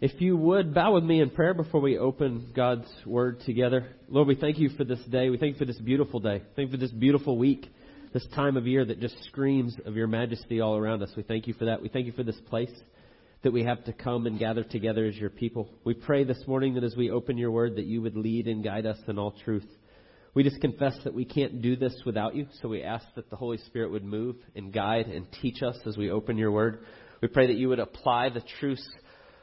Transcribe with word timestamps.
If 0.00 0.20
you 0.20 0.36
would 0.36 0.74
bow 0.74 0.94
with 0.94 1.02
me 1.02 1.20
in 1.20 1.30
prayer 1.30 1.54
before 1.54 1.80
we 1.80 1.98
open 1.98 2.52
God's 2.54 2.86
Word 3.04 3.40
together. 3.40 3.96
Lord, 4.08 4.28
we 4.28 4.36
thank 4.36 4.56
you 4.60 4.68
for 4.68 4.84
this 4.84 5.00
day. 5.10 5.28
We 5.28 5.38
thank 5.38 5.54
you 5.54 5.58
for 5.58 5.64
this 5.64 5.80
beautiful 5.80 6.20
day. 6.20 6.40
Thank 6.54 6.68
you 6.70 6.78
for 6.78 6.80
this 6.80 6.92
beautiful 6.92 7.36
week, 7.36 7.66
this 8.12 8.24
time 8.32 8.56
of 8.56 8.64
year 8.64 8.84
that 8.84 9.00
just 9.00 9.16
screams 9.24 9.74
of 9.86 9.96
your 9.96 10.06
majesty 10.06 10.60
all 10.60 10.76
around 10.76 11.02
us. 11.02 11.10
We 11.16 11.24
thank 11.24 11.48
you 11.48 11.54
for 11.54 11.64
that. 11.64 11.82
We 11.82 11.88
thank 11.88 12.06
you 12.06 12.12
for 12.12 12.22
this 12.22 12.38
place 12.48 12.70
that 13.42 13.52
we 13.52 13.64
have 13.64 13.82
to 13.86 13.92
come 13.92 14.26
and 14.28 14.38
gather 14.38 14.62
together 14.62 15.04
as 15.04 15.16
your 15.16 15.30
people. 15.30 15.68
We 15.82 15.94
pray 15.94 16.22
this 16.22 16.44
morning 16.46 16.74
that 16.74 16.84
as 16.84 16.94
we 16.94 17.10
open 17.10 17.36
your 17.36 17.50
Word 17.50 17.74
that 17.74 17.86
you 17.86 18.00
would 18.00 18.16
lead 18.16 18.46
and 18.46 18.62
guide 18.62 18.86
us 18.86 18.98
in 19.08 19.18
all 19.18 19.34
truth. 19.44 19.66
We 20.32 20.44
just 20.44 20.60
confess 20.60 20.96
that 21.02 21.14
we 21.14 21.24
can't 21.24 21.60
do 21.60 21.74
this 21.74 22.02
without 22.06 22.36
you, 22.36 22.46
so 22.62 22.68
we 22.68 22.84
ask 22.84 23.04
that 23.16 23.30
the 23.30 23.36
Holy 23.36 23.58
Spirit 23.58 23.90
would 23.90 24.04
move 24.04 24.36
and 24.54 24.72
guide 24.72 25.06
and 25.06 25.26
teach 25.42 25.60
us 25.60 25.76
as 25.86 25.96
we 25.96 26.08
open 26.08 26.38
your 26.38 26.52
Word. 26.52 26.84
We 27.20 27.26
pray 27.26 27.48
that 27.48 27.56
you 27.56 27.68
would 27.68 27.80
apply 27.80 28.28
the 28.28 28.44
truths 28.60 28.88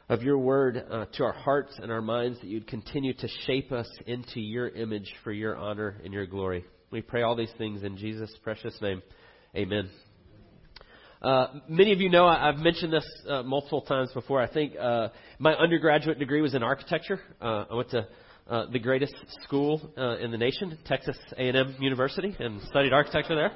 of 0.08 0.22
your 0.22 0.38
word 0.38 0.84
uh, 0.90 1.06
to 1.14 1.24
our 1.24 1.32
hearts 1.32 1.72
and 1.82 1.90
our 1.90 2.02
minds, 2.02 2.38
that 2.40 2.46
you'd 2.46 2.68
continue 2.68 3.12
to 3.14 3.28
shape 3.44 3.72
us 3.72 3.88
into 4.06 4.40
your 4.40 4.68
image 4.68 5.12
for 5.24 5.32
your 5.32 5.56
honor 5.56 6.00
and 6.04 6.12
your 6.12 6.26
glory. 6.26 6.64
We 6.90 7.02
pray 7.02 7.22
all 7.22 7.34
these 7.34 7.52
things 7.58 7.82
in 7.82 7.96
Jesus' 7.96 8.32
precious 8.44 8.76
name. 8.80 9.02
Amen. 9.56 9.90
Uh, 11.20 11.46
many 11.68 11.92
of 11.92 12.00
you 12.00 12.08
know 12.08 12.26
I, 12.26 12.46
have 12.46 12.58
mentioned 12.58 12.92
this 12.92 13.06
uh, 13.28 13.42
multiple 13.42 13.80
times 13.80 14.10
before. 14.14 14.40
I 14.40 14.46
think 14.46 14.74
uh, 14.78 15.08
my 15.40 15.54
undergraduate 15.54 16.20
degree 16.20 16.40
was 16.40 16.54
in 16.54 16.62
architecture. 16.62 17.20
Uh, 17.40 17.64
I 17.70 17.74
went 17.74 17.90
to 17.90 18.06
uh, 18.48 18.66
the 18.70 18.78
greatest 18.78 19.14
school 19.42 19.92
in 19.96 20.30
the 20.30 20.38
nation, 20.38 20.78
Texas 20.86 21.16
A&M 21.36 21.76
University, 21.80 22.36
and 22.38 22.60
studied 22.68 22.92
architecture 22.92 23.34
there. 23.34 23.52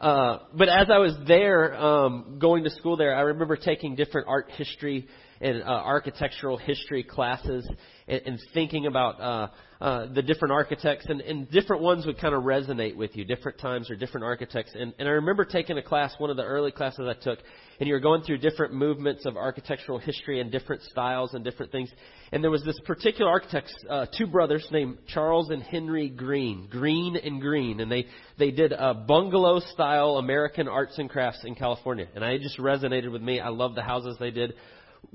but 0.00 0.68
as 0.70 0.88
I 0.88 0.96
was 0.96 1.14
there, 1.26 1.74
um, 1.74 2.38
going 2.40 2.64
to 2.64 2.70
school 2.70 2.96
there, 2.96 3.14
I 3.14 3.20
remember 3.20 3.56
taking 3.56 3.96
different 3.96 4.28
art 4.28 4.50
history 4.52 5.06
in 5.40 5.62
uh, 5.62 5.66
architectural 5.66 6.56
history 6.56 7.02
classes 7.02 7.68
and, 8.08 8.20
and 8.26 8.40
thinking 8.52 8.86
about 8.86 9.20
uh, 9.20 9.48
uh, 9.80 10.06
the 10.14 10.22
different 10.22 10.52
architects, 10.52 11.04
and, 11.08 11.20
and 11.20 11.50
different 11.50 11.82
ones 11.82 12.06
would 12.06 12.18
kind 12.18 12.34
of 12.34 12.42
resonate 12.44 12.96
with 12.96 13.14
you, 13.16 13.24
different 13.24 13.58
times 13.58 13.90
or 13.90 13.96
different 13.96 14.24
architects. 14.24 14.72
And, 14.74 14.94
and 14.98 15.06
I 15.08 15.12
remember 15.12 15.44
taking 15.44 15.76
a 15.76 15.82
class, 15.82 16.14
one 16.18 16.30
of 16.30 16.36
the 16.36 16.44
early 16.44 16.70
classes 16.70 17.06
I 17.06 17.22
took, 17.22 17.40
and 17.80 17.86
you 17.86 17.92
were 17.92 18.00
going 18.00 18.22
through 18.22 18.38
different 18.38 18.72
movements 18.72 19.26
of 19.26 19.36
architectural 19.36 19.98
history 19.98 20.40
and 20.40 20.50
different 20.50 20.82
styles 20.82 21.34
and 21.34 21.44
different 21.44 21.72
things. 21.72 21.90
And 22.32 22.42
there 22.42 22.50
was 22.50 22.64
this 22.64 22.78
particular 22.86 23.30
architect, 23.30 23.72
uh, 23.90 24.06
two 24.16 24.26
brothers 24.26 24.66
named 24.70 24.98
Charles 25.06 25.50
and 25.50 25.62
Henry 25.62 26.08
Greene, 26.08 26.68
Greene 26.70 27.16
and 27.16 27.40
Greene, 27.40 27.80
and 27.80 27.90
they 27.90 28.06
they 28.38 28.50
did 28.50 28.72
a 28.72 28.94
bungalow 28.94 29.60
style 29.60 30.16
American 30.16 30.66
arts 30.66 30.98
and 30.98 31.10
crafts 31.10 31.44
in 31.44 31.54
California, 31.54 32.08
and 32.14 32.24
I 32.24 32.38
just 32.38 32.58
resonated 32.58 33.12
with 33.12 33.22
me. 33.22 33.40
I 33.40 33.48
love 33.48 33.74
the 33.74 33.82
houses 33.82 34.16
they 34.18 34.30
did 34.30 34.54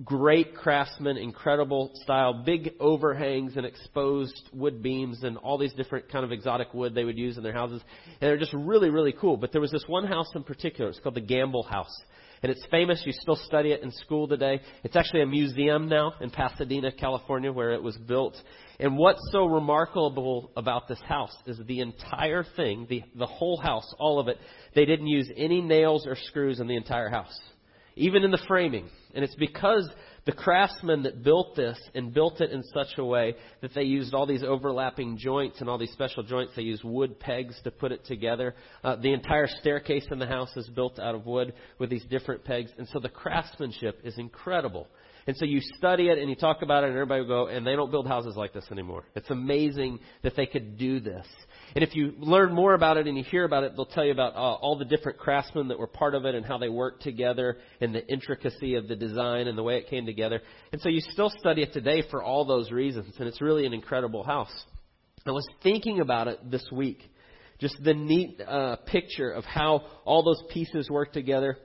great 0.04 0.56
craftsmen, 0.56 1.18
incredible 1.18 1.92
style, 2.04 2.44
big 2.46 2.74
overhangs 2.80 3.58
and 3.58 3.66
exposed 3.66 4.50
wood 4.54 4.82
beams 4.82 5.24
and 5.24 5.38
all 5.38 5.58
these 5.58 5.74
different 5.74 6.10
kind 6.12 6.26
of 6.26 6.32
exotic 6.32 6.74
wood 6.74 6.96
they 6.96 7.04
would 7.04 7.18
use 7.18 7.38
in 7.38 7.44
their 7.44 7.54
houses. 7.54 7.82
And 8.06 8.30
they're 8.30 8.38
just 8.38 8.54
really, 8.54 8.90
really 8.90 9.14
cool. 9.14 9.38
But 9.38 9.52
there 9.52 9.62
was 9.62 9.72
this 9.72 9.86
one 9.88 10.06
house 10.06 10.30
in 10.36 10.44
particular. 10.44 10.90
It's 10.90 11.00
called 11.00 11.16
the 11.16 11.22
Gamble 11.22 11.64
House. 11.64 11.94
And 12.42 12.52
it's 12.52 12.66
famous. 12.72 13.04
You 13.06 13.12
still 13.12 13.36
study 13.36 13.72
it 13.72 13.84
in 13.84 13.92
school 13.92 14.28
today. 14.28 14.62
It's 14.84 14.96
actually 14.96 15.24
a 15.24 15.26
museum 15.26 15.90
now 15.90 16.14
in 16.22 16.30
Pasadena, 16.30 16.92
California, 16.92 17.52
where 17.52 17.72
it 17.72 17.84
was 17.84 17.98
built. 17.98 18.38
And 18.80 18.98
what's 18.98 19.20
so 19.32 19.46
remarkable 19.46 20.52
about 20.56 20.88
this 20.88 21.02
house 21.02 21.36
is 21.46 21.60
the 21.68 21.82
entire 21.82 22.46
thing, 22.56 22.88
the, 22.90 23.04
the 23.16 23.26
whole 23.26 23.60
house, 23.60 23.94
all 24.00 24.20
of 24.20 24.30
it, 24.30 24.38
they 24.74 24.86
didn't 24.86 25.08
use 25.08 25.30
any 25.36 25.62
nails 25.62 26.08
or 26.08 26.16
screws 26.16 26.62
in 26.62 26.68
the 26.68 26.78
entire 26.78 27.10
house 27.10 27.38
even 28.00 28.24
in 28.24 28.32
the 28.32 28.42
framing. 28.48 28.90
And 29.14 29.24
it's 29.24 29.36
because 29.36 29.90
the 30.26 30.32
craftsmen 30.32 31.04
that 31.04 31.24
built 31.24 31.56
this 31.56 31.78
and 31.94 32.14
built 32.14 32.40
it 32.42 32.52
in 32.52 32.64
such 32.74 32.98
a 32.98 33.04
way 33.04 33.36
that 33.62 33.74
they 33.74 33.84
used 33.84 34.14
all 34.14 34.26
these 34.26 34.44
overlapping 34.44 35.18
joints 35.18 35.60
and 35.60 35.70
all 35.70 35.78
these 35.78 35.92
special 35.92 36.24
joints. 36.24 36.54
They 36.56 36.62
used 36.62 36.84
wood 36.84 37.20
pegs 37.20 37.60
to 37.64 37.72
put 37.72 37.92
it 37.92 38.06
together. 38.06 38.56
Uh, 38.84 38.96
the 38.96 39.14
entire 39.14 39.48
staircase 39.48 40.06
in 40.12 40.20
the 40.20 40.28
house 40.28 40.56
is 40.56 40.68
built 40.70 41.00
out 41.00 41.16
of 41.16 41.26
wood 41.26 41.54
with 41.78 41.90
these 41.90 42.06
different 42.06 42.44
pegs. 42.44 42.72
And 42.78 42.88
so 42.90 43.00
the 43.00 43.10
craftsmanship 43.10 44.00
is 44.04 44.18
incredible. 44.18 44.88
And 45.28 45.36
so 45.38 45.46
you 45.46 45.62
study 45.78 46.10
it 46.10 46.18
and 46.18 46.30
you 46.30 46.36
talk 46.36 46.62
about 46.62 46.84
it, 46.84 46.88
and 46.88 46.96
everybody 46.96 47.22
will 47.22 47.28
go, 47.28 47.48
and 47.48 47.66
they 47.66 47.76
don't 47.76 47.92
build 47.92 48.08
houses 48.08 48.36
like 48.36 48.54
this 48.54 48.66
anymore. 48.72 49.04
It's 49.16 49.30
amazing 49.30 50.00
that 50.24 50.36
they 50.36 50.46
could 50.46 50.78
do 50.78 51.00
this. 51.00 51.26
And 51.76 51.84
if 51.84 51.96
you 51.96 52.14
learn 52.18 52.54
more 52.54 52.74
about 52.74 52.98
it 52.98 53.08
and 53.08 53.18
you 53.18 53.24
hear 53.24 53.44
about 53.44 53.64
it, 53.64 53.74
they'll 53.76 53.86
tell 53.86 54.06
you 54.06 54.12
about 54.12 54.36
uh, 54.36 54.40
all 54.40 54.78
the 54.78 54.86
different 54.86 55.18
craftsmen 55.18 55.68
that 55.68 55.80
were 55.80 55.88
part 55.88 56.16
of 56.16 56.26
it 56.26 56.36
and 56.36 56.46
how 56.46 56.58
they 56.58 56.70
worked 56.70 57.04
together 57.04 57.58
and 57.82 57.94
the 57.94 58.06
intricacy 58.08 58.76
of 58.76 58.88
the 58.88 58.96
design 58.96 59.48
and 59.48 59.58
the 59.58 59.64
way 59.64 59.78
it 59.78 59.88
came 59.90 60.06
together. 60.06 60.42
And 60.72 60.82
so 60.82 60.90
you 60.90 61.02
still 61.02 61.32
study 61.40 61.62
it 61.62 61.74
today 61.74 62.04
for 62.10 62.24
all 62.24 62.46
those 62.46 62.72
reasons, 62.72 63.14
and 63.20 63.28
it's 63.28 63.42
really 63.42 63.66
an 63.66 63.74
incredible 63.74 64.24
house. 64.24 64.52
I 65.26 65.32
was 65.32 65.48
thinking 65.62 66.00
about 66.00 66.28
it 66.28 66.50
this 66.50 66.66
week, 66.72 67.04
just 67.60 67.76
the 67.84 67.94
neat 67.94 68.42
uh, 68.42 68.78
picture 68.88 69.32
of 69.32 69.46
how 69.46 69.84
all 70.06 70.24
those 70.24 70.42
pieces 70.52 70.90
work 70.90 71.14
together 71.14 71.58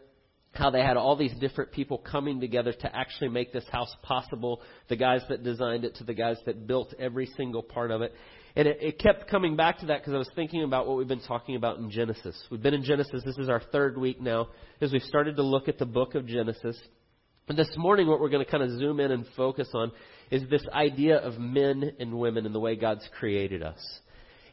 how 0.54 0.70
they 0.70 0.80
had 0.80 0.96
all 0.96 1.16
these 1.16 1.34
different 1.40 1.72
people 1.72 1.98
coming 1.98 2.40
together 2.40 2.72
to 2.72 2.96
actually 2.96 3.28
make 3.28 3.52
this 3.52 3.66
house 3.70 3.92
possible. 4.02 4.62
The 4.88 4.96
guys 4.96 5.22
that 5.28 5.42
designed 5.42 5.84
it 5.84 5.96
to 5.96 6.04
the 6.04 6.14
guys 6.14 6.36
that 6.46 6.66
built 6.66 6.94
every 6.98 7.26
single 7.36 7.62
part 7.62 7.90
of 7.90 8.02
it. 8.02 8.14
And 8.56 8.68
it, 8.68 8.78
it 8.80 8.98
kept 8.98 9.28
coming 9.28 9.56
back 9.56 9.80
to 9.80 9.86
that 9.86 10.00
because 10.00 10.14
I 10.14 10.18
was 10.18 10.30
thinking 10.36 10.62
about 10.62 10.86
what 10.86 10.96
we've 10.96 11.08
been 11.08 11.20
talking 11.20 11.56
about 11.56 11.78
in 11.78 11.90
Genesis. 11.90 12.40
We've 12.50 12.62
been 12.62 12.74
in 12.74 12.84
Genesis. 12.84 13.22
This 13.24 13.38
is 13.38 13.48
our 13.48 13.60
third 13.60 13.98
week 13.98 14.20
now 14.20 14.48
as 14.80 14.92
we've 14.92 15.02
started 15.02 15.36
to 15.36 15.42
look 15.42 15.68
at 15.68 15.78
the 15.78 15.86
book 15.86 16.14
of 16.14 16.26
Genesis. 16.26 16.78
And 17.48 17.58
this 17.58 17.70
morning, 17.76 18.06
what 18.06 18.20
we're 18.20 18.30
going 18.30 18.44
to 18.44 18.50
kind 18.50 18.62
of 18.62 18.78
zoom 18.78 19.00
in 19.00 19.10
and 19.10 19.26
focus 19.36 19.68
on 19.74 19.90
is 20.30 20.48
this 20.48 20.64
idea 20.72 21.18
of 21.18 21.38
men 21.38 21.92
and 21.98 22.14
women 22.14 22.46
and 22.46 22.54
the 22.54 22.60
way 22.60 22.76
God's 22.76 23.06
created 23.18 23.62
us. 23.62 23.78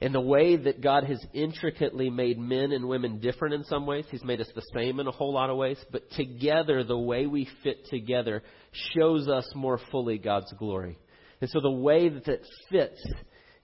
And 0.01 0.16
the 0.16 0.19
way 0.19 0.56
that 0.56 0.81
God 0.81 1.03
has 1.03 1.23
intricately 1.31 2.09
made 2.09 2.40
men 2.40 2.72
and 2.72 2.88
women 2.88 3.19
different 3.19 3.53
in 3.53 3.63
some 3.66 3.85
ways. 3.85 4.06
He's 4.09 4.23
made 4.23 4.41
us 4.41 4.50
the 4.56 4.66
same 4.73 5.00
in 5.00 5.06
a 5.06 5.11
whole 5.11 5.31
lot 5.31 5.51
of 5.51 5.57
ways. 5.57 5.78
But 5.91 6.09
together, 6.11 6.84
the 6.84 6.97
way 6.97 7.28
we 7.28 7.47
fit 7.63 7.85
together 7.85 8.41
shows 8.95 9.28
us 9.28 9.47
more 9.53 9.79
fully 9.91 10.17
God's 10.17 10.51
glory. 10.57 10.97
And 11.40 11.51
so 11.51 11.61
the 11.61 11.69
way 11.69 12.09
that 12.09 12.28
it 12.28 12.47
fits 12.72 13.00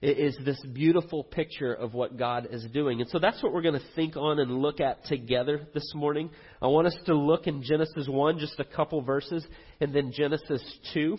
is 0.00 0.36
this 0.44 0.60
beautiful 0.72 1.24
picture 1.24 1.74
of 1.74 1.92
what 1.92 2.16
God 2.16 2.48
is 2.50 2.64
doing. 2.72 3.00
And 3.00 3.10
so 3.10 3.18
that's 3.18 3.42
what 3.42 3.52
we're 3.52 3.62
going 3.62 3.80
to 3.80 3.86
think 3.96 4.16
on 4.16 4.38
and 4.38 4.58
look 4.58 4.80
at 4.80 5.04
together 5.06 5.66
this 5.74 5.92
morning. 5.94 6.30
I 6.62 6.68
want 6.68 6.86
us 6.86 6.96
to 7.06 7.14
look 7.14 7.48
in 7.48 7.62
Genesis 7.62 8.06
1, 8.08 8.38
just 8.38 8.60
a 8.60 8.64
couple 8.64 9.00
verses, 9.02 9.44
and 9.80 9.92
then 9.92 10.12
Genesis 10.12 10.62
2. 10.94 11.18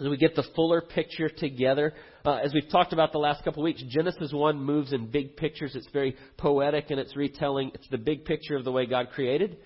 As 0.00 0.08
we 0.08 0.16
get 0.16 0.34
the 0.34 0.44
fuller 0.56 0.80
picture 0.80 1.28
together, 1.28 1.92
uh, 2.24 2.34
as 2.36 2.52
we've 2.52 2.68
talked 2.68 2.92
about 2.92 3.12
the 3.12 3.18
last 3.18 3.44
couple 3.44 3.62
of 3.62 3.64
weeks, 3.64 3.82
Genesis 3.88 4.32
1 4.32 4.60
moves 4.60 4.92
in 4.92 5.06
big 5.06 5.36
pictures. 5.36 5.76
It's 5.76 5.88
very 5.92 6.16
poetic 6.36 6.90
in 6.90 6.98
its 6.98 7.16
retelling. 7.16 7.70
It's 7.74 7.88
the 7.90 7.98
big 7.98 8.24
picture 8.24 8.56
of 8.56 8.64
the 8.64 8.72
way 8.72 8.86
God 8.86 9.10
created. 9.12 9.56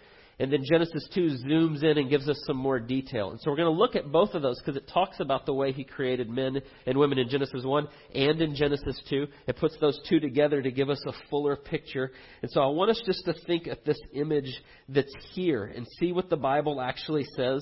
And 0.41 0.53
then 0.53 0.62
Genesis 0.65 1.09
2 1.15 1.38
zooms 1.44 1.82
in 1.82 1.99
and 1.99 2.09
gives 2.09 2.28
us 2.28 2.41
some 2.47 2.56
more 2.56 2.78
detail. 2.78 3.31
And 3.31 3.41
so 3.41 3.50
we're 3.50 3.56
going 3.56 3.75
to 3.75 3.78
look 3.78 3.97
at 3.97 4.12
both 4.12 4.34
of 4.34 4.43
those 4.43 4.60
because 4.60 4.76
it 4.76 4.88
talks 4.93 5.19
about 5.19 5.47
the 5.47 5.54
way 5.54 5.72
he 5.72 5.82
created 5.82 6.31
men 6.31 6.60
and 6.87 6.97
women 6.97 7.19
in 7.19 7.28
Genesis 7.28 7.65
1 7.65 7.88
and 8.15 8.41
in 8.41 8.54
Genesis 8.54 9.00
2. 9.10 9.27
It 9.48 9.56
puts 9.56 9.77
those 9.81 10.00
two 10.09 10.21
together 10.21 10.62
to 10.62 10.71
give 10.71 10.91
us 10.91 11.03
a 11.06 11.12
fuller 11.28 11.56
picture. 11.56 12.12
And 12.43 12.50
so 12.53 12.60
I 12.60 12.69
want 12.69 12.91
us 12.91 13.03
just 13.04 13.25
to 13.25 13.34
think 13.47 13.66
at 13.66 13.84
this 13.84 13.98
image 14.15 14.62
that's 14.88 15.12
here 15.32 15.65
and 15.65 15.87
see 15.98 16.12
what 16.12 16.31
the 16.31 16.37
Bible 16.37 16.81
actually 16.81 17.25
says. 17.37 17.60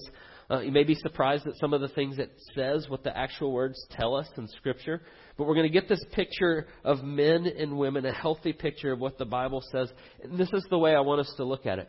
Uh, 0.51 0.61
you 0.61 0.71
may 0.71 0.85
be 0.85 0.95
surprised 0.95 1.47
at 1.47 1.57
some 1.57 1.73
of 1.73 1.81
the 1.81 1.89
things 1.89 2.19
it 2.19 2.31
says, 2.55 2.89
what 2.89 3.03
the 3.03 3.17
actual 3.17 3.53
words 3.53 3.85
tell 3.91 4.15
us 4.15 4.29
in 4.37 4.47
Scripture. 4.49 5.01
But 5.39 5.47
we're 5.47 5.55
going 5.55 5.67
to 5.67 5.73
get 5.73 5.89
this 5.89 6.05
picture 6.13 6.67
of 6.85 7.03
men 7.03 7.47
and 7.47 7.79
women, 7.79 8.05
a 8.05 8.13
healthy 8.13 8.53
picture 8.53 8.93
of 8.93 9.01
what 9.01 9.17
the 9.17 9.25
Bible 9.25 9.63
says. 9.73 9.91
And 10.23 10.39
this 10.39 10.53
is 10.53 10.65
the 10.69 10.79
way 10.79 10.95
I 10.95 11.01
want 11.01 11.23
us 11.23 11.33
to 11.39 11.45
look 11.45 11.65
at 11.65 11.79
it. 11.79 11.89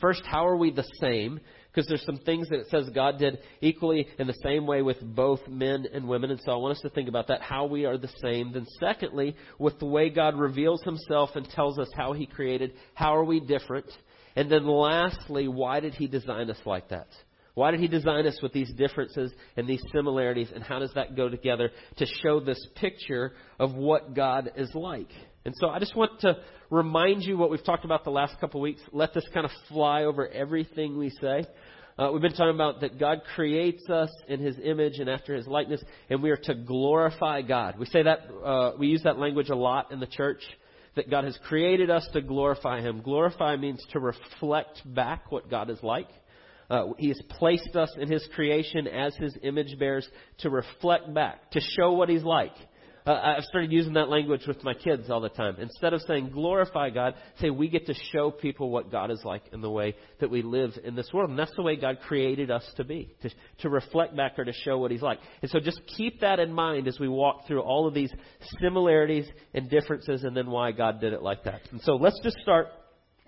First, 0.00 0.22
how 0.24 0.46
are 0.46 0.56
we 0.56 0.70
the 0.70 0.88
same? 1.00 1.40
Because 1.72 1.86
there's 1.88 2.04
some 2.04 2.18
things 2.18 2.48
that 2.48 2.60
it 2.60 2.66
says 2.68 2.90
God 2.94 3.18
did 3.18 3.38
equally 3.60 4.06
in 4.18 4.26
the 4.26 4.36
same 4.42 4.66
way 4.66 4.82
with 4.82 5.00
both 5.00 5.40
men 5.48 5.86
and 5.92 6.08
women. 6.08 6.30
And 6.30 6.40
so 6.44 6.52
I 6.52 6.56
want 6.56 6.76
us 6.76 6.82
to 6.82 6.90
think 6.90 7.08
about 7.08 7.28
that, 7.28 7.42
how 7.42 7.66
we 7.66 7.84
are 7.84 7.98
the 7.98 8.10
same. 8.22 8.52
Then 8.52 8.66
secondly, 8.80 9.36
with 9.58 9.78
the 9.78 9.86
way 9.86 10.10
God 10.10 10.38
reveals 10.38 10.82
himself 10.82 11.30
and 11.34 11.48
tells 11.50 11.78
us 11.78 11.88
how 11.96 12.12
he 12.12 12.26
created, 12.26 12.72
how 12.94 13.14
are 13.14 13.24
we 13.24 13.40
different? 13.40 13.86
And 14.36 14.50
then 14.50 14.66
lastly, 14.66 15.48
why 15.48 15.80
did 15.80 15.94
he 15.94 16.06
design 16.06 16.50
us 16.50 16.58
like 16.64 16.88
that? 16.88 17.08
Why 17.54 17.72
did 17.72 17.80
he 17.80 17.88
design 17.88 18.26
us 18.26 18.38
with 18.42 18.52
these 18.52 18.72
differences 18.72 19.32
and 19.56 19.68
these 19.68 19.82
similarities? 19.92 20.50
And 20.54 20.62
how 20.62 20.78
does 20.78 20.92
that 20.94 21.16
go 21.16 21.28
together 21.28 21.70
to 21.98 22.06
show 22.22 22.40
this 22.40 22.64
picture 22.76 23.32
of 23.58 23.74
what 23.74 24.14
God 24.14 24.52
is 24.56 24.70
like? 24.74 25.10
And 25.44 25.54
so 25.56 25.68
I 25.68 25.78
just 25.78 25.96
want 25.96 26.20
to 26.20 26.36
remind 26.68 27.22
you 27.22 27.38
what 27.38 27.50
we've 27.50 27.64
talked 27.64 27.84
about 27.84 28.04
the 28.04 28.10
last 28.10 28.38
couple 28.40 28.60
of 28.60 28.62
weeks. 28.62 28.82
Let 28.92 29.14
this 29.14 29.26
kind 29.32 29.46
of 29.46 29.52
fly 29.68 30.04
over 30.04 30.28
everything 30.28 30.98
we 30.98 31.10
say. 31.10 31.44
Uh, 31.98 32.10
we've 32.12 32.22
been 32.22 32.32
talking 32.32 32.54
about 32.54 32.80
that 32.80 32.98
God 32.98 33.22
creates 33.34 33.88
us 33.88 34.10
in 34.28 34.40
His 34.40 34.56
image 34.62 34.98
and 34.98 35.08
after 35.08 35.34
His 35.34 35.46
likeness, 35.46 35.82
and 36.08 36.22
we 36.22 36.30
are 36.30 36.36
to 36.36 36.54
glorify 36.54 37.42
God. 37.42 37.78
We 37.78 37.86
say 37.86 38.02
that 38.02 38.20
uh, 38.44 38.72
we 38.78 38.88
use 38.88 39.02
that 39.04 39.18
language 39.18 39.48
a 39.48 39.56
lot 39.56 39.92
in 39.92 40.00
the 40.00 40.06
church. 40.06 40.42
That 40.96 41.08
God 41.08 41.24
has 41.24 41.38
created 41.46 41.88
us 41.88 42.06
to 42.14 42.20
glorify 42.20 42.80
Him. 42.80 43.00
Glorify 43.00 43.56
means 43.56 43.84
to 43.92 44.00
reflect 44.00 44.82
back 44.84 45.30
what 45.30 45.48
God 45.48 45.70
is 45.70 45.78
like. 45.82 46.08
Uh, 46.68 46.94
he 46.98 47.08
has 47.08 47.20
placed 47.28 47.76
us 47.76 47.92
in 47.98 48.10
His 48.10 48.26
creation 48.34 48.86
as 48.86 49.14
His 49.16 49.36
image 49.42 49.78
bears 49.78 50.08
to 50.38 50.50
reflect 50.50 51.12
back, 51.14 51.50
to 51.52 51.60
show 51.60 51.92
what 51.92 52.08
He's 52.08 52.24
like. 52.24 52.54
Uh, 53.10 53.34
I've 53.38 53.44
started 53.44 53.72
using 53.72 53.94
that 53.94 54.08
language 54.08 54.42
with 54.46 54.62
my 54.62 54.72
kids 54.72 55.10
all 55.10 55.20
the 55.20 55.30
time. 55.30 55.56
Instead 55.58 55.94
of 55.94 56.00
saying 56.02 56.30
glorify 56.30 56.90
God, 56.90 57.14
say 57.40 57.50
we 57.50 57.68
get 57.68 57.86
to 57.86 57.94
show 58.12 58.30
people 58.30 58.70
what 58.70 58.92
God 58.92 59.10
is 59.10 59.20
like 59.24 59.42
in 59.52 59.60
the 59.60 59.70
way 59.70 59.96
that 60.20 60.30
we 60.30 60.42
live 60.42 60.74
in 60.84 60.94
this 60.94 61.10
world. 61.12 61.28
And 61.28 61.36
that's 61.36 61.54
the 61.56 61.62
way 61.62 61.74
God 61.74 61.98
created 62.06 62.52
us 62.52 62.62
to 62.76 62.84
be, 62.84 63.12
to, 63.22 63.30
to 63.62 63.68
reflect 63.68 64.16
back 64.16 64.38
or 64.38 64.44
to 64.44 64.52
show 64.52 64.78
what 64.78 64.92
He's 64.92 65.02
like. 65.02 65.18
And 65.42 65.50
so 65.50 65.58
just 65.58 65.80
keep 65.96 66.20
that 66.20 66.38
in 66.38 66.52
mind 66.52 66.86
as 66.86 67.00
we 67.00 67.08
walk 67.08 67.48
through 67.48 67.62
all 67.62 67.88
of 67.88 67.94
these 67.94 68.12
similarities 68.60 69.26
and 69.54 69.68
differences 69.68 70.22
and 70.22 70.36
then 70.36 70.48
why 70.48 70.70
God 70.70 71.00
did 71.00 71.12
it 71.12 71.20
like 71.20 71.42
that. 71.44 71.62
And 71.72 71.80
so 71.80 71.96
let's 71.96 72.20
just 72.22 72.36
start 72.38 72.68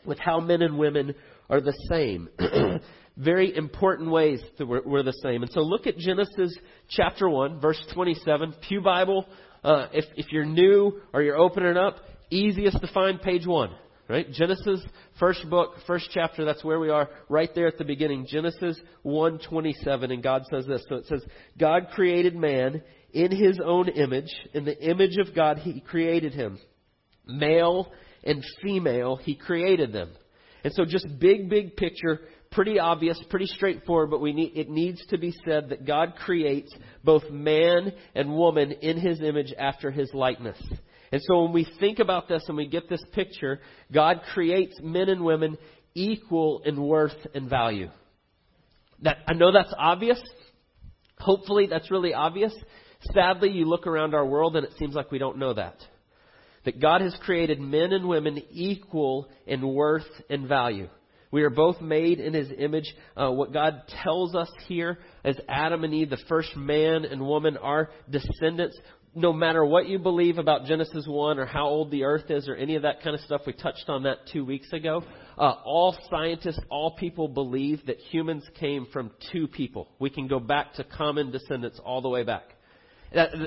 with 0.07 0.21
how 0.21 0.39
men 0.39 0.63
and 0.63 0.79
women 0.79 1.17
are 1.51 1.61
the 1.61 1.75
same. 1.89 2.29
very 3.17 3.55
important 3.57 4.11
ways 4.11 4.41
that 4.59 4.67
we're, 4.67 4.83
we're, 4.87 5.03
the 5.03 5.13
same. 5.23 5.43
And 5.43 5.51
so 5.53 5.61
look 5.61 5.87
at 5.87 5.99
Genesis 5.99 6.57
chapter 6.89 7.29
1, 7.29 7.61
verse 7.61 7.83
27. 7.93 8.55
Pew 8.67 8.81
Bible, 8.81 9.27
uh, 9.65 9.87
if, 9.93 10.05
if 10.17 10.33
you're 10.33 10.45
new 10.45 11.01
or 11.13 11.23
you're 11.23 11.37
opening 11.37 11.77
up, 11.77 11.97
easiest 12.31 12.81
to 12.81 12.87
find 12.89 13.21
page 13.21 13.47
1. 13.47 13.71
Right? 14.09 14.31
Genesis, 14.31 14.85
first 15.19 15.49
book, 15.49 15.75
first 15.87 16.11
chapter, 16.13 16.45
that's 16.45 16.65
where 16.65 16.81
we 16.81 16.91
are, 16.91 17.09
right 17.29 17.49
there 17.55 17.67
at 17.67 17.79
the 17.79 17.85
beginning. 17.85 18.27
Genesis 18.29 18.79
1.27, 19.07 20.13
and 20.13 20.23
God 20.23 20.43
says 20.51 20.67
this. 20.67 20.85
So 20.89 20.97
it 20.97 21.07
says, 21.07 21.25
God 21.59 21.89
created 21.95 22.35
man 22.35 22.83
in 23.13 23.31
his 23.31 23.59
own 23.65 23.89
image. 23.89 24.31
In 24.53 24.65
the 24.65 24.79
image 24.79 25.17
of 25.19 25.35
God, 25.35 25.59
he 25.59 25.81
created 25.81 26.35
him. 26.35 26.59
Male 27.27 27.91
and 28.25 28.45
female, 28.63 29.17
he 29.17 29.35
created 29.35 29.93
them. 29.93 30.11
And 30.65 30.73
so 30.75 30.85
just 30.85 31.07
big, 31.19 31.49
big 31.49 31.77
picture, 31.77 32.21
pretty 32.53 32.79
obvious, 32.79 33.21
pretty 33.31 33.47
straightforward, 33.47 34.11
but 34.11 34.21
we 34.21 34.33
need, 34.33 34.53
it 34.57 34.71
needs 34.71 35.05
to 35.07 35.19
be 35.19 35.35
said 35.45 35.71
that 35.71 35.87
God 35.87 36.15
creates 36.17 36.73
both 37.03 37.29
man 37.31 37.93
and 38.15 38.35
woman 38.35 38.73
in 38.73 38.99
his 38.99 39.21
image 39.21 39.53
after 39.59 39.91
his 39.91 40.11
likeness. 40.15 40.61
And 41.11 41.21
so 41.25 41.43
when 41.43 41.53
we 41.53 41.67
think 41.81 41.99
about 41.99 42.29
this 42.29 42.45
and 42.49 42.57
we 42.57 42.67
get 42.67 42.89
this 42.89 43.05
picture, 43.13 43.61
God 43.93 44.23
creates 44.33 44.75
men 44.83 45.09
and 45.09 45.25
women 45.25 45.59
equal 45.95 46.63
in 46.65 46.83
worth 46.83 47.17
and 47.35 47.51
value. 47.51 47.91
That, 49.03 49.19
I 49.27 49.35
know 49.35 49.53
that's 49.53 49.75
obvious. 49.77 50.23
Hopefully 51.19 51.67
that's 51.67 51.91
really 51.91 52.15
obvious. 52.15 52.55
Sadly, 53.13 53.51
you 53.51 53.67
look 53.67 53.87
around 53.87 54.15
our 54.15 54.25
world 54.25 54.57
and 54.57 54.65
it 54.65 54.73
seems 54.79 54.95
like 54.95 55.11
we 55.11 55.19
don't 55.19 55.39
know 55.39 55.55
that. 55.55 55.77
That 56.65 56.81
God 56.81 57.01
has 57.01 57.15
created 57.23 57.61
men 57.61 57.93
and 57.93 58.09
women 58.09 58.41
equal 58.51 59.29
in 59.47 59.67
worth 59.67 60.07
and 60.31 60.49
value. 60.49 60.89
We 61.33 61.43
are 61.43 61.51
both 61.51 61.81
made 61.81 62.21
in 62.21 62.35
His 62.35 62.53
image. 62.57 62.95
Uh, 63.17 63.31
what 63.31 63.53
God 63.53 63.83
tells 64.05 64.37
us 64.37 64.51
here 64.69 64.99
as 65.25 65.37
Adam 65.49 65.83
and 65.83 65.93
Eve, 65.93 66.11
the 66.11 66.19
first 66.29 66.55
man 66.55 67.05
and 67.05 67.21
woman, 67.23 67.57
are 67.57 67.91
descendants. 68.09 68.79
No 69.15 69.33
matter 69.33 69.65
what 69.65 69.89
you 69.89 69.99
believe 69.99 70.39
about 70.39 70.67
Genesis 70.67 71.07
1 71.07 71.39
or 71.39 71.47
how 71.47 71.67
old 71.67 71.91
the 71.91 72.05
earth 72.05 72.31
is 72.31 72.49
or 72.49 72.55
any 72.55 72.77
of 72.77 72.83
that 72.83 73.03
kind 73.03 73.15
of 73.15 73.21
stuff, 73.23 73.43
we 73.47 73.55
touched 73.55 73.89
on 73.89 74.05
that 74.05 74.19
two 74.33 74.45
weeks 74.45 74.73
ago. 74.73 75.03
Uh, 75.37 75.55
all 75.65 75.97
scientists, 76.11 76.61
all 76.71 76.97
people 76.97 77.29
believe 77.29 77.85
that 77.87 77.97
humans 77.99 78.45
came 78.61 78.87
from 78.93 79.11
two 79.33 79.49
people. 79.49 79.89
We 79.99 80.11
can 80.11 80.29
go 80.29 80.39
back 80.39 80.75
to 80.75 80.85
common 80.85 81.31
descendants 81.31 81.81
all 81.85 82.03
the 82.03 82.09
way 82.09 82.25
back. 82.25 82.45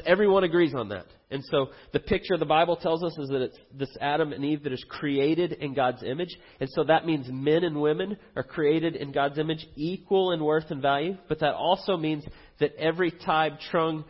Everyone 0.05 0.43
agrees 0.43 0.73
on 0.75 0.89
that. 0.89 1.05
And 1.35 1.43
so 1.51 1.67
the 1.91 1.99
picture 1.99 2.37
the 2.37 2.45
Bible 2.45 2.77
tells 2.77 3.03
us 3.03 3.17
is 3.17 3.27
that 3.27 3.41
it's 3.41 3.57
this 3.77 3.89
Adam 3.99 4.31
and 4.31 4.45
Eve 4.45 4.63
that 4.63 4.71
is 4.71 4.83
created 4.87 5.51
in 5.51 5.73
God's 5.73 6.01
image. 6.01 6.33
And 6.61 6.69
so 6.69 6.85
that 6.85 7.05
means 7.05 7.27
men 7.29 7.65
and 7.65 7.81
women 7.81 8.15
are 8.37 8.43
created 8.43 8.95
in 8.95 9.11
God's 9.11 9.37
image, 9.37 9.67
equal 9.75 10.31
in 10.31 10.41
worth 10.41 10.71
and 10.71 10.81
value. 10.81 11.17
But 11.27 11.41
that 11.41 11.53
also 11.53 11.97
means 11.97 12.23
that 12.61 12.73
every 12.77 13.11
tribe, 13.11 13.55
tongue, 13.69 14.05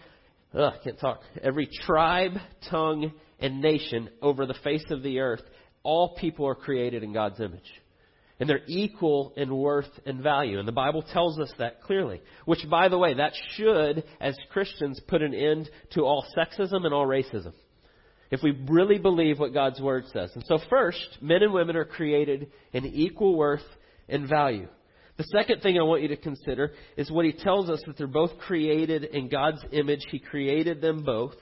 ugh, 0.54 0.74
can't 0.84 1.00
talk, 1.00 1.22
every 1.42 1.68
tribe, 1.86 2.34
tongue, 2.70 3.12
and 3.40 3.60
nation 3.60 4.08
over 4.22 4.46
the 4.46 4.56
face 4.64 4.86
of 4.92 5.02
the 5.02 5.20
earth, 5.20 5.42
all 5.82 6.16
people 6.20 6.48
are 6.48 6.54
created 6.54 7.02
in 7.02 7.12
God's 7.12 7.40
image. 7.40 7.82
And 8.40 8.50
they're 8.50 8.66
equal 8.68 9.34
in 9.38 9.56
worth 9.56 9.90
and 10.06 10.22
value. 10.22 10.60
And 10.60 10.68
the 10.68 10.74
Bible 10.74 11.04
tells 11.14 11.40
us 11.40 11.52
that 11.58 11.82
clearly. 11.84 12.22
Which, 12.44 12.70
by 12.70 12.90
the 12.90 12.98
way, 12.98 13.14
that 13.14 13.32
should, 13.56 14.04
as 14.20 14.36
Christians, 14.52 15.00
put 15.08 15.22
an 15.22 15.34
end 15.34 15.70
to 15.92 16.02
all 16.02 16.26
sexism 16.38 16.84
and 16.84 16.94
all 16.94 17.08
racism. 17.08 17.54
If 18.32 18.42
we 18.44 18.52
really 18.68 18.98
believe 18.98 19.40
what 19.40 19.54
God's 19.54 19.80
Word 19.80 20.06
says. 20.12 20.32
And 20.36 20.44
so, 20.48 20.60
first, 20.70 21.18
men 21.22 21.44
and 21.44 21.54
women 21.54 21.78
are 21.78 21.86
created 21.86 22.52
in 22.74 22.86
equal 22.86 23.38
worth 23.38 23.64
and 24.10 24.28
value. 24.28 24.68
The 25.18 25.24
second 25.26 25.62
thing 25.62 25.80
I 25.80 25.84
want 25.84 26.02
you 26.02 26.10
to 26.10 26.18
consider 26.18 26.74
is 26.98 27.10
what 27.10 27.26
he 27.26 27.32
tells 27.32 27.70
us 27.70 27.82
that 27.88 27.98
they're 27.98 28.08
both 28.08 28.38
created 28.40 29.06
in 29.06 29.30
God's 29.30 29.64
image. 29.72 30.02
He 30.12 30.20
created 30.20 30.82
them 30.82 31.04
both. 31.04 31.36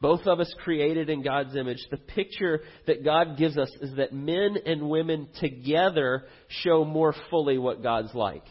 Both 0.00 0.26
of 0.26 0.40
us 0.40 0.54
created 0.62 1.08
in 1.08 1.22
God's 1.22 1.56
image. 1.56 1.78
The 1.90 1.96
picture 1.96 2.60
that 2.86 3.04
God 3.04 3.38
gives 3.38 3.56
us 3.56 3.70
is 3.80 3.96
that 3.96 4.12
men 4.12 4.56
and 4.66 4.90
women 4.90 5.28
together 5.40 6.24
show 6.48 6.84
more 6.84 7.14
fully 7.30 7.56
what 7.56 7.82
God's 7.82 8.14
like. 8.14 8.44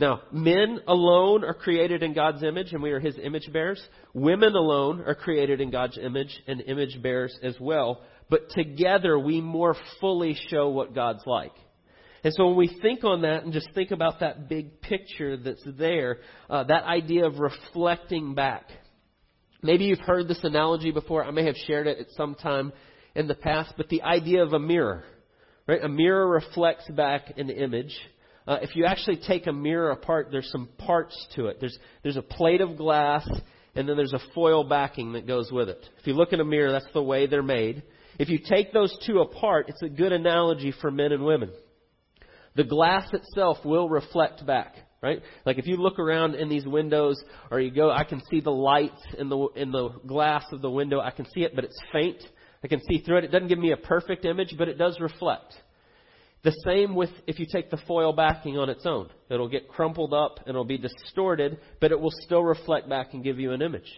Now, 0.00 0.22
men 0.30 0.78
alone 0.86 1.42
are 1.44 1.54
created 1.54 2.04
in 2.04 2.14
God's 2.14 2.44
image 2.44 2.72
and 2.72 2.80
we 2.80 2.92
are 2.92 3.00
His 3.00 3.16
image 3.20 3.52
bearers. 3.52 3.82
Women 4.14 4.54
alone 4.54 5.02
are 5.04 5.16
created 5.16 5.60
in 5.60 5.70
God's 5.70 5.98
image 5.98 6.40
and 6.46 6.60
image 6.60 7.02
bearers 7.02 7.36
as 7.42 7.56
well. 7.58 8.02
But 8.30 8.50
together 8.50 9.18
we 9.18 9.40
more 9.40 9.74
fully 10.00 10.36
show 10.48 10.68
what 10.68 10.94
God's 10.94 11.26
like. 11.26 11.54
And 12.22 12.32
so 12.34 12.48
when 12.48 12.56
we 12.56 12.78
think 12.80 13.02
on 13.02 13.22
that 13.22 13.44
and 13.44 13.52
just 13.52 13.68
think 13.74 13.90
about 13.90 14.20
that 14.20 14.48
big 14.48 14.80
picture 14.80 15.36
that's 15.36 15.62
there, 15.66 16.18
uh, 16.48 16.64
that 16.64 16.84
idea 16.84 17.26
of 17.26 17.38
reflecting 17.38 18.34
back, 18.34 18.68
Maybe 19.62 19.84
you've 19.84 19.98
heard 20.00 20.28
this 20.28 20.42
analogy 20.44 20.90
before. 20.90 21.24
I 21.24 21.30
may 21.30 21.44
have 21.44 21.56
shared 21.66 21.86
it 21.86 21.98
at 21.98 22.10
some 22.16 22.34
time 22.34 22.72
in 23.14 23.26
the 23.26 23.34
past, 23.34 23.74
but 23.76 23.88
the 23.88 24.02
idea 24.02 24.42
of 24.42 24.52
a 24.52 24.58
mirror, 24.58 25.04
right? 25.66 25.82
A 25.82 25.88
mirror 25.88 26.28
reflects 26.28 26.88
back 26.90 27.32
an 27.36 27.50
image. 27.50 27.96
Uh, 28.46 28.58
if 28.62 28.76
you 28.76 28.84
actually 28.84 29.20
take 29.26 29.46
a 29.46 29.52
mirror 29.52 29.90
apart, 29.90 30.28
there's 30.30 30.50
some 30.52 30.68
parts 30.78 31.26
to 31.34 31.46
it. 31.46 31.58
There's 31.58 31.76
there's 32.02 32.16
a 32.16 32.22
plate 32.22 32.60
of 32.60 32.76
glass, 32.76 33.28
and 33.74 33.88
then 33.88 33.96
there's 33.96 34.12
a 34.12 34.22
foil 34.34 34.62
backing 34.62 35.14
that 35.14 35.26
goes 35.26 35.50
with 35.50 35.68
it. 35.68 35.84
If 35.98 36.06
you 36.06 36.14
look 36.14 36.32
in 36.32 36.40
a 36.40 36.44
mirror, 36.44 36.70
that's 36.70 36.92
the 36.94 37.02
way 37.02 37.26
they're 37.26 37.42
made. 37.42 37.82
If 38.18 38.28
you 38.28 38.38
take 38.38 38.72
those 38.72 38.96
two 39.06 39.20
apart, 39.20 39.66
it's 39.68 39.82
a 39.82 39.88
good 39.88 40.12
analogy 40.12 40.72
for 40.80 40.90
men 40.90 41.12
and 41.12 41.24
women. 41.24 41.50
The 42.54 42.64
glass 42.64 43.08
itself 43.12 43.58
will 43.64 43.88
reflect 43.88 44.46
back 44.46 44.74
right? 45.02 45.22
Like 45.44 45.58
if 45.58 45.66
you 45.66 45.76
look 45.76 45.98
around 45.98 46.34
in 46.34 46.48
these 46.48 46.66
windows 46.66 47.22
or 47.50 47.60
you 47.60 47.70
go, 47.70 47.90
I 47.90 48.04
can 48.04 48.22
see 48.30 48.40
the 48.40 48.50
lights 48.50 49.00
in 49.18 49.28
the 49.28 49.48
in 49.56 49.70
the 49.70 49.90
glass 50.06 50.44
of 50.52 50.62
the 50.62 50.70
window. 50.70 51.00
I 51.00 51.10
can 51.10 51.26
see 51.34 51.42
it, 51.42 51.54
but 51.54 51.64
it's 51.64 51.80
faint. 51.92 52.22
I 52.62 52.68
can 52.68 52.80
see 52.88 52.98
through 52.98 53.18
it. 53.18 53.24
It 53.24 53.30
doesn't 53.30 53.48
give 53.48 53.58
me 53.58 53.72
a 53.72 53.76
perfect 53.76 54.24
image, 54.24 54.54
but 54.58 54.68
it 54.68 54.78
does 54.78 54.98
reflect. 55.00 55.54
The 56.44 56.52
same 56.64 56.94
with 56.94 57.10
if 57.26 57.38
you 57.38 57.46
take 57.50 57.70
the 57.70 57.80
foil 57.88 58.12
backing 58.12 58.58
on 58.58 58.68
its 58.68 58.86
own. 58.86 59.08
It'll 59.28 59.48
get 59.48 59.68
crumpled 59.68 60.14
up 60.14 60.38
and 60.40 60.50
it'll 60.50 60.64
be 60.64 60.78
distorted, 60.78 61.58
but 61.80 61.90
it 61.90 62.00
will 62.00 62.12
still 62.24 62.42
reflect 62.42 62.88
back 62.88 63.12
and 63.12 63.24
give 63.24 63.38
you 63.38 63.52
an 63.52 63.62
image. 63.62 63.92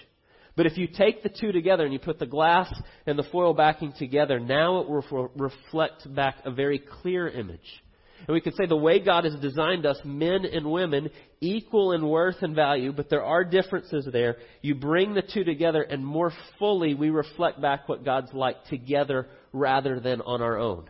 But 0.57 0.67
if 0.67 0.77
you 0.77 0.89
take 0.89 1.23
the 1.23 1.29
two 1.29 1.53
together 1.53 1.85
and 1.85 1.93
you 1.93 1.99
put 1.99 2.19
the 2.19 2.27
glass 2.27 2.73
and 3.07 3.19
the 3.19 3.27
foil 3.31 3.55
backing 3.55 3.93
together, 3.99 4.41
now 4.41 4.81
it 4.81 4.89
will 4.89 5.31
reflect 5.37 6.13
back 6.15 6.37
a 6.45 6.51
very 6.51 6.79
clear 6.79 7.29
image. 7.29 7.83
And 8.27 8.35
we 8.35 8.41
could 8.41 8.55
say 8.55 8.67
the 8.67 8.77
way 8.77 9.01
God 9.01 9.25
has 9.25 9.35
designed 9.37 9.87
us, 9.87 9.99
men 10.05 10.45
and 10.45 10.71
women, 10.71 11.11
equal 11.41 11.93
in 11.93 12.07
worth 12.07 12.43
and 12.43 12.55
value, 12.55 12.93
but 12.93 13.09
there 13.09 13.25
are 13.25 13.45
differences 13.45 14.09
there. 14.13 14.37
You 14.63 14.75
bring 14.75 15.15
the 15.15 15.23
two 15.23 15.45
together, 15.45 15.83
and 15.83 16.05
more 16.05 16.33
fully 16.59 16.95
we 16.95 17.11
reflect 17.11 17.61
back 17.61 17.89
what 17.89 18.05
God's 18.05 18.33
like 18.33 18.65
together 18.67 19.29
rather 19.53 20.01
than 20.01 20.21
on 20.21 20.43
our 20.43 20.59
own. 20.59 20.89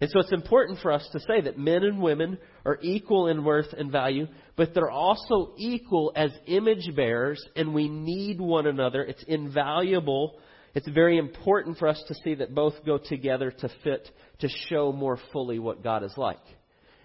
And 0.00 0.08
so 0.10 0.20
it's 0.20 0.32
important 0.32 0.78
for 0.80 0.92
us 0.92 1.06
to 1.12 1.20
say 1.20 1.42
that 1.42 1.58
men 1.58 1.82
and 1.84 2.00
women 2.00 2.38
are 2.64 2.78
equal 2.80 3.26
in 3.26 3.44
worth 3.44 3.72
and 3.74 3.92
value, 3.92 4.26
but 4.56 4.72
they're 4.72 4.90
also 4.90 5.52
equal 5.58 6.12
as 6.16 6.30
image 6.46 6.94
bearers, 6.96 7.44
and 7.54 7.74
we 7.74 7.88
need 7.88 8.40
one 8.40 8.66
another. 8.66 9.02
It's 9.02 9.22
invaluable. 9.24 10.38
It's 10.74 10.88
very 10.88 11.18
important 11.18 11.78
for 11.78 11.88
us 11.88 12.02
to 12.08 12.14
see 12.14 12.34
that 12.36 12.54
both 12.54 12.74
go 12.86 12.98
together 12.98 13.50
to 13.50 13.70
fit 13.82 14.08
to 14.40 14.48
show 14.68 14.92
more 14.92 15.18
fully 15.32 15.58
what 15.58 15.82
God 15.82 16.04
is 16.04 16.14
like. 16.16 16.38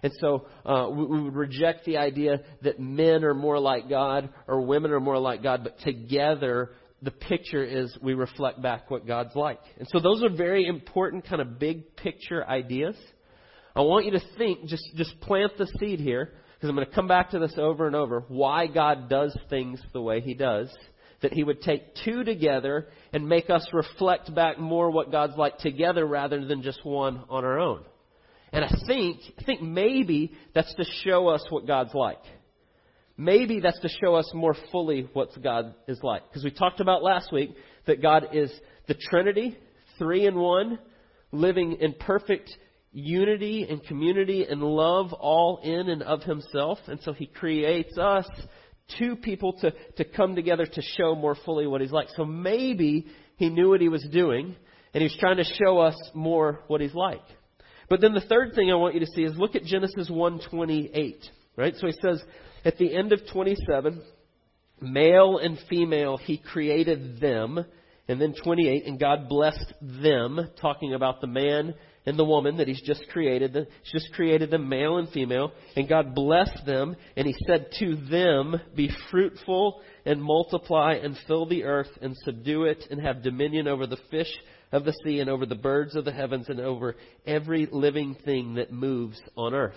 And 0.02 0.12
so 0.20 0.46
uh, 0.64 0.88
we, 0.90 1.04
we 1.04 1.22
would 1.22 1.34
reject 1.34 1.84
the 1.84 1.96
idea 1.96 2.42
that 2.62 2.78
men 2.78 3.24
are 3.24 3.34
more 3.34 3.58
like 3.58 3.88
God 3.88 4.28
or 4.46 4.60
women 4.60 4.92
are 4.92 5.00
more 5.00 5.18
like 5.18 5.42
God, 5.42 5.64
but 5.64 5.80
together 5.80 6.70
the 7.02 7.10
picture 7.10 7.64
is 7.64 7.96
we 8.02 8.14
reflect 8.14 8.62
back 8.62 8.90
what 8.90 9.06
God's 9.06 9.34
like. 9.34 9.60
And 9.78 9.88
so 9.90 10.00
those 10.00 10.22
are 10.22 10.30
very 10.30 10.66
important 10.66 11.26
kind 11.26 11.42
of 11.42 11.58
big 11.58 11.96
picture 11.96 12.46
ideas. 12.46 12.96
I 13.74 13.80
want 13.80 14.06
you 14.06 14.12
to 14.12 14.22
think, 14.38 14.66
just, 14.66 14.84
just 14.94 15.18
plant 15.20 15.52
the 15.58 15.66
seed 15.78 16.00
here, 16.00 16.32
because 16.54 16.70
I'm 16.70 16.74
going 16.74 16.88
to 16.88 16.94
come 16.94 17.08
back 17.08 17.30
to 17.30 17.38
this 17.38 17.54
over 17.58 17.86
and 17.86 17.94
over, 17.94 18.24
why 18.28 18.66
God 18.66 19.10
does 19.10 19.36
things 19.50 19.80
the 19.92 20.00
way 20.00 20.20
He 20.20 20.32
does. 20.32 20.74
That 21.22 21.32
He 21.32 21.44
would 21.44 21.62
take 21.62 21.94
two 22.04 22.24
together 22.24 22.88
and 23.12 23.28
make 23.28 23.48
us 23.50 23.66
reflect 23.72 24.34
back 24.34 24.58
more 24.58 24.90
what 24.90 25.10
God's 25.10 25.36
like 25.36 25.58
together 25.58 26.04
rather 26.04 26.44
than 26.44 26.62
just 26.62 26.84
one 26.84 27.24
on 27.28 27.44
our 27.44 27.58
own. 27.58 27.84
And 28.52 28.64
I 28.64 28.70
think, 28.86 29.20
I 29.38 29.44
think 29.44 29.62
maybe 29.62 30.32
that's 30.54 30.74
to 30.74 30.84
show 31.04 31.28
us 31.28 31.44
what 31.50 31.66
God's 31.66 31.94
like. 31.94 32.22
Maybe 33.16 33.60
that's 33.60 33.80
to 33.80 33.88
show 33.88 34.14
us 34.14 34.30
more 34.34 34.54
fully 34.70 35.08
what 35.14 35.30
God 35.42 35.74
is 35.88 35.98
like. 36.02 36.28
Because 36.28 36.44
we 36.44 36.50
talked 36.50 36.80
about 36.80 37.02
last 37.02 37.32
week 37.32 37.50
that 37.86 38.02
God 38.02 38.28
is 38.32 38.52
the 38.88 38.94
Trinity, 38.94 39.56
three 39.98 40.26
in 40.26 40.36
one, 40.36 40.78
living 41.32 41.78
in 41.80 41.94
perfect 41.94 42.50
unity 42.92 43.66
and 43.68 43.82
community 43.84 44.46
and 44.48 44.62
love 44.62 45.12
all 45.12 45.60
in 45.62 45.88
and 45.88 46.02
of 46.02 46.22
himself. 46.22 46.78
And 46.86 47.00
so 47.02 47.12
he 47.12 47.26
creates 47.26 47.96
us, 47.98 48.26
two 48.98 49.16
people, 49.16 49.54
to, 49.60 49.72
to 49.96 50.04
come 50.04 50.34
together 50.34 50.66
to 50.66 50.82
show 50.96 51.14
more 51.14 51.36
fully 51.44 51.66
what 51.66 51.80
he's 51.80 51.92
like. 51.92 52.08
So 52.16 52.24
maybe 52.24 53.06
he 53.36 53.48
knew 53.48 53.70
what 53.70 53.80
he 53.80 53.88
was 53.88 54.06
doing 54.10 54.56
and 54.94 55.02
he 55.02 55.04
was 55.04 55.16
trying 55.18 55.36
to 55.36 55.44
show 55.44 55.78
us 55.78 55.96
more 56.14 56.60
what 56.68 56.80
he's 56.80 56.94
like. 56.94 57.22
But 57.88 58.00
then 58.00 58.14
the 58.14 58.20
third 58.20 58.54
thing 58.54 58.70
I 58.70 58.76
want 58.76 58.94
you 58.94 59.00
to 59.00 59.06
see 59.14 59.22
is 59.22 59.36
look 59.36 59.54
at 59.54 59.64
Genesis 59.64 60.10
1:28, 60.10 61.28
right? 61.56 61.74
So 61.76 61.86
he 61.86 61.92
says 62.02 62.22
at 62.64 62.78
the 62.78 62.94
end 62.94 63.12
of 63.12 63.20
27, 63.32 64.02
male 64.80 65.38
and 65.38 65.58
female 65.68 66.16
he 66.16 66.38
created 66.38 67.20
them, 67.20 67.64
and 68.08 68.20
then 68.20 68.34
28, 68.42 68.86
and 68.86 68.98
God 68.98 69.28
blessed 69.28 69.72
them, 69.80 70.50
talking 70.60 70.94
about 70.94 71.20
the 71.20 71.26
man 71.26 71.74
and 72.06 72.18
the 72.18 72.24
woman 72.24 72.56
that 72.58 72.68
he's 72.68 72.80
just 72.82 73.06
created. 73.08 73.54
He's 73.54 74.02
just 74.02 74.14
created 74.14 74.50
them 74.50 74.68
male 74.68 74.98
and 74.98 75.08
female, 75.10 75.52
and 75.74 75.88
God 75.88 76.14
blessed 76.14 76.64
them, 76.64 76.96
and 77.16 77.26
he 77.26 77.34
said 77.46 77.68
to 77.80 77.96
them, 78.08 78.60
Be 78.74 78.90
fruitful 79.10 79.82
and 80.04 80.22
multiply 80.22 80.94
and 80.94 81.18
fill 81.26 81.46
the 81.46 81.64
earth 81.64 81.90
and 82.00 82.14
subdue 82.24 82.64
it 82.64 82.84
and 82.90 83.00
have 83.00 83.22
dominion 83.22 83.66
over 83.68 83.86
the 83.86 83.98
fish 84.10 84.32
of 84.72 84.84
the 84.84 84.94
sea 85.04 85.20
and 85.20 85.28
over 85.28 85.46
the 85.46 85.54
birds 85.54 85.96
of 85.96 86.04
the 86.04 86.12
heavens 86.12 86.48
and 86.48 86.60
over 86.60 86.96
every 87.26 87.68
living 87.70 88.16
thing 88.24 88.54
that 88.54 88.72
moves 88.72 89.20
on 89.36 89.54
earth. 89.54 89.74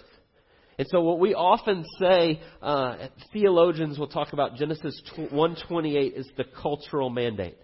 And 0.78 0.88
so 0.90 1.02
what 1.02 1.20
we 1.20 1.34
often 1.34 1.84
say, 2.00 2.40
uh, 2.62 3.08
theologians 3.34 4.00
will 4.00 4.08
talk 4.08 4.32
about 4.32 4.56
Genesis 4.56 5.02
128 5.18 6.14
is 6.16 6.30
the 6.38 6.46
cultural 6.62 7.10
mandate. 7.10 7.58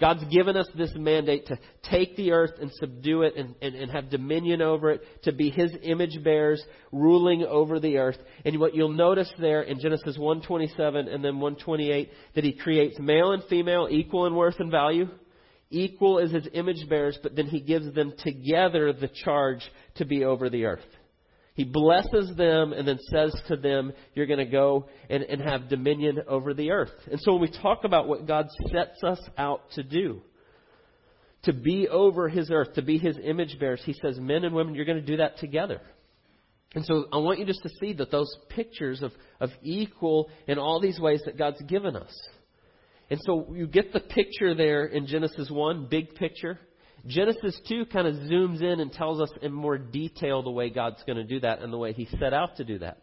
God's 0.00 0.24
given 0.24 0.56
us 0.56 0.68
this 0.76 0.92
mandate 0.94 1.46
to 1.46 1.58
take 1.90 2.16
the 2.16 2.32
earth 2.32 2.52
and 2.60 2.70
subdue 2.72 3.22
it 3.22 3.34
and, 3.36 3.54
and, 3.62 3.74
and, 3.74 3.90
have 3.90 4.10
dominion 4.10 4.60
over 4.60 4.90
it, 4.90 5.02
to 5.22 5.32
be 5.32 5.50
His 5.50 5.72
image 5.82 6.22
bearers, 6.22 6.62
ruling 6.92 7.44
over 7.44 7.80
the 7.80 7.96
earth. 7.98 8.18
And 8.44 8.60
what 8.60 8.74
you'll 8.74 8.90
notice 8.90 9.32
there 9.38 9.62
in 9.62 9.80
Genesis 9.80 10.18
127 10.18 11.08
and 11.08 11.24
then 11.24 11.40
128, 11.40 12.10
that 12.34 12.44
He 12.44 12.52
creates 12.52 12.98
male 12.98 13.32
and 13.32 13.42
female 13.44 13.88
equal 13.90 14.26
in 14.26 14.34
worth 14.34 14.60
and 14.60 14.70
value, 14.70 15.08
equal 15.70 16.18
as 16.18 16.30
His 16.30 16.48
image 16.52 16.88
bearers, 16.88 17.18
but 17.22 17.34
then 17.34 17.46
He 17.46 17.60
gives 17.60 17.92
them 17.94 18.12
together 18.18 18.92
the 18.92 19.10
charge 19.24 19.62
to 19.96 20.04
be 20.04 20.24
over 20.24 20.50
the 20.50 20.66
earth. 20.66 20.84
He 21.56 21.64
blesses 21.64 22.36
them 22.36 22.74
and 22.74 22.86
then 22.86 22.98
says 23.10 23.34
to 23.48 23.56
them, 23.56 23.92
You're 24.14 24.26
going 24.26 24.38
to 24.38 24.44
go 24.44 24.88
and, 25.08 25.22
and 25.22 25.40
have 25.40 25.70
dominion 25.70 26.20
over 26.28 26.52
the 26.52 26.70
earth. 26.70 26.92
And 27.10 27.18
so 27.18 27.32
when 27.32 27.40
we 27.40 27.50
talk 27.50 27.84
about 27.84 28.06
what 28.06 28.26
God 28.26 28.48
sets 28.70 29.02
us 29.02 29.20
out 29.38 29.62
to 29.72 29.82
do, 29.82 30.20
to 31.44 31.54
be 31.54 31.88
over 31.88 32.28
His 32.28 32.50
earth, 32.50 32.74
to 32.74 32.82
be 32.82 32.98
His 32.98 33.16
image 33.24 33.58
bearers, 33.58 33.80
He 33.86 33.94
says, 33.94 34.20
Men 34.20 34.44
and 34.44 34.54
women, 34.54 34.74
you're 34.74 34.84
going 34.84 35.00
to 35.00 35.06
do 35.06 35.16
that 35.16 35.38
together. 35.38 35.80
And 36.74 36.84
so 36.84 37.06
I 37.10 37.16
want 37.16 37.38
you 37.38 37.46
just 37.46 37.62
to 37.62 37.70
see 37.80 37.94
that 37.94 38.10
those 38.10 38.30
pictures 38.50 39.00
of, 39.00 39.12
of 39.40 39.48
equal 39.62 40.28
in 40.46 40.58
all 40.58 40.78
these 40.78 41.00
ways 41.00 41.22
that 41.24 41.38
God's 41.38 41.62
given 41.62 41.96
us. 41.96 42.14
And 43.08 43.18
so 43.24 43.54
you 43.54 43.66
get 43.66 43.94
the 43.94 44.00
picture 44.00 44.54
there 44.54 44.84
in 44.84 45.06
Genesis 45.06 45.48
1, 45.50 45.86
big 45.88 46.14
picture. 46.16 46.58
Genesis 47.06 47.58
2 47.68 47.86
kind 47.86 48.06
of 48.06 48.14
zooms 48.14 48.62
in 48.62 48.80
and 48.80 48.92
tells 48.92 49.20
us 49.20 49.30
in 49.42 49.52
more 49.52 49.78
detail 49.78 50.42
the 50.42 50.50
way 50.50 50.70
God's 50.70 51.02
going 51.06 51.18
to 51.18 51.24
do 51.24 51.40
that 51.40 51.60
and 51.60 51.72
the 51.72 51.78
way 51.78 51.92
He 51.92 52.08
set 52.18 52.32
out 52.32 52.56
to 52.56 52.64
do 52.64 52.78
that. 52.80 52.98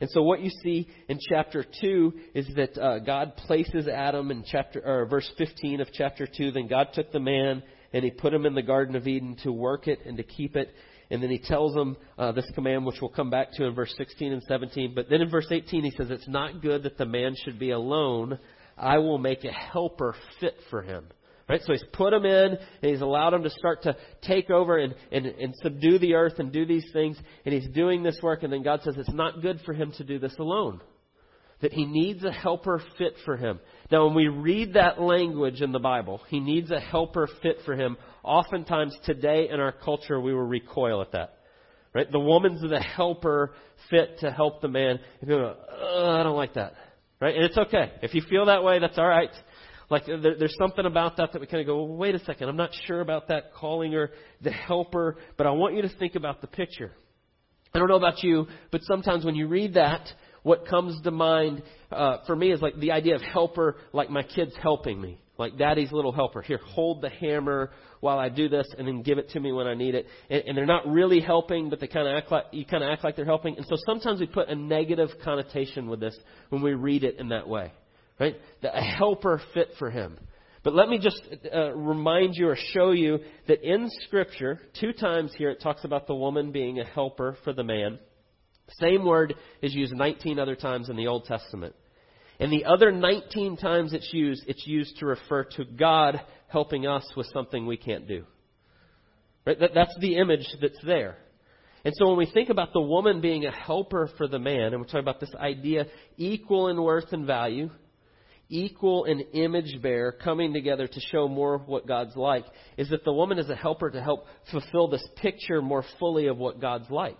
And 0.00 0.10
so 0.10 0.22
what 0.22 0.40
you 0.40 0.50
see 0.62 0.88
in 1.08 1.18
chapter 1.28 1.64
2 1.80 2.12
is 2.34 2.48
that 2.56 2.76
uh, 2.78 2.98
God 2.98 3.36
places 3.36 3.86
Adam 3.86 4.30
in 4.30 4.44
chapter 4.46 4.82
or 4.84 5.06
verse 5.06 5.30
15 5.38 5.80
of 5.80 5.88
chapter 5.92 6.26
2. 6.26 6.52
Then 6.52 6.66
God 6.66 6.88
took 6.92 7.12
the 7.12 7.20
man 7.20 7.62
and 7.92 8.04
he 8.04 8.10
put 8.10 8.34
him 8.34 8.44
in 8.44 8.54
the 8.54 8.62
Garden 8.62 8.96
of 8.96 9.06
Eden 9.06 9.36
to 9.44 9.52
work 9.52 9.86
it 9.86 10.00
and 10.04 10.16
to 10.16 10.22
keep 10.22 10.56
it. 10.56 10.74
And 11.10 11.22
then 11.22 11.30
he 11.30 11.38
tells 11.38 11.76
him 11.76 11.96
uh, 12.18 12.32
this 12.32 12.50
command, 12.54 12.84
which 12.84 12.96
we'll 13.00 13.10
come 13.10 13.30
back 13.30 13.52
to 13.52 13.64
in 13.64 13.74
verse 13.74 13.94
16 13.96 14.32
and 14.32 14.42
17. 14.42 14.94
But 14.94 15.08
then 15.08 15.20
in 15.20 15.30
verse 15.30 15.46
18, 15.50 15.84
he 15.84 15.92
says, 15.92 16.10
It's 16.10 16.28
not 16.28 16.60
good 16.60 16.82
that 16.84 16.98
the 16.98 17.06
man 17.06 17.34
should 17.44 17.58
be 17.58 17.70
alone. 17.70 18.38
I 18.76 18.98
will 18.98 19.18
make 19.18 19.44
a 19.44 19.52
helper 19.52 20.16
fit 20.40 20.56
for 20.70 20.82
him. 20.82 21.06
Right? 21.48 21.60
So 21.64 21.72
he's 21.72 21.84
put 21.92 22.10
them 22.12 22.24
in, 22.24 22.52
and 22.52 22.90
he's 22.90 23.02
allowed 23.02 23.30
them 23.30 23.42
to 23.42 23.50
start 23.50 23.82
to 23.82 23.96
take 24.22 24.48
over 24.48 24.78
and, 24.78 24.94
and, 25.12 25.26
and 25.26 25.54
subdue 25.62 25.98
the 25.98 26.14
earth 26.14 26.38
and 26.38 26.50
do 26.50 26.64
these 26.64 26.86
things, 26.92 27.18
and 27.44 27.54
he's 27.54 27.68
doing 27.68 28.02
this 28.02 28.18
work, 28.22 28.42
and 28.42 28.52
then 28.52 28.62
God 28.62 28.80
says 28.82 28.94
it's 28.96 29.12
not 29.12 29.42
good 29.42 29.60
for 29.66 29.74
him 29.74 29.92
to 29.98 30.04
do 30.04 30.18
this 30.18 30.34
alone. 30.38 30.80
That 31.60 31.72
he 31.72 31.84
needs 31.84 32.24
a 32.24 32.32
helper 32.32 32.82
fit 32.98 33.14
for 33.24 33.36
him. 33.36 33.60
Now, 33.90 34.06
when 34.06 34.14
we 34.14 34.28
read 34.28 34.74
that 34.74 35.00
language 35.00 35.60
in 35.60 35.72
the 35.72 35.78
Bible, 35.78 36.20
he 36.28 36.40
needs 36.40 36.70
a 36.70 36.80
helper 36.80 37.28
fit 37.42 37.58
for 37.64 37.74
him. 37.74 37.96
Oftentimes 38.22 38.96
today 39.04 39.48
in 39.50 39.60
our 39.60 39.72
culture, 39.72 40.20
we 40.20 40.34
will 40.34 40.42
recoil 40.42 41.00
at 41.00 41.12
that. 41.12 41.38
Right? 41.94 42.10
The 42.10 42.20
woman's 42.20 42.60
the 42.60 42.80
helper 42.80 43.54
fit 43.88 44.18
to 44.20 44.30
help 44.30 44.60
the 44.60 44.68
man. 44.68 44.98
And 45.20 45.28
people 45.28 45.38
go, 45.38 46.18
I 46.18 46.22
don't 46.22 46.36
like 46.36 46.54
that. 46.54 46.74
Right? 47.20 47.36
And 47.36 47.44
it's 47.44 47.56
okay. 47.56 47.92
If 48.02 48.14
you 48.14 48.22
feel 48.28 48.46
that 48.46 48.64
way, 48.64 48.80
that's 48.80 48.98
all 48.98 49.06
right. 49.06 49.30
Like 49.90 50.06
there, 50.06 50.36
there's 50.38 50.56
something 50.58 50.86
about 50.86 51.16
that 51.18 51.32
that 51.32 51.40
we 51.40 51.46
kind 51.46 51.60
of 51.60 51.66
go, 51.66 51.84
well, 51.84 51.96
wait 51.96 52.14
a 52.14 52.18
second, 52.20 52.48
I'm 52.48 52.56
not 52.56 52.70
sure 52.86 53.00
about 53.00 53.28
that 53.28 53.52
calling 53.54 53.92
her 53.92 54.10
the 54.40 54.50
helper, 54.50 55.16
but 55.36 55.46
I 55.46 55.50
want 55.50 55.74
you 55.74 55.82
to 55.82 55.88
think 55.88 56.14
about 56.14 56.40
the 56.40 56.46
picture. 56.46 56.92
I 57.74 57.78
don't 57.78 57.88
know 57.88 57.96
about 57.96 58.22
you, 58.22 58.46
but 58.70 58.82
sometimes 58.84 59.24
when 59.24 59.34
you 59.34 59.48
read 59.48 59.74
that, 59.74 60.06
what 60.42 60.68
comes 60.68 61.00
to 61.02 61.10
mind 61.10 61.62
uh, 61.90 62.18
for 62.26 62.36
me 62.36 62.52
is 62.52 62.60
like 62.62 62.78
the 62.78 62.92
idea 62.92 63.16
of 63.16 63.22
helper, 63.22 63.76
like 63.92 64.10
my 64.10 64.22
kids 64.22 64.52
helping 64.62 65.00
me, 65.00 65.20
like 65.38 65.58
daddy's 65.58 65.90
little 65.90 66.12
helper. 66.12 66.40
Here, 66.40 66.60
hold 66.64 67.02
the 67.02 67.08
hammer 67.08 67.72
while 68.00 68.18
I 68.18 68.28
do 68.28 68.48
this, 68.48 68.66
and 68.78 68.86
then 68.86 69.02
give 69.02 69.18
it 69.18 69.30
to 69.30 69.40
me 69.40 69.52
when 69.52 69.66
I 69.66 69.74
need 69.74 69.94
it. 69.94 70.06
And, 70.30 70.42
and 70.46 70.56
they're 70.56 70.66
not 70.66 70.86
really 70.86 71.20
helping, 71.20 71.68
but 71.68 71.80
they 71.80 71.88
kind 71.88 72.06
of 72.06 72.14
act 72.14 72.30
like 72.30 72.44
you 72.52 72.64
kind 72.64 72.84
of 72.84 72.90
act 72.90 73.02
like 73.02 73.16
they're 73.16 73.24
helping. 73.24 73.56
And 73.56 73.66
so 73.66 73.74
sometimes 73.86 74.20
we 74.20 74.26
put 74.26 74.48
a 74.48 74.54
negative 74.54 75.08
connotation 75.24 75.88
with 75.88 75.98
this 75.98 76.16
when 76.50 76.62
we 76.62 76.74
read 76.74 77.02
it 77.04 77.18
in 77.18 77.30
that 77.30 77.48
way 77.48 77.72
right? 78.18 78.36
A 78.62 78.82
helper 78.82 79.40
fit 79.52 79.70
for 79.78 79.90
him. 79.90 80.18
But 80.62 80.74
let 80.74 80.88
me 80.88 80.98
just 80.98 81.20
uh, 81.54 81.74
remind 81.74 82.36
you 82.36 82.48
or 82.48 82.56
show 82.72 82.92
you 82.92 83.18
that 83.48 83.62
in 83.62 83.90
Scripture, 84.06 84.60
two 84.80 84.92
times 84.92 85.32
here 85.36 85.50
it 85.50 85.60
talks 85.60 85.84
about 85.84 86.06
the 86.06 86.14
woman 86.14 86.52
being 86.52 86.80
a 86.80 86.86
helper 86.86 87.36
for 87.44 87.52
the 87.52 87.64
man. 87.64 87.98
Same 88.80 89.04
word 89.04 89.34
is 89.60 89.74
used 89.74 89.92
19 89.94 90.38
other 90.38 90.56
times 90.56 90.88
in 90.88 90.96
the 90.96 91.06
Old 91.06 91.26
Testament. 91.26 91.74
And 92.40 92.50
the 92.50 92.64
other 92.64 92.90
19 92.90 93.58
times 93.58 93.92
it's 93.92 94.10
used, 94.12 94.44
it's 94.46 94.66
used 94.66 94.96
to 94.98 95.06
refer 95.06 95.44
to 95.56 95.64
God 95.64 96.20
helping 96.48 96.86
us 96.86 97.06
with 97.14 97.26
something 97.32 97.66
we 97.66 97.76
can't 97.76 98.08
do. 98.08 98.24
Right? 99.46 99.60
That, 99.60 99.72
that's 99.74 99.94
the 100.00 100.16
image 100.16 100.46
that's 100.62 100.82
there. 100.84 101.18
And 101.84 101.92
so 101.96 102.08
when 102.08 102.16
we 102.16 102.30
think 102.32 102.48
about 102.48 102.72
the 102.72 102.80
woman 102.80 103.20
being 103.20 103.44
a 103.44 103.52
helper 103.52 104.08
for 104.16 104.26
the 104.26 104.38
man, 104.38 104.72
and 104.72 104.78
we're 104.78 104.84
talking 104.84 105.00
about 105.00 105.20
this 105.20 105.34
idea 105.38 105.86
equal 106.16 106.68
in 106.68 106.82
worth 106.82 107.12
and 107.12 107.26
value, 107.26 107.68
equal 108.48 109.04
and 109.04 109.24
image 109.32 109.80
bearer 109.82 110.12
coming 110.12 110.52
together 110.52 110.86
to 110.86 111.00
show 111.10 111.28
more 111.28 111.54
of 111.54 111.66
what 111.66 111.86
God's 111.86 112.16
like 112.16 112.44
is 112.76 112.90
that 112.90 113.04
the 113.04 113.12
woman 113.12 113.38
is 113.38 113.48
a 113.48 113.56
helper 113.56 113.90
to 113.90 114.02
help 114.02 114.26
fulfill 114.50 114.88
this 114.88 115.06
picture 115.16 115.62
more 115.62 115.84
fully 115.98 116.26
of 116.26 116.36
what 116.36 116.60
God's 116.60 116.90
like. 116.90 117.18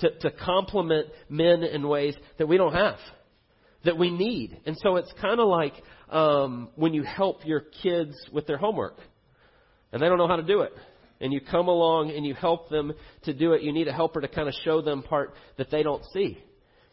To, 0.00 0.10
to 0.20 0.30
complement 0.30 1.08
men 1.28 1.64
in 1.64 1.88
ways 1.88 2.14
that 2.38 2.46
we 2.46 2.56
don't 2.56 2.72
have, 2.72 2.98
that 3.84 3.98
we 3.98 4.10
need. 4.10 4.60
And 4.64 4.76
so 4.80 4.94
it's 4.94 5.12
kind 5.20 5.40
of 5.40 5.48
like 5.48 5.72
um, 6.08 6.68
when 6.76 6.94
you 6.94 7.02
help 7.02 7.44
your 7.44 7.64
kids 7.82 8.14
with 8.32 8.46
their 8.46 8.58
homework 8.58 8.96
and 9.92 10.00
they 10.00 10.08
don't 10.08 10.18
know 10.18 10.28
how 10.28 10.36
to 10.36 10.42
do 10.42 10.60
it. 10.60 10.72
And 11.20 11.32
you 11.32 11.40
come 11.40 11.66
along 11.66 12.12
and 12.12 12.24
you 12.24 12.34
help 12.34 12.68
them 12.68 12.92
to 13.24 13.34
do 13.34 13.54
it. 13.54 13.62
You 13.62 13.72
need 13.72 13.88
a 13.88 13.92
helper 13.92 14.20
to 14.20 14.28
kind 14.28 14.46
of 14.46 14.54
show 14.64 14.80
them 14.82 15.02
part 15.02 15.34
that 15.56 15.68
they 15.70 15.82
don't 15.82 16.04
see. 16.12 16.38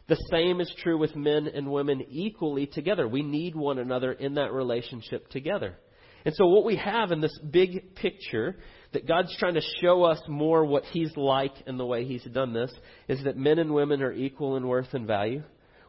The 0.08 0.22
same 0.30 0.60
is 0.60 0.72
true 0.82 0.98
with 0.98 1.16
men 1.16 1.48
and 1.48 1.70
women 1.70 2.04
equally 2.08 2.66
together. 2.66 3.08
We 3.08 3.22
need 3.22 3.56
one 3.56 3.78
another 3.78 4.12
in 4.12 4.34
that 4.34 4.52
relationship 4.52 5.28
together. 5.30 5.76
And 6.24 6.34
so, 6.34 6.46
what 6.46 6.64
we 6.64 6.76
have 6.76 7.12
in 7.12 7.20
this 7.20 7.36
big 7.50 7.94
picture 7.96 8.56
that 8.92 9.06
God's 9.06 9.36
trying 9.38 9.54
to 9.54 9.62
show 9.80 10.04
us 10.04 10.20
more 10.28 10.64
what 10.64 10.84
He's 10.84 11.16
like 11.16 11.54
in 11.66 11.76
the 11.76 11.86
way 11.86 12.04
He's 12.04 12.24
done 12.24 12.52
this 12.52 12.72
is 13.08 13.22
that 13.24 13.36
men 13.36 13.58
and 13.58 13.72
women 13.72 14.02
are 14.02 14.12
equal 14.12 14.56
in 14.56 14.66
worth 14.66 14.92
and 14.92 15.06
value. 15.06 15.42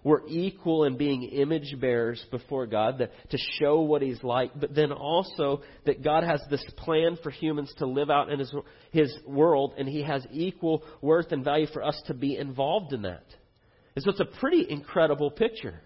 We're 0.04 0.28
equal 0.28 0.86
in 0.86 0.96
being 0.96 1.24
image 1.24 1.76
bearers 1.82 2.24
before 2.32 2.66
God 2.66 3.00
that, 3.00 3.12
to 3.32 3.38
show 3.60 3.82
what 3.82 4.02
He's 4.02 4.24
like, 4.24 4.52
but 4.60 4.74
then 4.74 4.92
also 4.92 5.62
that 5.86 6.04
God 6.04 6.24
has 6.24 6.42
this 6.50 6.64
plan 6.78 7.18
for 7.22 7.30
humans 7.30 7.74
to 7.80 7.88
live 7.88 8.10
out 8.10 8.32
in 8.32 8.40
His, 8.40 8.54
his 8.92 9.16
world, 9.26 9.74
and 9.78 9.88
He 9.88 10.04
has 10.04 10.26
equal 10.32 10.84
worth 11.02 11.32
and 11.32 11.44
value 11.44 11.68
for 11.74 11.84
us 11.84 12.00
to 12.08 12.14
be 12.14 12.36
involved 12.36 12.94
in 12.94 13.04
that. 13.04 13.26
And 13.98 14.04
so 14.04 14.12
it's 14.12 14.20
a 14.20 14.40
pretty 14.40 14.64
incredible 14.70 15.32
picture 15.32 15.82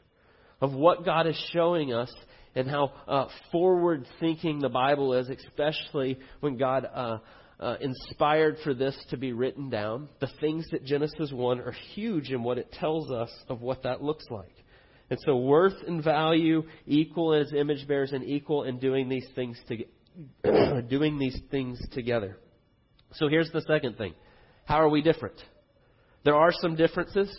of 0.60 0.74
what 0.74 1.06
God 1.06 1.28
is 1.28 1.48
showing 1.54 1.94
us 1.94 2.14
and 2.56 2.70
how 2.70 2.92
uh, 3.08 3.28
forward 3.54 4.06
thinking 4.20 4.60
the 4.60 4.68
Bible 4.68 5.14
is, 5.14 5.30
especially 5.30 6.20
when 6.42 6.58
God 6.58 6.86
uh, 6.94 7.20
uh, 7.58 7.78
inspired 7.80 8.58
for 8.66 8.74
this 8.74 8.98
to 9.12 9.18
be 9.18 9.32
written 9.32 9.70
down. 9.70 10.10
The 10.20 10.28
things 10.42 10.68
that 10.74 10.84
Genesis 10.84 11.32
1 11.32 11.62
are 11.62 11.74
huge 11.94 12.32
in 12.32 12.44
what 12.44 12.58
it 12.58 12.70
tells 12.74 13.10
us 13.10 13.30
of 13.48 13.62
what 13.62 13.84
that 13.84 14.04
looks 14.04 14.26
like. 14.30 14.56
And 15.10 15.18
so 15.26 15.38
worth 15.38 15.82
and 15.88 16.04
value 16.04 16.64
equal 16.86 17.34
as 17.34 17.54
image 17.54 17.88
bearers 17.88 18.12
and 18.12 18.26
equal 18.26 18.64
in 18.64 18.78
doing 18.78 19.08
these 19.08 19.28
things 19.36 19.58
to, 19.70 20.82
doing 20.90 21.18
these 21.18 21.40
things 21.50 21.82
together. 21.94 22.38
So 23.14 23.30
here's 23.30 23.52
the 23.52 23.62
second 23.62 23.98
thing. 23.98 24.16
How 24.66 24.82
are 24.82 24.90
we 24.90 25.02
different? 25.02 25.42
There 26.26 26.36
are 26.36 26.52
some 26.52 26.76
differences 26.76 27.34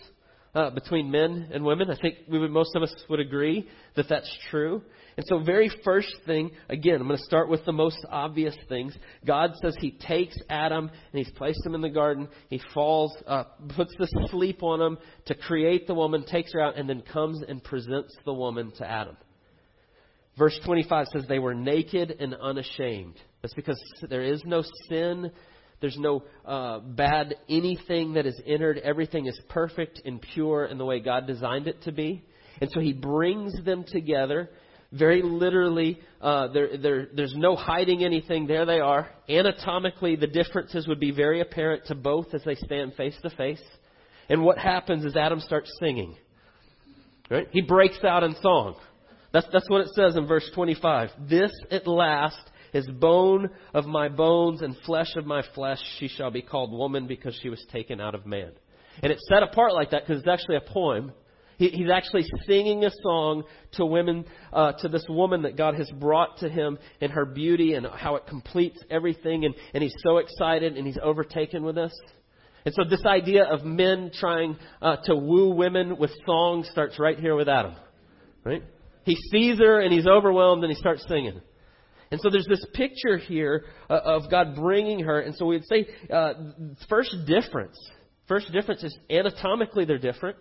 uh, 0.55 0.71
between 0.71 1.11
men 1.11 1.49
and 1.53 1.65
women. 1.65 1.91
I 1.91 1.97
think 1.97 2.17
we 2.29 2.39
would, 2.39 2.51
most 2.51 2.77
of 2.77 2.83
us 2.83 2.95
would 3.09 3.21
agree 3.21 3.69
that 3.97 4.09
that's 4.09 4.31
true. 4.51 4.83
And 5.17 5.27
so, 5.27 5.41
very 5.41 5.71
first 5.85 6.15
thing, 6.25 6.53
again, 6.69 7.01
I'm 7.01 7.07
going 7.07 7.19
to 7.19 7.25
start 7.25 7.49
with 7.49 7.65
the 7.65 7.73
most 7.73 7.99
obvious 8.11 8.55
things. 8.69 8.97
God 9.27 9.53
says 9.63 9.77
He 9.79 9.91
takes 9.91 10.35
Adam 10.49 10.89
and 10.89 11.19
He's 11.25 11.31
placed 11.37 11.65
him 11.65 11.75
in 11.75 11.81
the 11.83 11.91
garden. 11.91 12.29
He 12.49 12.61
falls, 12.73 13.15
uh, 13.27 13.45
puts 13.77 13.93
the 13.99 14.09
sleep 14.31 14.63
on 14.63 14.81
him 14.81 14.99
to 15.27 15.35
create 15.35 15.87
the 15.87 15.95
woman, 15.95 16.25
takes 16.25 16.53
her 16.53 16.61
out, 16.61 16.79
and 16.79 16.89
then 16.89 17.03
comes 17.03 17.43
and 17.47 17.63
presents 17.63 18.15
the 18.25 18.33
woman 18.33 18.73
to 18.79 18.91
Adam. 18.91 19.17
Verse 20.39 20.59
25 20.65 21.09
says 21.13 21.25
they 21.29 21.39
were 21.39 21.55
naked 21.55 22.17
and 22.19 22.35
unashamed. 22.35 23.21
That's 23.43 23.55
because 23.55 23.79
there 24.09 24.23
is 24.23 24.43
no 24.47 24.63
sin 24.89 25.31
there's 25.83 25.99
no 25.99 26.23
uh, 26.47 26.79
bad 26.79 27.35
anything 27.51 28.15
that 28.15 28.25
is 28.25 28.41
entered. 28.47 28.79
Everything 28.79 29.27
is 29.27 29.39
perfect 29.51 30.01
and 30.07 30.23
pure 30.23 30.65
in 30.65 30.79
the 30.79 30.85
way 30.87 31.01
God 31.01 31.27
designed 31.27 31.67
it 31.67 31.83
to 31.83 31.93
be. 31.93 32.25
And 32.63 32.71
so 32.73 32.81
he 32.81 32.95
brings 32.95 33.53
them 33.65 33.85
together. 33.87 34.49
Very 34.93 35.23
literally, 35.23 35.99
uh, 36.21 36.49
there, 36.53 36.79
there, 36.79 37.09
there's 37.15 37.35
no 37.37 37.57
hiding 37.57 38.05
anything. 38.05 38.47
There 38.47 38.65
they 38.65 38.79
are. 38.79 39.11
Anatomically, 39.29 40.17
the 40.17 40.27
differences 40.27 40.87
would 40.87 41.01
be 41.01 41.11
very 41.11 41.41
apparent 41.41 41.87
to 41.87 41.95
both 41.95 42.33
as 42.33 42.43
they 42.45 42.55
stand 42.55 42.95
face 42.95 43.17
to 43.23 43.31
face. 43.31 43.63
And 44.29 44.43
what 44.43 44.59
happens 44.59 45.05
is 45.05 45.17
Adam 45.17 45.41
starts 45.41 45.71
singing. 45.81 46.17
Right? 47.29 47.49
He 47.51 47.63
breaks 47.63 48.05
out 48.05 48.23
in 48.23 48.35
song. 48.41 48.77
That's, 49.33 49.47
that's 49.53 49.69
what 49.69 49.81
it 49.81 49.89
says 49.95 50.17
in 50.17 50.27
verse 50.27 50.49
25. 50.55 51.11
This 51.29 51.51
at 51.71 51.87
last 51.87 52.39
is 52.73 52.87
bone 52.87 53.51
of 53.75 53.87
my 53.87 54.09
bones 54.09 54.63
and 54.63 54.77
flesh 54.85 55.15
of 55.17 55.27
my 55.27 55.43
flesh. 55.55 55.79
She 55.99 56.09
shall 56.09 56.31
be 56.31 56.43
called 56.43 56.73
woman 56.73 57.07
because 57.07 57.39
she 57.43 57.49
was 57.49 57.65
taken 57.73 58.01
out 58.01 58.15
of 58.15 58.27
man. 58.27 58.53
And 59.03 59.13
it's 59.13 59.27
set 59.29 59.43
apart 59.43 59.73
like 59.73 59.91
that 59.91 60.03
because 60.07 60.21
it's 60.21 60.29
actually 60.29 60.57
a 60.57 60.73
poem. 60.73 61.13
He, 61.59 61.69
he's 61.69 61.91
actually 61.91 62.25
singing 62.47 62.85
a 62.85 62.91
song 63.03 63.45
to 63.73 63.87
women, 63.87 64.25
uh, 64.53 64.73
to 64.73 64.89
this 64.89 65.05
woman 65.09 65.43
that 65.43 65.57
God 65.57 65.75
has 65.75 65.91
brought 65.91 66.39
to 66.39 66.49
him 66.49 66.79
and 67.01 67.13
her 67.13 67.25
beauty 67.25 67.75
and 67.75 67.87
how 67.87 68.17
it 68.17 68.27
completes 68.27 68.81
everything. 68.91 69.45
And, 69.45 69.55
and 69.75 69.83
he's 69.83 69.95
so 70.03 70.19
excited 70.19 70.77
and 70.77 70.87
he's 70.87 70.99
overtaken 71.03 71.63
with 71.63 71.77
this. 71.77 71.93
And 72.65 72.75
so 72.75 72.85
this 72.89 73.05
idea 73.05 73.45
of 73.45 73.65
men 73.65 74.11
trying 74.19 74.57
uh, 74.81 74.97
to 75.05 75.17
woo 75.17 75.51
women 75.51 75.99
with 75.99 76.11
songs 76.25 76.69
starts 76.71 76.99
right 76.99 77.19
here 77.19 77.35
with 77.35 77.49
Adam. 77.49 77.75
Right? 78.45 78.63
He 79.05 79.17
sees 79.33 79.59
her 79.59 79.81
and 79.81 79.93
he's 79.93 80.07
overwhelmed 80.07 80.63
and 80.63 80.73
he 80.73 80.79
starts 80.79 81.05
singing. 81.09 81.41
And 82.13 82.21
so 82.21 82.29
there's 82.29 82.47
this 82.47 82.65
picture 82.75 83.17
here 83.17 83.65
uh, 83.89 83.95
of 84.05 84.31
God 84.31 84.55
bringing 84.55 85.01
her. 85.01 85.21
And 85.21 85.35
so 85.35 85.47
we'd 85.47 85.65
say, 85.65 85.87
uh, 86.13 86.35
first 86.91 87.17
difference. 87.27 87.77
First 88.29 88.53
difference 88.53 88.85
is 88.85 88.97
anatomically 89.11 89.87
they're 89.87 89.97
different. 89.97 90.37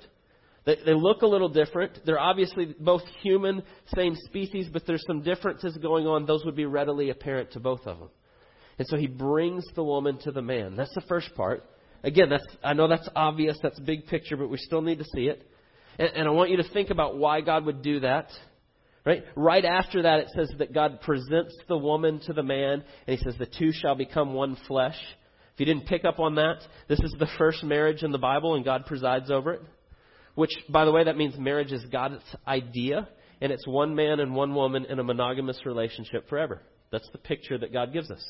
They, 0.66 0.76
they 0.86 0.94
look 0.94 1.22
a 1.22 1.28
little 1.28 1.48
different. 1.48 2.00
They're 2.06 2.20
obviously 2.20 2.76
both 2.78 3.04
human, 3.22 3.64
same 3.96 4.16
species, 4.26 4.68
but 4.72 4.86
there's 4.86 5.04
some 5.08 5.22
differences 5.22 5.78
going 5.78 6.08
on. 6.08 6.26
Those 6.26 6.44
would 6.44 6.58
be 6.58 6.66
readily 6.66 7.10
apparent 7.10 7.52
to 7.54 7.62
both 7.62 7.88
of 7.88 8.00
them. 8.00 8.10
And 8.78 8.86
so 8.86 8.98
he 8.98 9.08
brings 9.08 9.64
the 9.74 9.84
woman 9.84 10.18
to 10.24 10.32
the 10.32 10.42
man. 10.42 10.76
That's 10.76 10.94
the 10.94 11.02
first 11.08 11.34
part. 11.36 11.64
Again, 12.04 12.30
that's, 12.30 12.46
I 12.62 12.74
know 12.74 12.90
that's 12.90 13.08
obvious, 13.16 13.58
that's 13.64 13.80
big 13.80 14.08
picture, 14.08 14.36
but 14.36 14.50
we 14.50 14.58
still 14.58 14.82
need 14.82 15.00
to 15.00 15.06
see 15.16 15.28
it. 15.28 15.50
And, 15.98 16.10
and 16.16 16.28
I 16.28 16.32
want 16.32 16.50
you 16.50 16.58
to 16.58 16.68
think 16.68 16.90
about 16.90 17.18
why 17.18 17.40
God 17.40 17.66
would 17.66 17.82
do 17.82 18.02
that. 18.02 18.28
Right? 19.06 19.24
Right 19.36 19.66
after 19.66 20.04
that, 20.04 20.20
it 20.20 20.28
says 20.36 20.52
that 20.60 20.74
God 20.74 21.02
presents 21.02 21.56
the 21.68 21.78
woman 21.78 22.20
to 22.28 22.34
the 22.34 22.44
man, 22.44 22.84
and 23.08 23.18
he 23.18 23.24
says, 23.24 23.36
The 23.38 23.48
two 23.48 23.72
shall 23.72 23.96
become 23.96 24.34
one 24.34 24.58
flesh. 24.68 24.98
If 25.54 25.60
you 25.60 25.66
didn't 25.66 25.88
pick 25.88 26.06
up 26.06 26.20
on 26.20 26.36
that, 26.36 26.60
this 26.88 27.00
is 27.00 27.14
the 27.18 27.30
first 27.38 27.64
marriage 27.64 28.04
in 28.04 28.12
the 28.12 28.20
Bible, 28.20 28.56
and 28.56 28.64
God 28.64 28.86
presides 28.86 29.32
over 29.32 29.54
it. 29.54 29.62
Which, 30.36 30.52
by 30.70 30.86
the 30.86 30.92
way, 30.92 31.04
that 31.04 31.18
means 31.18 31.38
marriage 31.38 31.72
is 31.72 31.84
God's 31.92 32.24
idea, 32.48 33.10
and 33.42 33.52
it's 33.52 33.68
one 33.68 33.96
man 33.96 34.20
and 34.20 34.36
one 34.36 34.54
woman 34.54 34.86
in 34.86 35.00
a 35.00 35.04
monogamous 35.04 35.66
relationship 35.66 36.30
forever. 36.30 36.62
That's 36.92 37.10
the 37.12 37.18
picture 37.18 37.58
that 37.58 37.74
God 37.74 37.94
gives 37.94 38.12
us. 38.12 38.24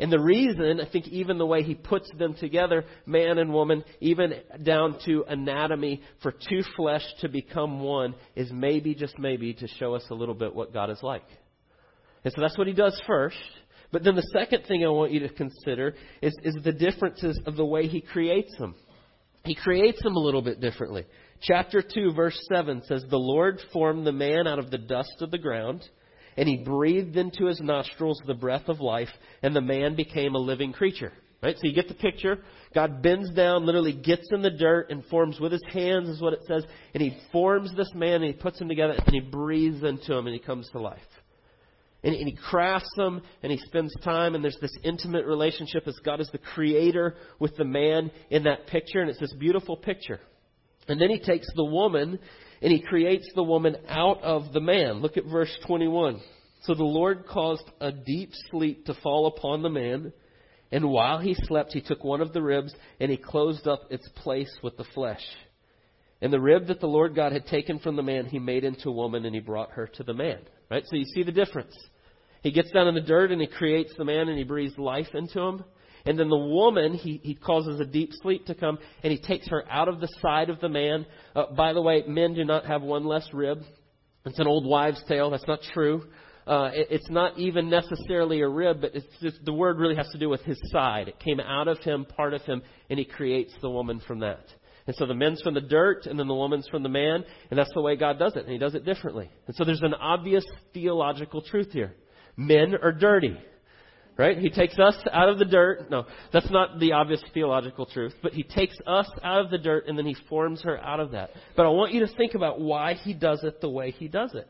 And 0.00 0.10
the 0.10 0.18
reason, 0.18 0.80
I 0.80 0.90
think, 0.90 1.08
even 1.08 1.36
the 1.36 1.44
way 1.44 1.62
he 1.62 1.74
puts 1.74 2.10
them 2.18 2.32
together, 2.32 2.86
man 3.04 3.36
and 3.36 3.52
woman, 3.52 3.84
even 4.00 4.32
down 4.62 4.98
to 5.04 5.24
anatomy, 5.28 6.00
for 6.22 6.32
two 6.32 6.62
flesh 6.74 7.04
to 7.20 7.28
become 7.28 7.80
one, 7.80 8.14
is 8.34 8.50
maybe, 8.50 8.94
just 8.94 9.18
maybe, 9.18 9.52
to 9.52 9.68
show 9.78 9.94
us 9.94 10.02
a 10.10 10.14
little 10.14 10.34
bit 10.34 10.54
what 10.54 10.72
God 10.72 10.88
is 10.88 11.02
like. 11.02 11.26
And 12.24 12.32
so 12.32 12.40
that's 12.40 12.56
what 12.56 12.66
he 12.66 12.72
does 12.72 12.98
first. 13.06 13.36
But 13.92 14.02
then 14.02 14.16
the 14.16 14.26
second 14.32 14.64
thing 14.66 14.86
I 14.86 14.88
want 14.88 15.12
you 15.12 15.20
to 15.20 15.28
consider 15.28 15.94
is, 16.22 16.34
is 16.44 16.56
the 16.64 16.72
differences 16.72 17.38
of 17.44 17.56
the 17.56 17.66
way 17.66 17.86
he 17.86 18.00
creates 18.00 18.56
them. 18.58 18.74
He 19.44 19.54
creates 19.54 20.02
them 20.02 20.16
a 20.16 20.20
little 20.20 20.42
bit 20.42 20.62
differently. 20.62 21.04
Chapter 21.42 21.82
2, 21.82 22.14
verse 22.14 22.38
7 22.50 22.82
says, 22.86 23.04
The 23.10 23.18
Lord 23.18 23.60
formed 23.70 24.06
the 24.06 24.12
man 24.12 24.46
out 24.46 24.58
of 24.58 24.70
the 24.70 24.78
dust 24.78 25.16
of 25.20 25.30
the 25.30 25.38
ground 25.38 25.86
and 26.36 26.48
he 26.48 26.58
breathed 26.58 27.16
into 27.16 27.46
his 27.46 27.60
nostrils 27.60 28.20
the 28.26 28.34
breath 28.34 28.68
of 28.68 28.80
life, 28.80 29.08
and 29.42 29.54
the 29.54 29.60
man 29.60 29.96
became 29.96 30.34
a 30.34 30.38
living 30.38 30.72
creature. 30.72 31.12
Right? 31.42 31.56
So 31.56 31.66
you 31.66 31.74
get 31.74 31.88
the 31.88 31.94
picture. 31.94 32.38
God 32.74 33.02
bends 33.02 33.32
down, 33.32 33.64
literally 33.64 33.94
gets 33.94 34.28
in 34.30 34.42
the 34.42 34.50
dirt 34.50 34.90
and 34.90 35.04
forms 35.06 35.40
with 35.40 35.52
his 35.52 35.64
hands, 35.72 36.08
is 36.08 36.20
what 36.20 36.34
it 36.34 36.40
says, 36.46 36.64
and 36.92 37.02
he 37.02 37.16
forms 37.32 37.74
this 37.74 37.90
man 37.94 38.22
and 38.22 38.24
he 38.24 38.32
puts 38.32 38.60
him 38.60 38.68
together 38.68 38.92
and 38.92 39.14
he 39.14 39.20
breathes 39.20 39.82
into 39.82 40.14
him 40.14 40.26
and 40.26 40.34
he 40.34 40.40
comes 40.40 40.68
to 40.70 40.80
life. 40.80 41.00
And, 42.02 42.14
and 42.14 42.26
he 42.26 42.36
crafts 42.36 42.92
him 42.96 43.22
and 43.42 43.50
he 43.50 43.58
spends 43.58 43.92
time 44.02 44.34
and 44.34 44.44
there's 44.44 44.58
this 44.60 44.76
intimate 44.84 45.26
relationship 45.26 45.86
as 45.86 45.98
God 46.04 46.20
is 46.20 46.28
the 46.30 46.38
creator 46.38 47.16
with 47.38 47.56
the 47.56 47.64
man 47.64 48.10
in 48.30 48.44
that 48.44 48.66
picture 48.66 49.00
and 49.00 49.10
it's 49.10 49.20
this 49.20 49.34
beautiful 49.34 49.76
picture. 49.76 50.20
And 50.88 51.00
then 51.00 51.10
he 51.10 51.20
takes 51.20 51.46
the 51.54 51.64
woman 51.64 52.18
and 52.62 52.72
he 52.72 52.80
creates 52.80 53.28
the 53.34 53.42
woman 53.42 53.76
out 53.88 54.22
of 54.22 54.52
the 54.52 54.60
man. 54.60 55.00
Look 55.00 55.16
at 55.16 55.24
verse 55.24 55.56
21. 55.66 56.20
So 56.62 56.74
the 56.74 56.84
Lord 56.84 57.26
caused 57.26 57.64
a 57.80 57.90
deep 57.90 58.30
sleep 58.50 58.84
to 58.86 58.94
fall 59.02 59.26
upon 59.26 59.62
the 59.62 59.70
man, 59.70 60.12
and 60.72 60.90
while 60.90 61.18
he 61.18 61.34
slept, 61.34 61.72
he 61.72 61.80
took 61.80 62.04
one 62.04 62.20
of 62.20 62.32
the 62.32 62.42
ribs 62.42 62.74
and 63.00 63.10
he 63.10 63.16
closed 63.16 63.66
up 63.66 63.90
its 63.90 64.08
place 64.16 64.52
with 64.62 64.76
the 64.76 64.84
flesh. 64.94 65.22
And 66.22 66.32
the 66.32 66.40
rib 66.40 66.66
that 66.66 66.80
the 66.80 66.86
Lord 66.86 67.14
God 67.14 67.32
had 67.32 67.46
taken 67.46 67.78
from 67.78 67.96
the 67.96 68.02
man, 68.02 68.26
he 68.26 68.38
made 68.38 68.62
into 68.62 68.90
a 68.90 68.92
woman 68.92 69.24
and 69.24 69.34
he 69.34 69.40
brought 69.40 69.72
her 69.72 69.86
to 69.94 70.02
the 70.04 70.14
man. 70.14 70.38
Right? 70.70 70.84
So 70.86 70.96
you 70.96 71.06
see 71.06 71.22
the 71.22 71.32
difference. 71.32 71.74
He 72.42 72.52
gets 72.52 72.70
down 72.70 72.88
in 72.88 72.94
the 72.94 73.00
dirt 73.00 73.32
and 73.32 73.40
he 73.40 73.46
creates 73.46 73.92
the 73.96 74.04
man 74.04 74.28
and 74.28 74.38
he 74.38 74.44
breathes 74.44 74.78
life 74.78 75.08
into 75.14 75.40
him. 75.40 75.64
And 76.06 76.18
then 76.18 76.28
the 76.28 76.36
woman, 76.36 76.94
he, 76.94 77.20
he 77.22 77.34
causes 77.34 77.80
a 77.80 77.84
deep 77.84 78.10
sleep 78.22 78.46
to 78.46 78.54
come, 78.54 78.78
and 79.02 79.12
he 79.12 79.18
takes 79.18 79.48
her 79.48 79.64
out 79.70 79.88
of 79.88 80.00
the 80.00 80.08
side 80.20 80.50
of 80.50 80.60
the 80.60 80.68
man. 80.68 81.06
Uh, 81.36 81.52
by 81.56 81.72
the 81.72 81.82
way, 81.82 82.02
men 82.06 82.34
do 82.34 82.44
not 82.44 82.66
have 82.66 82.82
one 82.82 83.04
less 83.04 83.28
rib. 83.32 83.62
It's 84.24 84.38
an 84.38 84.46
old 84.46 84.66
wives' 84.66 85.02
tale. 85.08 85.30
That's 85.30 85.46
not 85.46 85.60
true. 85.72 86.04
Uh, 86.46 86.70
it, 86.72 86.88
it's 86.90 87.10
not 87.10 87.38
even 87.38 87.70
necessarily 87.70 88.40
a 88.40 88.48
rib, 88.48 88.80
but 88.80 88.94
it's 88.94 89.06
just, 89.20 89.44
the 89.44 89.52
word 89.52 89.78
really 89.78 89.96
has 89.96 90.08
to 90.10 90.18
do 90.18 90.28
with 90.28 90.42
his 90.42 90.58
side. 90.72 91.08
It 91.08 91.20
came 91.20 91.38
out 91.40 91.68
of 91.68 91.78
him, 91.78 92.04
part 92.04 92.34
of 92.34 92.42
him, 92.42 92.62
and 92.88 92.98
he 92.98 93.04
creates 93.04 93.52
the 93.60 93.70
woman 93.70 94.00
from 94.06 94.20
that. 94.20 94.46
And 94.86 94.96
so 94.96 95.06
the 95.06 95.14
men's 95.14 95.40
from 95.42 95.54
the 95.54 95.60
dirt, 95.60 96.06
and 96.06 96.18
then 96.18 96.26
the 96.26 96.34
woman's 96.34 96.66
from 96.68 96.82
the 96.82 96.88
man, 96.88 97.24
and 97.50 97.58
that's 97.58 97.72
the 97.74 97.82
way 97.82 97.94
God 97.96 98.18
does 98.18 98.34
it, 98.34 98.44
and 98.44 98.52
he 98.52 98.58
does 98.58 98.74
it 98.74 98.84
differently. 98.84 99.30
And 99.46 99.54
so 99.54 99.64
there's 99.64 99.82
an 99.82 99.94
obvious 99.94 100.44
theological 100.74 101.42
truth 101.42 101.70
here. 101.70 101.94
Men 102.36 102.74
are 102.82 102.90
dirty. 102.90 103.36
Right? 104.20 104.36
He 104.36 104.50
takes 104.50 104.78
us 104.78 104.94
out 105.10 105.30
of 105.30 105.38
the 105.38 105.46
dirt. 105.46 105.90
No, 105.90 106.04
that's 106.30 106.50
not 106.50 106.78
the 106.78 106.92
obvious 106.92 107.22
theological 107.32 107.86
truth, 107.86 108.12
but 108.22 108.34
he 108.34 108.42
takes 108.42 108.76
us 108.86 109.08
out 109.24 109.46
of 109.46 109.50
the 109.50 109.56
dirt 109.56 109.86
and 109.88 109.96
then 109.96 110.04
he 110.04 110.14
forms 110.28 110.60
her 110.62 110.78
out 110.78 111.00
of 111.00 111.12
that. 111.12 111.30
But 111.56 111.64
I 111.64 111.70
want 111.70 111.94
you 111.94 112.00
to 112.00 112.14
think 112.18 112.34
about 112.34 112.60
why 112.60 112.92
he 112.92 113.14
does 113.14 113.42
it 113.44 113.62
the 113.62 113.70
way 113.70 113.92
he 113.92 114.08
does 114.08 114.34
it. 114.34 114.46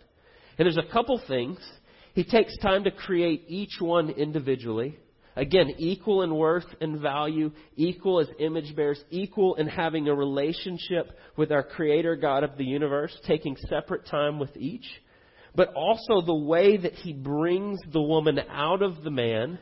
And 0.58 0.66
there's 0.66 0.76
a 0.76 0.92
couple 0.92 1.22
things. 1.28 1.60
He 2.14 2.24
takes 2.24 2.58
time 2.58 2.82
to 2.82 2.90
create 2.90 3.44
each 3.46 3.76
one 3.78 4.10
individually. 4.10 4.98
Again, 5.36 5.72
equal 5.78 6.22
in 6.22 6.34
worth 6.34 6.66
and 6.80 6.98
value, 6.98 7.52
equal 7.76 8.18
as 8.18 8.26
image 8.40 8.74
bearers, 8.74 9.00
equal 9.10 9.54
in 9.54 9.68
having 9.68 10.08
a 10.08 10.14
relationship 10.16 11.16
with 11.36 11.52
our 11.52 11.62
Creator 11.62 12.16
God 12.16 12.42
of 12.42 12.56
the 12.56 12.64
universe, 12.64 13.16
taking 13.24 13.56
separate 13.68 14.04
time 14.06 14.40
with 14.40 14.56
each 14.56 14.86
but 15.54 15.72
also 15.74 16.20
the 16.24 16.34
way 16.34 16.76
that 16.76 16.94
he 16.94 17.12
brings 17.12 17.78
the 17.92 18.00
woman 18.00 18.38
out 18.50 18.82
of 18.82 19.02
the 19.02 19.10
man, 19.10 19.58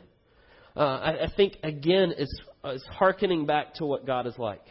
uh, 0.76 0.80
I, 0.80 1.24
I 1.24 1.32
think, 1.36 1.54
again, 1.62 2.12
is, 2.16 2.40
is 2.64 2.84
hearkening 2.90 3.46
back 3.46 3.74
to 3.74 3.86
what 3.86 4.06
God 4.06 4.26
is 4.26 4.34
like. 4.38 4.64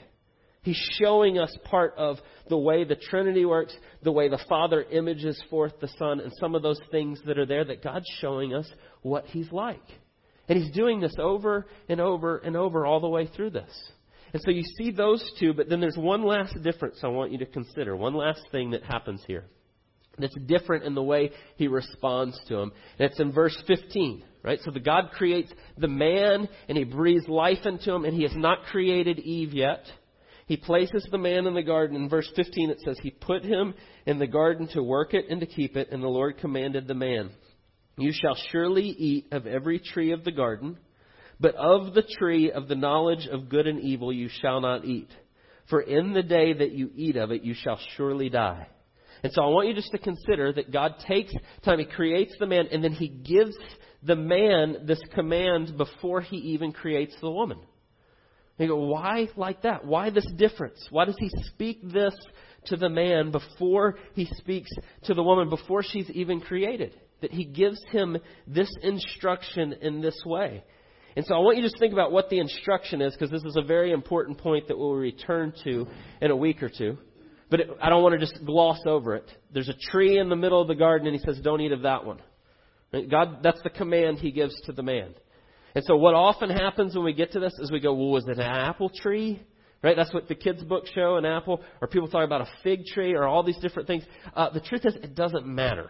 He's 0.62 0.80
showing 0.99 1.39
us 1.39 1.56
part 1.65 1.93
of 1.97 2.17
the 2.49 2.58
way 2.58 2.84
the 2.84 2.95
Trinity 2.95 3.45
works, 3.45 3.75
the 4.03 4.12
way 4.12 4.27
the 4.27 4.43
Father 4.49 4.84
images 4.84 5.41
forth 5.49 5.73
the 5.80 5.88
Son, 5.97 6.19
and 6.19 6.32
some 6.39 6.56
of 6.56 6.62
those 6.62 6.80
things 6.91 7.19
that 7.25 7.39
are 7.39 7.45
there 7.45 7.63
that 7.63 7.84
God's 7.84 8.10
showing 8.19 8.53
us 8.53 8.69
what 9.01 9.25
He's 9.25 9.51
like. 9.51 9.84
And 10.49 10.62
he's 10.62 10.73
doing 10.73 10.99
this 11.01 11.15
over 11.19 11.67
and 11.89 11.99
over 11.99 12.38
and 12.38 12.56
over 12.56 12.86
all 12.86 12.99
the 12.99 13.10
way 13.10 13.27
through 13.27 13.51
this. 13.51 13.71
And 14.34 14.41
so 14.43 14.51
you 14.51 14.63
see 14.77 14.91
those 14.91 15.23
two, 15.39 15.53
but 15.53 15.69
then 15.69 15.80
there's 15.80 15.97
one 15.97 16.23
last 16.23 16.62
difference 16.63 16.99
I 17.03 17.08
want 17.08 17.32
you 17.32 17.38
to 17.39 17.45
consider. 17.45 17.95
One 17.95 18.13
last 18.13 18.41
thing 18.51 18.71
that 18.71 18.84
happens 18.84 19.21
here 19.27 19.45
that's 20.17 20.38
different 20.45 20.84
in 20.84 20.95
the 20.95 21.03
way 21.03 21.32
he 21.58 21.67
responds 21.67 22.39
to 22.47 22.58
him. 22.58 22.71
And 22.97 23.10
it's 23.10 23.19
in 23.19 23.32
verse 23.32 23.58
15, 23.67 24.23
right? 24.43 24.60
So 24.63 24.71
the 24.71 24.80
God 24.80 25.12
creates 25.12 25.51
the 25.77 25.88
man 25.88 26.49
and 26.67 26.77
he 26.77 26.84
breathes 26.84 27.27
life 27.27 27.65
into 27.65 27.93
him 27.93 28.06
and 28.06 28.13
he 28.13 28.23
has 28.23 28.36
not 28.36 28.63
created 28.71 29.19
Eve 29.19 29.53
yet. 29.53 29.86
He 30.47 30.58
places 30.58 31.06
the 31.12 31.17
man 31.17 31.45
in 31.45 31.53
the 31.53 31.62
garden. 31.62 31.97
In 31.97 32.10
verse 32.10 32.30
15 32.36 32.69
it 32.69 32.80
says, 32.84 32.97
He 33.01 33.12
put 33.12 33.43
him 33.43 33.73
in 34.06 34.17
the 34.17 34.27
garden 34.27 34.67
to 34.69 34.82
work 34.82 35.13
it 35.13 35.25
and 35.30 35.41
to 35.41 35.45
keep 35.45 35.75
it, 35.75 35.89
and 35.91 36.01
the 36.01 36.08
Lord 36.08 36.38
commanded 36.38 36.88
the 36.88 36.93
man, 36.93 37.32
You 37.97 38.13
shall 38.13 38.38
surely 38.51 38.86
eat 38.86 39.27
of 39.32 39.45
every 39.45 39.80
tree 39.80 40.13
of 40.13 40.23
the 40.23 40.32
garden, 40.32 40.77
but 41.39 41.53
of 41.56 41.93
the 41.93 42.08
tree 42.17 42.49
of 42.49 42.69
the 42.69 42.75
knowledge 42.75 43.27
of 43.30 43.49
good 43.49 43.67
and 43.67 43.82
evil 43.82 44.12
you 44.12 44.30
shall 44.41 44.62
not 44.62 44.86
eat. 44.86 45.10
For 45.69 45.82
in 45.82 46.13
the 46.13 46.23
day 46.23 46.53
that 46.53 46.71
you 46.71 46.91
eat 46.95 47.17
of 47.17 47.32
it 47.32 47.43
you 47.43 47.53
shall 47.53 47.80
surely 47.97 48.30
die. 48.30 48.67
And 49.23 49.34
so 49.34 49.43
I 49.43 49.47
want 49.47 49.67
you 49.67 49.73
just 49.73 49.91
to 49.91 49.97
consider 49.97 50.53
that 50.53 50.71
God 50.71 50.95
takes 51.08 51.34
time, 51.63 51.80
He 51.80 51.86
creates 51.86 52.34
the 52.39 52.45
man, 52.45 52.67
and 52.71 52.84
then 52.84 52.91
He 52.91 53.08
gives 53.08 53.56
the 54.03 54.15
man 54.15 54.86
this 54.86 55.01
command 55.13 55.77
before 55.77 56.21
He 56.21 56.38
even 56.38 56.71
creates 56.71 57.15
the 57.21 57.32
woman. 57.32 57.58
And 58.60 58.67
you 58.67 58.73
go, 58.73 58.86
why 58.86 59.27
like 59.36 59.63
that? 59.63 59.86
Why 59.86 60.10
this 60.10 60.27
difference? 60.36 60.86
Why 60.89 61.06
does 61.06 61.17
He 61.19 61.30
speak 61.45 61.80
this 61.84 62.15
to 62.65 62.77
the 62.77 62.89
man 62.89 63.32
before 63.32 63.97
He 64.13 64.25
speaks 64.38 64.69
to 65.03 65.13
the 65.13 65.23
woman, 65.23 65.49
before 65.49 65.84
she's 65.84 66.10
even 66.12 66.41
created? 66.41 66.93
That 67.21 67.32
He 67.32 67.45
gives 67.45 67.80
him 67.91 68.17
this 68.45 68.69
instruction 68.84 69.73
in 69.82 70.01
this 70.01 70.21
way. 70.25 70.63
And 71.15 71.25
so 71.25 71.34
I 71.34 71.39
want 71.39 71.58
you 71.58 71.63
to 71.63 71.69
just 71.69 71.80
think 71.80 71.93
about 71.93 72.12
what 72.12 72.30
the 72.30 72.38
instruction 72.38 73.01
is, 73.01 73.13
because 73.13 73.32
this 73.32 73.43
is 73.43 73.56
a 73.56 73.63
very 73.63 73.91
important 73.91 74.38
point 74.38 74.67
that 74.67 74.77
we'll 74.77 74.93
return 74.93 75.51
to 75.63 75.88
in 76.21 76.30
a 76.30 76.36
week 76.36 76.62
or 76.62 76.69
two. 76.69 76.99
But 77.49 77.62
it, 77.62 77.69
I 77.81 77.89
don't 77.89 78.03
want 78.03 78.19
to 78.19 78.25
just 78.25 78.43
gloss 78.45 78.79
over 78.86 79.15
it. 79.15 79.29
There's 79.53 79.69
a 79.69 79.91
tree 79.91 80.19
in 80.19 80.29
the 80.29 80.36
middle 80.36 80.62
of 80.62 80.67
the 80.67 80.75
garden, 80.75 81.07
and 81.07 81.15
he 81.15 81.21
says, 81.25 81.39
Don't 81.41 81.62
eat 81.62 81.71
of 81.71 81.83
that 81.83 82.05
one. 82.05 82.19
God, 83.10 83.39
that's 83.43 83.62
the 83.63 83.69
command 83.69 84.19
he 84.19 84.31
gives 84.31 84.60
to 84.62 84.71
the 84.71 84.83
man. 84.83 85.13
And 85.75 85.83
so 85.86 85.95
what 85.95 86.15
often 86.15 86.49
happens 86.49 86.95
when 86.95 87.05
we 87.05 87.13
get 87.13 87.33
to 87.33 87.39
this 87.39 87.53
is 87.60 87.71
we 87.71 87.79
go, 87.79 87.93
Well, 87.93 88.10
was 88.10 88.27
it 88.27 88.38
an 88.38 88.41
apple 88.41 88.89
tree? 88.89 89.41
Right? 89.83 89.95
That's 89.95 90.13
what 90.13 90.27
the 90.27 90.36
kids' 90.36 90.63
books 90.63 90.89
show, 90.93 91.17
an 91.17 91.25
apple. 91.25 91.62
Or 91.81 91.88
people 91.88 92.07
talk 92.07 92.25
about 92.25 92.41
a 92.41 92.49
fig 92.63 92.86
tree 92.86 93.13
or 93.13 93.25
all 93.25 93.43
these 93.43 93.60
different 93.60 93.88
things. 93.88 94.03
Uh, 94.36 94.49
the 94.49 94.60
truth 94.60 94.86
is, 94.86 94.95
it 94.95 95.15
doesn't 95.15 95.45
matter. 95.45 95.89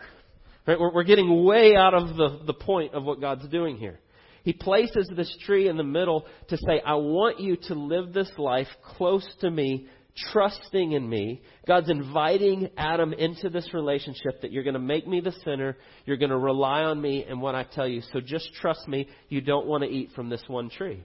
Right? 0.67 0.77
We're, 0.79 0.93
we're 0.93 1.03
getting 1.03 1.45
way 1.45 1.75
out 1.75 1.93
of 1.93 2.17
the, 2.17 2.41
the 2.45 2.53
point 2.53 2.93
of 2.93 3.03
what 3.03 3.21
God's 3.21 3.47
doing 3.47 3.77
here. 3.77 3.99
He 4.43 4.53
places 4.53 5.09
this 5.15 5.35
tree 5.45 5.67
in 5.67 5.77
the 5.77 5.83
middle 5.83 6.25
to 6.49 6.57
say, 6.57 6.81
I 6.85 6.95
want 6.95 7.39
you 7.39 7.57
to 7.67 7.73
live 7.73 8.13
this 8.13 8.31
life 8.37 8.67
close 8.95 9.27
to 9.41 9.49
me 9.51 9.87
trusting 10.31 10.91
in 10.91 11.07
me. 11.07 11.41
God's 11.67 11.89
inviting 11.89 12.69
Adam 12.77 13.13
into 13.13 13.49
this 13.49 13.73
relationship 13.73 14.41
that 14.41 14.51
you're 14.51 14.63
going 14.63 14.73
to 14.73 14.79
make 14.79 15.07
me 15.07 15.19
the 15.19 15.33
sinner. 15.43 15.77
You're 16.05 16.17
going 16.17 16.31
to 16.31 16.37
rely 16.37 16.83
on 16.83 17.01
me 17.01 17.25
and 17.27 17.41
what 17.41 17.55
I 17.55 17.63
tell 17.63 17.87
you. 17.87 18.01
So 18.13 18.19
just 18.19 18.53
trust 18.55 18.87
me. 18.87 19.07
You 19.29 19.41
don't 19.41 19.67
want 19.67 19.83
to 19.83 19.89
eat 19.89 20.11
from 20.15 20.29
this 20.29 20.43
one 20.47 20.69
tree. 20.69 21.03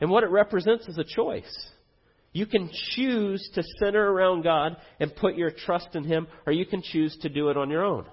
And 0.00 0.10
what 0.10 0.24
it 0.24 0.30
represents 0.30 0.88
is 0.88 0.98
a 0.98 1.04
choice. 1.04 1.70
You 2.32 2.46
can 2.46 2.70
choose 2.94 3.48
to 3.54 3.62
center 3.78 4.10
around 4.12 4.42
God 4.42 4.76
and 5.00 5.14
put 5.14 5.34
your 5.34 5.50
trust 5.50 5.88
in 5.94 6.04
Him, 6.04 6.28
or 6.46 6.52
you 6.52 6.64
can 6.64 6.82
choose 6.82 7.16
to 7.22 7.28
do 7.28 7.48
it 7.48 7.56
on 7.56 7.70
your 7.70 7.84
own. 7.84 8.06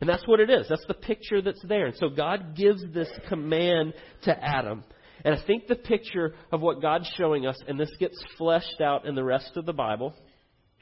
And 0.00 0.08
that's 0.08 0.26
what 0.26 0.40
it 0.40 0.50
is. 0.50 0.66
That's 0.68 0.84
the 0.86 0.94
picture 0.94 1.40
that's 1.40 1.62
there. 1.66 1.86
And 1.86 1.96
so 1.96 2.10
God 2.10 2.54
gives 2.54 2.82
this 2.92 3.08
command 3.28 3.94
to 4.24 4.44
Adam. 4.44 4.84
And 5.24 5.34
I 5.34 5.46
think 5.46 5.66
the 5.66 5.76
picture 5.76 6.34
of 6.52 6.60
what 6.60 6.82
God's 6.82 7.10
showing 7.16 7.46
us, 7.46 7.58
and 7.66 7.78
this 7.78 7.90
gets 7.98 8.22
fleshed 8.36 8.80
out 8.80 9.06
in 9.06 9.14
the 9.14 9.24
rest 9.24 9.56
of 9.56 9.66
the 9.66 9.72
Bible, 9.72 10.14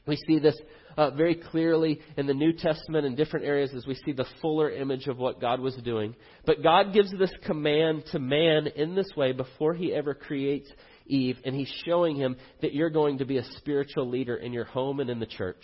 we 0.07 0.17
see 0.27 0.39
this 0.39 0.57
uh, 0.97 1.11
very 1.11 1.35
clearly 1.35 1.99
in 2.15 2.27
the 2.27 2.33
New 2.33 2.53
Testament 2.53 3.05
in 3.05 3.15
different 3.15 3.45
areas 3.45 3.73
as 3.75 3.85
we 3.85 3.95
see 3.95 4.11
the 4.11 4.27
fuller 4.41 4.69
image 4.69 5.07
of 5.07 5.17
what 5.17 5.41
God 5.41 5.59
was 5.59 5.75
doing. 5.77 6.15
But 6.45 6.63
God 6.63 6.93
gives 6.93 7.11
this 7.11 7.33
command 7.45 8.03
to 8.11 8.19
man 8.19 8.67
in 8.67 8.95
this 8.95 9.09
way 9.17 9.31
before 9.31 9.73
he 9.73 9.93
ever 9.93 10.13
creates 10.13 10.69
Eve, 11.07 11.37
and 11.43 11.55
he's 11.55 11.71
showing 11.85 12.15
him 12.15 12.37
that 12.61 12.73
you're 12.73 12.89
going 12.89 13.19
to 13.19 13.25
be 13.25 13.37
a 13.37 13.51
spiritual 13.57 14.09
leader 14.09 14.35
in 14.35 14.53
your 14.53 14.65
home 14.65 14.99
and 14.99 15.09
in 15.09 15.19
the 15.19 15.25
church. 15.25 15.63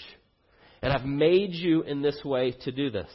And 0.81 0.91
I've 0.91 1.05
made 1.05 1.51
you 1.51 1.83
in 1.83 2.01
this 2.01 2.19
way 2.23 2.51
to 2.63 2.71
do 2.71 2.89
this. 2.89 3.09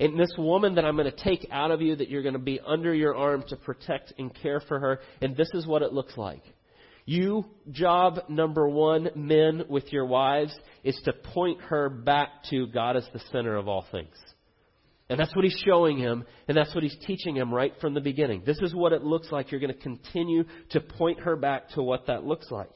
And 0.00 0.18
this 0.18 0.32
woman 0.38 0.74
that 0.76 0.84
I'm 0.84 0.96
going 0.96 1.10
to 1.10 1.24
take 1.24 1.46
out 1.50 1.70
of 1.70 1.80
you, 1.80 1.96
that 1.96 2.08
you're 2.08 2.22
going 2.22 2.32
to 2.34 2.38
be 2.38 2.60
under 2.66 2.94
your 2.94 3.14
arm 3.14 3.44
to 3.48 3.56
protect 3.56 4.14
and 4.18 4.34
care 4.34 4.60
for 4.60 4.80
her. 4.80 5.00
And 5.20 5.36
this 5.36 5.50
is 5.54 5.66
what 5.66 5.82
it 5.82 5.92
looks 5.92 6.16
like. 6.16 6.42
You, 7.04 7.44
job 7.70 8.20
number 8.28 8.68
one, 8.68 9.10
men 9.16 9.64
with 9.68 9.92
your 9.92 10.06
wives, 10.06 10.54
is 10.84 10.98
to 11.04 11.12
point 11.12 11.60
her 11.62 11.88
back 11.88 12.28
to 12.50 12.66
God 12.68 12.96
as 12.96 13.06
the 13.12 13.20
center 13.32 13.56
of 13.56 13.68
all 13.68 13.84
things. 13.90 14.16
And 15.08 15.18
that's 15.18 15.34
what 15.34 15.44
he's 15.44 15.60
showing 15.66 15.98
him, 15.98 16.24
and 16.48 16.56
that's 16.56 16.74
what 16.74 16.84
he's 16.84 16.96
teaching 17.04 17.36
him 17.36 17.52
right 17.52 17.74
from 17.80 17.92
the 17.92 18.00
beginning. 18.00 18.44
This 18.46 18.58
is 18.62 18.74
what 18.74 18.92
it 18.92 19.02
looks 19.02 19.30
like. 19.30 19.50
You're 19.50 19.60
going 19.60 19.74
to 19.74 19.80
continue 19.80 20.44
to 20.70 20.80
point 20.80 21.20
her 21.20 21.36
back 21.36 21.70
to 21.70 21.82
what 21.82 22.06
that 22.06 22.24
looks 22.24 22.50
like. 22.50 22.70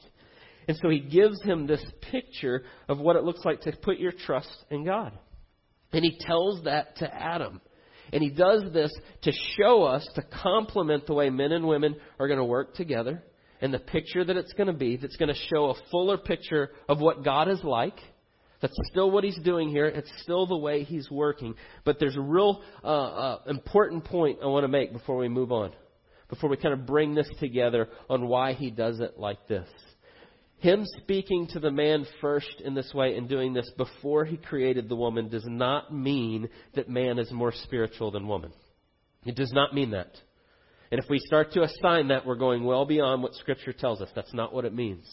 And 0.67 0.77
so 0.81 0.89
he 0.89 0.99
gives 0.99 1.41
him 1.41 1.65
this 1.65 1.83
picture 2.11 2.63
of 2.89 2.99
what 2.99 3.15
it 3.15 3.23
looks 3.23 3.43
like 3.45 3.61
to 3.61 3.71
put 3.81 3.97
your 3.97 4.11
trust 4.11 4.51
in 4.69 4.83
God. 4.85 5.17
And 5.93 6.03
he 6.03 6.17
tells 6.19 6.63
that 6.63 6.97
to 6.97 7.13
Adam. 7.13 7.61
And 8.13 8.23
he 8.23 8.29
does 8.29 8.63
this 8.73 8.91
to 9.23 9.31
show 9.57 9.83
us, 9.83 10.07
to 10.15 10.21
complement 10.43 11.07
the 11.07 11.13
way 11.13 11.29
men 11.29 11.51
and 11.51 11.67
women 11.67 11.95
are 12.19 12.27
going 12.27 12.39
to 12.39 12.45
work 12.45 12.75
together 12.75 13.23
and 13.61 13.73
the 13.73 13.79
picture 13.79 14.23
that 14.23 14.37
it's 14.37 14.53
going 14.53 14.67
to 14.67 14.73
be, 14.73 14.97
that's 14.97 15.15
going 15.15 15.33
to 15.33 15.39
show 15.49 15.69
a 15.69 15.73
fuller 15.91 16.17
picture 16.17 16.71
of 16.87 16.99
what 16.99 17.23
God 17.23 17.49
is 17.49 17.63
like. 17.63 17.97
That's 18.61 18.75
still 18.91 19.11
what 19.11 19.23
he's 19.23 19.37
doing 19.39 19.69
here. 19.69 19.85
It's 19.85 20.11
still 20.21 20.47
the 20.47 20.57
way 20.57 20.83
he's 20.83 21.09
working. 21.11 21.55
But 21.83 21.99
there's 21.99 22.15
a 22.15 22.21
real 22.21 22.61
uh, 22.83 22.87
uh, 22.87 23.39
important 23.47 24.05
point 24.05 24.39
I 24.43 24.47
want 24.47 24.63
to 24.63 24.67
make 24.67 24.93
before 24.93 25.17
we 25.17 25.27
move 25.27 25.51
on, 25.51 25.71
before 26.29 26.49
we 26.49 26.57
kind 26.57 26.73
of 26.73 26.85
bring 26.85 27.13
this 27.13 27.29
together 27.39 27.87
on 28.09 28.27
why 28.27 28.53
he 28.53 28.71
does 28.71 28.99
it 28.99 29.19
like 29.19 29.47
this. 29.47 29.67
Him 30.59 30.85
speaking 31.03 31.47
to 31.53 31.59
the 31.59 31.69
man 31.69 32.05
first 32.19 32.61
in 32.65 32.73
this 32.73 32.91
way 32.93 33.15
and 33.15 33.29
doing 33.29 33.53
this 33.53 33.69
before 33.77 34.25
he 34.25 34.37
created 34.37 34.89
the 34.89 34.95
woman 34.95 35.29
does 35.29 35.45
not 35.45 35.93
mean 35.93 36.49
that 36.73 36.89
man 36.89 37.19
is 37.19 37.31
more 37.31 37.51
spiritual 37.51 38.09
than 38.09 38.27
woman. 38.27 38.51
It 39.25 39.35
does 39.35 39.51
not 39.51 39.75
mean 39.75 39.91
that. 39.91 40.11
And 40.91 40.99
if 40.99 41.09
we 41.09 41.19
start 41.19 41.51
to 41.51 41.63
assign 41.63 42.07
that, 42.07 42.25
we're 42.25 42.35
going 42.35 42.63
well 42.63 42.85
beyond 42.85 43.21
what 43.21 43.35
Scripture 43.35 43.73
tells 43.73 44.01
us. 44.01 44.09
That's 44.15 44.33
not 44.33 44.53
what 44.53 44.65
it 44.65 44.73
means. 44.73 45.05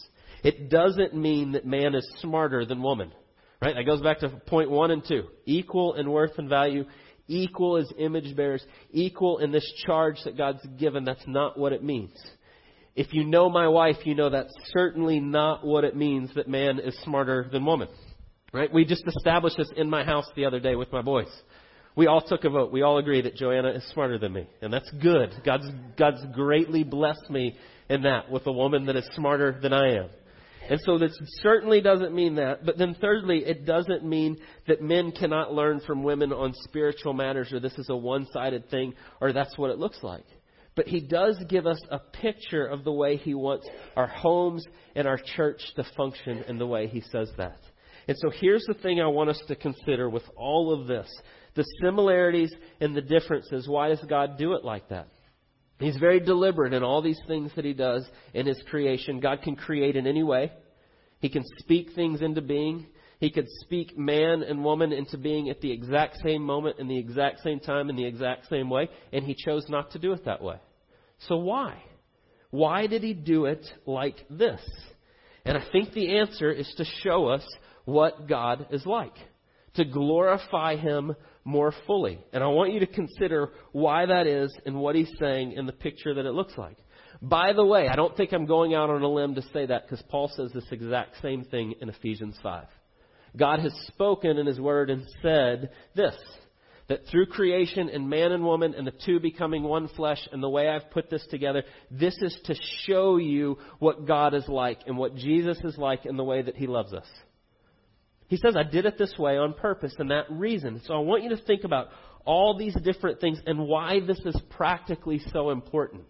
It 0.43 0.71
doesn't 0.71 1.15
mean 1.15 1.53
that 1.53 1.67
man 1.67 1.95
is 1.95 2.09
smarter 2.21 2.65
than 2.65 2.83
woman. 2.83 3.13
Right? 3.61 3.75
That 3.75 3.85
goes 3.87 4.01
back 4.01 4.21
to 4.21 4.29
point 4.29 4.71
one 4.71 4.91
and 4.91 5.03
two. 5.07 5.25
Equal 5.47 5.95
in 5.95 6.11
worth 6.11 6.39
and 6.39 6.49
value, 6.49 6.85
equal 7.29 7.77
as 7.77 7.91
image 7.99 8.37
bearers, 8.37 8.65
equal 8.93 9.39
in 9.39 9.53
this 9.53 9.71
charge 9.87 10.17
that 10.25 10.39
God's 10.39 10.65
given. 10.79 11.05
That's 11.05 11.27
not 11.27 11.59
what 11.59 11.73
it 11.73 11.83
means. 11.83 12.15
If 12.97 13.13
you 13.13 13.25
know 13.25 13.49
my 13.49 13.67
wife, 13.67 13.97
you 14.05 14.15
know 14.15 14.31
that's 14.31 14.55
certainly 14.73 15.19
not 15.19 15.67
what 15.67 15.85
it 15.85 15.97
means 15.97 16.31
that 16.35 16.49
man 16.49 16.79
is 16.79 16.97
smarter 17.03 17.49
than 17.51 17.65
woman. 17.65 17.89
Right? 18.53 18.73
We 18.73 18.85
just 18.85 19.05
established 19.07 19.57
this 19.57 19.71
in 19.77 19.91
my 19.91 20.05
house 20.05 20.27
the 20.37 20.45
other 20.45 20.61
day 20.61 20.77
with 20.77 20.93
my 20.93 21.03
boys. 21.03 21.27
We 21.97 22.07
all 22.07 22.21
took 22.21 22.45
a 22.45 22.51
vote. 22.51 22.73
We 22.73 22.83
all 22.83 22.99
agree 22.99 23.21
that 23.23 23.35
Joanna 23.35 23.71
is 23.71 23.85
smarter 23.93 24.19
than 24.19 24.33
me. 24.33 24.47
And 24.63 24.73
that's 24.73 24.91
good. 25.03 25.33
God's, 25.45 25.67
God's 25.97 26.25
greatly 26.33 26.85
blessed 26.85 27.31
me 27.31 27.57
in 27.89 28.03
that 28.03 28.31
with 28.31 28.47
a 28.47 28.53
woman 28.53 28.87
that 28.87 28.97
is 28.97 29.09
smarter 29.15 29.59
than 29.61 29.73
I 29.73 29.97
am. 29.97 30.09
And 30.69 30.81
so 30.85 30.99
this 30.99 31.17
certainly 31.43 31.81
doesn't 31.81 32.15
mean 32.15 32.37
that. 32.37 32.65
But 32.65 32.79
then 32.79 32.97
thirdly, 33.01 33.45
it 33.45 33.67
doesn't 33.67 34.05
mean 34.05 34.39
that 34.67 34.83
men 34.83 35.13
cannot 35.13 35.53
learn 35.53 35.81
from 35.81 36.03
women 36.03 36.33
on 36.33 36.55
spiritual 36.63 37.13
matters 37.13 37.53
or 37.53 37.61
this 37.61 37.75
is 37.75 37.89
a 37.91 37.97
one-sided 37.97 38.71
thing 38.71 38.95
or 39.21 39.33
that's 39.33 39.59
what 39.59 39.71
it 39.71 39.79
looks 39.79 39.99
like. 40.03 40.25
But 40.77 40.89
he 40.89 41.01
does 41.01 41.43
give 41.49 41.67
us 41.67 41.79
a 41.91 41.99
picture 41.99 42.67
of 42.67 42.85
the 42.85 42.93
way 42.93 43.17
he 43.17 43.35
wants 43.35 43.69
our 43.97 44.09
homes 44.09 44.65
and 44.97 45.07
our 45.07 45.19
church 45.37 45.61
to 45.77 45.85
function 45.97 46.45
in 46.49 46.59
the 46.59 46.67
way 46.67 46.89
he 46.89 47.01
says 47.01 47.31
that. 47.37 47.61
And 48.09 48.17
so 48.19 48.31
here's 48.31 48.65
the 48.67 48.75
thing 48.75 49.01
I 49.01 49.07
want 49.07 49.31
us 49.31 49.43
to 49.49 49.57
consider 49.57 50.11
with 50.11 50.25
all 50.37 50.73
of 50.79 50.87
this 50.87 51.09
the 51.55 51.65
similarities 51.81 52.53
and 52.81 52.97
the 52.97 53.01
differences. 53.01 53.69
Why 53.69 53.89
does 53.89 54.05
God 54.09 54.37
do 54.39 54.55
it 54.55 54.65
like 54.65 54.89
that? 54.89 55.07
He's 55.79 55.97
very 55.97 56.19
deliberate 56.19 56.73
in 56.73 56.83
all 56.83 57.01
these 57.01 57.21
things 57.29 57.53
that 57.57 57.65
he 57.65 57.73
does 57.73 58.05
in 58.33 58.47
his 58.47 58.61
creation. 58.69 59.21
God 59.21 59.43
can 59.43 59.55
create 59.55 59.95
in 59.97 60.07
any 60.07 60.23
way. 60.23 60.53
He 61.21 61.29
can 61.29 61.43
speak 61.59 61.93
things 61.95 62.23
into 62.23 62.43
being. 62.43 62.87
He 63.21 63.31
could 63.31 63.49
speak 63.61 63.97
man 63.97 64.43
and 64.43 64.65
woman 64.65 64.93
into 64.93 65.17
being 65.17 65.49
at 65.49 65.61
the 65.61 65.73
exact 65.73 66.19
same 66.25 66.43
moment, 66.43 66.79
in 66.79 66.89
the 66.89 66.99
exact 66.99 67.43
same 67.43 67.61
time, 67.61 67.89
in 67.91 67.97
the 67.97 68.07
exact 68.07 68.49
same 68.49 68.69
way, 68.69 68.89
and 69.13 69.25
he 69.25 69.35
chose 69.35 69.67
not 69.69 69.93
to 69.93 69.99
do 69.99 70.13
it 70.13 70.25
that 70.25 70.43
way. 70.43 70.57
So 71.29 71.37
why? 71.37 71.83
Why 72.51 72.87
did 72.87 73.03
he 73.03 73.15
do 73.15 73.47
it 73.47 73.65
like 73.87 74.17
this? 74.29 74.61
And 75.45 75.57
I 75.57 75.65
think 75.73 75.93
the 75.93 76.19
answer 76.19 76.51
is 76.51 76.73
to 76.77 76.85
show 77.03 77.27
us 77.27 77.47
what 77.85 78.29
God 78.29 78.67
is 78.71 78.85
like. 78.87 79.17
to 79.75 79.85
glorify 79.85 80.77
Him 80.77 81.15
more 81.45 81.73
fully. 81.87 82.19
And 82.33 82.43
I 82.43 82.47
want 82.49 82.73
you 82.73 82.81
to 82.81 82.87
consider 82.87 83.51
why 83.73 84.07
that 84.07 84.27
is 84.27 84.55
and 84.65 84.77
what 84.77 84.95
He's 84.95 85.11
saying 85.21 85.53
in 85.53 85.67
the 85.67 85.73
picture 85.73 86.15
that 86.15 86.27
it 86.27 86.33
looks 86.33 86.57
like. 86.57 86.77
By 87.21 87.53
the 87.53 87.65
way, 87.65 87.89
I 87.89 87.97
don't 87.97 88.17
think 88.17 88.33
I'm 88.33 88.47
going 88.47 88.75
out 88.75 88.91
on 88.91 89.03
a 89.03 89.09
limb 89.09 89.35
to 89.37 89.43
say 89.53 89.67
that 89.67 89.83
because 89.83 90.03
Paul 90.09 90.31
says 90.35 90.51
this 90.53 90.67
exact 90.71 91.21
same 91.23 91.45
thing 91.45 91.75
in 91.81 91.89
Ephesians 91.89 92.37
5. 92.43 92.67
God 93.37 93.61
has 93.61 93.73
spoken 93.89 94.39
in 94.39 94.47
His 94.47 94.61
Word 94.61 94.91
and 94.91 95.07
said 95.23 95.71
this 95.95 96.15
that 96.89 97.07
through 97.11 97.27
creation 97.27 97.89
and 97.89 98.11
man 98.11 98.33
and 98.33 98.45
woman 98.45 98.75
and 98.75 98.87
the 98.87 98.93
two 99.07 99.19
becoming 99.19 99.63
one 99.63 99.89
flesh 99.97 100.29
and 100.33 100.43
the 100.43 100.49
way 100.49 100.69
I've 100.69 100.91
put 100.91 101.09
this 101.09 101.27
together, 101.31 101.63
this 101.91 102.15
is 102.21 102.39
to 102.45 102.55
show 102.87 103.17
you 103.17 103.59
what 103.79 104.07
God 104.07 104.35
is 104.35 104.47
like 104.49 104.81
and 104.87 104.99
what 104.99 105.15
Jesus 105.17 105.59
is 105.65 105.79
like 105.79 106.05
in 106.05 106.17
the 106.17 106.25
way 106.25 106.43
that 106.43 106.57
He 106.57 106.67
loves 106.67 106.93
us. 106.93 107.07
He 108.27 108.37
says, 108.37 108.57
I 108.57 108.65
did 108.65 108.87
it 108.87 108.99
this 108.99 109.15
way 109.19 109.37
on 109.37 109.55
purpose 109.55 109.95
and 109.99 110.11
that 110.11 110.31
reason. 110.31 110.83
So 110.85 110.95
I 110.95 110.99
want 110.99 111.23
you 111.23 111.31
to 111.31 111.37
think 111.37 111.65
about 111.65 111.89
all 112.25 112.57
these 112.57 112.75
different 112.83 113.21
things 113.21 113.39
and 113.47 113.61
why 113.61 114.01
this 114.07 114.21
is 114.25 114.39
practically 114.51 115.21
so 115.33 115.51
important. 115.51 116.03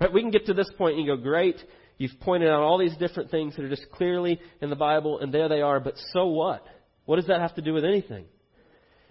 Right? 0.00 0.12
We 0.12 0.22
can 0.22 0.30
get 0.30 0.46
to 0.46 0.54
this 0.54 0.70
point 0.78 0.96
and 0.96 1.06
go, 1.06 1.16
great, 1.16 1.56
you've 1.98 2.18
pointed 2.20 2.48
out 2.48 2.60
all 2.60 2.78
these 2.78 2.96
different 2.96 3.30
things 3.30 3.56
that 3.56 3.64
are 3.64 3.68
just 3.68 3.90
clearly 3.92 4.40
in 4.60 4.70
the 4.70 4.76
Bible 4.76 5.18
and 5.20 5.32
there 5.32 5.48
they 5.48 5.62
are, 5.62 5.80
but 5.80 5.94
so 6.12 6.26
what? 6.26 6.64
What 7.04 7.16
does 7.16 7.26
that 7.26 7.40
have 7.40 7.54
to 7.54 7.62
do 7.62 7.72
with 7.72 7.84
anything? 7.84 8.26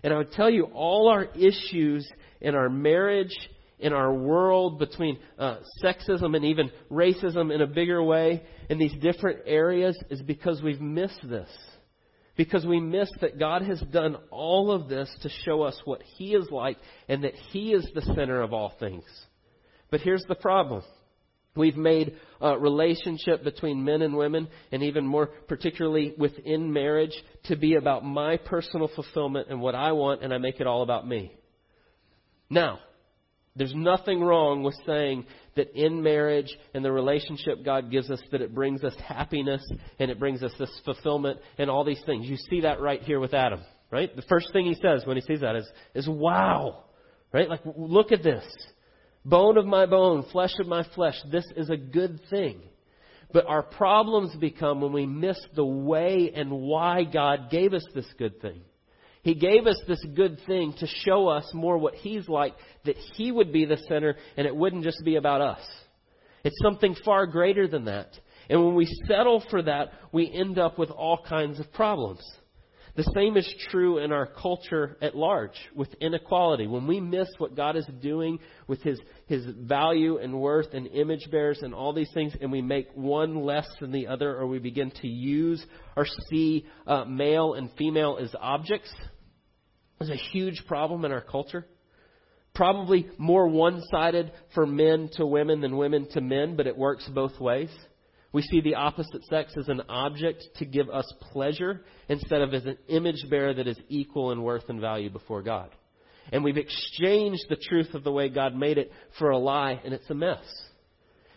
And 0.03 0.13
I 0.13 0.17
would 0.17 0.33
tell 0.33 0.49
you, 0.49 0.65
all 0.65 1.09
our 1.09 1.23
issues 1.23 2.07
in 2.39 2.53
our 2.53 2.69
marriage, 2.69 3.35
in 3.79 3.91
our 3.91 4.13
world, 4.13 4.77
between 4.77 5.17
uh, 5.39 5.57
sexism 5.83 6.35
and 6.35 6.45
even 6.45 6.69
racism 6.91 7.51
in 7.51 7.61
a 7.61 7.67
bigger 7.67 8.03
way, 8.03 8.43
in 8.69 8.77
these 8.77 8.93
different 9.01 9.39
areas, 9.47 9.97
is 10.11 10.21
because 10.21 10.61
we've 10.61 10.81
missed 10.81 11.27
this. 11.27 11.49
Because 12.37 12.65
we 12.65 12.79
miss 12.79 13.09
that 13.21 13.39
God 13.39 13.61
has 13.63 13.81
done 13.91 14.17
all 14.29 14.71
of 14.71 14.89
this 14.89 15.09
to 15.21 15.29
show 15.43 15.63
us 15.63 15.79
what 15.85 16.03
He 16.03 16.35
is 16.35 16.49
like 16.51 16.77
and 17.07 17.23
that 17.23 17.33
He 17.33 17.71
is 17.71 17.89
the 17.95 18.01
center 18.01 18.41
of 18.41 18.53
all 18.53 18.73
things. 18.79 19.05
But 19.89 20.01
here's 20.01 20.25
the 20.27 20.35
problem 20.35 20.83
We've 21.55 21.77
made 21.77 22.17
a 22.41 22.57
relationship 22.57 23.43
between 23.43 23.83
men 23.83 24.01
and 24.01 24.15
women, 24.15 24.49
and 24.71 24.83
even 24.83 25.07
more 25.07 25.27
particularly 25.47 26.13
within 26.17 26.73
marriage, 26.73 27.13
to 27.45 27.55
be 27.55 27.75
about 27.75 28.03
my 28.03 28.37
personal 28.37 28.89
fulfillment 28.93 29.47
and 29.49 29.61
what 29.61 29.75
I 29.75 29.93
want, 29.93 30.23
and 30.23 30.33
I 30.33 30.37
make 30.37 30.59
it 30.59 30.67
all 30.67 30.83
about 30.83 31.07
me. 31.07 31.31
Now, 32.49 32.79
there's 33.55 33.73
nothing 33.73 34.21
wrong 34.21 34.63
with 34.63 34.75
saying 34.85 35.25
that 35.55 35.73
in 35.75 36.03
marriage 36.03 36.53
and 36.73 36.83
the 36.83 36.91
relationship 36.91 37.63
God 37.63 37.89
gives 37.89 38.11
us, 38.11 38.19
that 38.31 38.41
it 38.41 38.53
brings 38.53 38.83
us 38.83 38.93
happiness 39.07 39.65
and 39.97 40.11
it 40.11 40.19
brings 40.19 40.43
us 40.43 40.51
this 40.59 40.69
fulfillment 40.83 41.39
and 41.57 41.69
all 41.69 41.85
these 41.85 42.01
things. 42.05 42.27
You 42.27 42.35
see 42.49 42.61
that 42.61 42.81
right 42.81 43.01
here 43.01 43.21
with 43.21 43.33
Adam, 43.33 43.61
right? 43.91 44.13
The 44.13 44.23
first 44.23 44.51
thing 44.51 44.65
he 44.65 44.75
says 44.75 45.05
when 45.05 45.15
he 45.15 45.21
sees 45.21 45.39
that 45.39 45.55
is, 45.55 45.67
is 45.93 46.07
wow, 46.07 46.83
right? 47.31 47.49
Like, 47.49 47.61
look 47.77 48.11
at 48.11 48.23
this. 48.23 48.43
Bone 49.25 49.57
of 49.57 49.65
my 49.65 49.87
bone, 49.87 50.23
flesh 50.31 50.53
of 50.59 50.67
my 50.67 50.85
flesh. 50.95 51.15
This 51.31 51.45
is 51.55 51.69
a 51.69 51.77
good 51.77 52.19
thing. 52.29 52.61
But 53.33 53.47
our 53.47 53.63
problems 53.63 54.35
become 54.35 54.81
when 54.81 54.93
we 54.93 55.07
miss 55.07 55.37
the 55.55 55.65
way 55.65 56.31
and 56.33 56.51
why 56.51 57.03
God 57.03 57.49
gave 57.49 57.73
us 57.73 57.85
this 57.93 58.05
good 58.19 58.39
thing. 58.39 58.61
He 59.23 59.33
gave 59.33 59.65
us 59.65 59.81
this 59.87 60.03
good 60.15 60.37
thing 60.45 60.75
to 60.77 60.87
show 60.87 61.27
us 61.27 61.49
more 61.53 61.79
what 61.79 61.95
He's 61.95 62.29
like, 62.29 62.53
that 62.85 62.95
He 63.15 63.31
would 63.31 63.51
be 63.51 63.65
the 63.65 63.77
center 63.89 64.15
and 64.37 64.45
it 64.45 64.55
wouldn't 64.55 64.83
just 64.83 65.03
be 65.03 65.15
about 65.15 65.41
us. 65.41 65.65
It's 66.43 66.61
something 66.61 66.95
far 67.03 67.25
greater 67.25 67.67
than 67.67 67.85
that. 67.85 68.11
And 68.47 68.63
when 68.63 68.75
we 68.75 68.85
settle 69.07 69.43
for 69.49 69.63
that, 69.63 69.89
we 70.11 70.31
end 70.31 70.59
up 70.59 70.77
with 70.77 70.91
all 70.91 71.25
kinds 71.27 71.59
of 71.59 71.73
problems. 71.73 72.21
The 72.95 73.11
same 73.13 73.35
is 73.35 73.53
true 73.71 73.97
in 73.97 74.13
our 74.13 74.25
culture 74.25 74.97
at 75.01 75.15
large 75.15 75.57
with 75.75 75.93
inequality. 75.99 76.65
When 76.65 76.87
we 76.87 77.01
miss 77.01 77.27
what 77.37 77.55
God 77.55 77.75
is 77.75 77.85
doing 78.01 78.39
with 78.67 78.81
His, 78.83 78.99
His 79.27 79.45
value 79.45 80.17
and 80.17 80.39
worth 80.39 80.73
and 80.73 80.87
image 80.87 81.29
bearers 81.29 81.59
and 81.61 81.73
all 81.73 81.93
these 81.93 82.11
things, 82.13 82.33
and 82.39 82.51
we 82.51 82.61
make 82.61 82.87
one 82.93 83.43
less 83.43 83.67
than 83.81 83.91
the 83.91 84.07
other, 84.07 84.37
or 84.37 84.47
we 84.47 84.59
begin 84.59 84.91
to 85.01 85.07
use 85.09 85.63
or 85.97 86.05
see 86.29 86.65
uh, 86.87 87.03
male 87.03 87.53
and 87.55 87.69
female 87.77 88.17
as 88.21 88.33
objects, 88.39 88.93
is 89.99 90.09
a 90.09 90.15
huge 90.15 90.63
problem 90.65 91.03
in 91.03 91.11
our 91.11 91.21
culture. 91.21 91.65
Probably 92.53 93.09
more 93.17 93.49
one 93.49 93.83
sided 93.91 94.31
for 94.53 94.65
men 94.65 95.09
to 95.17 95.25
women 95.25 95.59
than 95.59 95.75
women 95.75 96.07
to 96.11 96.21
men, 96.21 96.55
but 96.55 96.67
it 96.67 96.77
works 96.77 97.09
both 97.13 97.37
ways. 97.41 97.69
We 98.35 98.41
see 98.41 98.59
the 98.59 98.75
opposite 98.75 99.23
sex 99.29 99.53
as 99.57 99.69
an 99.69 99.83
object 99.87 100.43
to 100.57 100.65
give 100.65 100.89
us 100.89 101.09
pleasure 101.31 101.85
instead 102.09 102.41
of 102.41 102.53
as 102.53 102.65
an 102.65 102.77
image 102.89 103.23
bearer 103.29 103.53
that 103.53 103.65
is 103.65 103.79
equal 103.87 104.33
in 104.33 104.43
worth 104.43 104.67
and 104.67 104.81
value 104.81 105.09
before 105.09 105.41
God. 105.41 105.69
And 106.33 106.43
we've 106.43 106.57
exchanged 106.57 107.45
the 107.47 107.55
truth 107.55 107.93
of 107.93 108.03
the 108.03 108.11
way 108.11 108.27
God 108.27 108.53
made 108.53 108.77
it 108.77 108.91
for 109.17 109.29
a 109.29 109.37
lie, 109.37 109.79
and 109.85 109.93
it's 109.93 110.09
a 110.09 110.13
mess. 110.13 110.43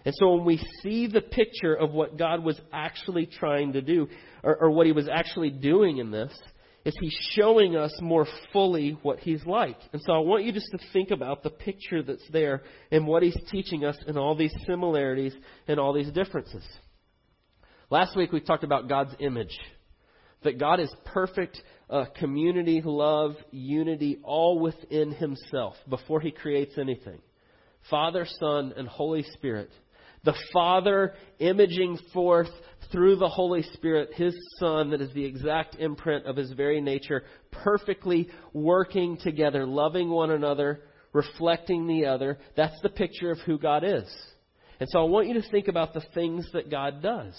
And 0.05 0.13
so 0.19 0.35
when 0.35 0.45
we 0.45 0.61
see 0.83 1.07
the 1.07 1.21
picture 1.21 1.73
of 1.73 1.93
what 1.93 2.19
God 2.19 2.43
was 2.43 2.61
actually 2.73 3.27
trying 3.27 3.75
to 3.75 3.81
do, 3.81 4.09
or, 4.43 4.57
or 4.57 4.71
what 4.73 4.87
He 4.87 4.93
was 4.93 5.09
actually 5.09 5.51
doing 5.51 5.99
in 5.99 6.11
this, 6.11 6.37
is 6.85 6.97
He's 7.01 7.17
showing 7.37 7.77
us 7.77 7.97
more 8.01 8.27
fully 8.53 8.99
what 9.03 9.21
He's 9.21 9.47
like. 9.47 9.79
And 9.93 10.03
so 10.05 10.15
I 10.15 10.19
want 10.19 10.43
you 10.43 10.51
just 10.51 10.73
to 10.73 10.81
think 10.93 11.13
about 11.13 11.45
the 11.45 11.51
picture 11.51 12.03
that's 12.03 12.29
there 12.33 12.63
and 12.91 13.07
what 13.07 13.23
He's 13.23 13.39
teaching 13.53 13.85
us 13.85 13.97
in 14.09 14.19
all 14.19 14.35
these 14.35 14.55
similarities 14.67 15.37
and 15.69 15.79
all 15.79 15.93
these 15.93 16.11
differences. 16.11 16.65
Last 17.91 18.17
week 18.17 18.33
we 18.33 18.41
talked 18.41 18.65
about 18.65 18.89
God's 18.89 19.15
image. 19.19 19.57
That 20.43 20.59
God 20.59 20.79
is 20.79 20.95
perfect 21.07 21.61
uh, 21.89 22.05
community, 22.19 22.83
love, 22.85 23.35
unity, 23.51 24.19
all 24.23 24.61
within 24.61 25.11
Himself 25.13 25.75
before 25.89 26.21
He 26.21 26.31
creates 26.31 26.77
anything. 26.79 27.19
Father, 27.91 28.27
Son, 28.39 28.75
and 28.77 28.87
Holy 28.87 29.23
Spirit. 29.33 29.71
The 30.25 30.35
Father 30.53 31.15
imaging 31.39 31.99
forth 32.13 32.51
through 32.93 33.17
the 33.17 33.29
Holy 33.29 33.63
Spirit 33.73 34.11
His 34.15 34.37
Son, 34.59 34.91
that 34.91 35.01
is 35.01 35.13
the 35.15 35.25
exact 35.25 35.77
imprint 35.77 36.27
of 36.27 36.37
His 36.37 36.53
very 36.53 36.83
nature, 36.83 37.25
perfectly 37.51 38.29
working 38.53 39.17
together, 39.17 39.65
loving 39.67 40.11
one 40.11 40.31
another, 40.31 40.83
reflecting 41.15 41.87
the 41.87 42.07
other. 42.07 42.39
That's 42.55 42.79
the 42.83 42.91
picture 42.91 43.31
of 43.31 43.39
who 43.41 43.59
God 43.59 43.83
is. 43.83 44.09
And 44.79 44.89
so 44.91 45.01
I 45.01 45.05
want 45.05 45.27
you 45.27 45.35
to 45.35 45.51
think 45.51 45.69
about 45.69 45.95
the 45.95 46.05
things 46.15 46.47
that 46.53 46.71
God 46.71 47.03
does. 47.03 47.35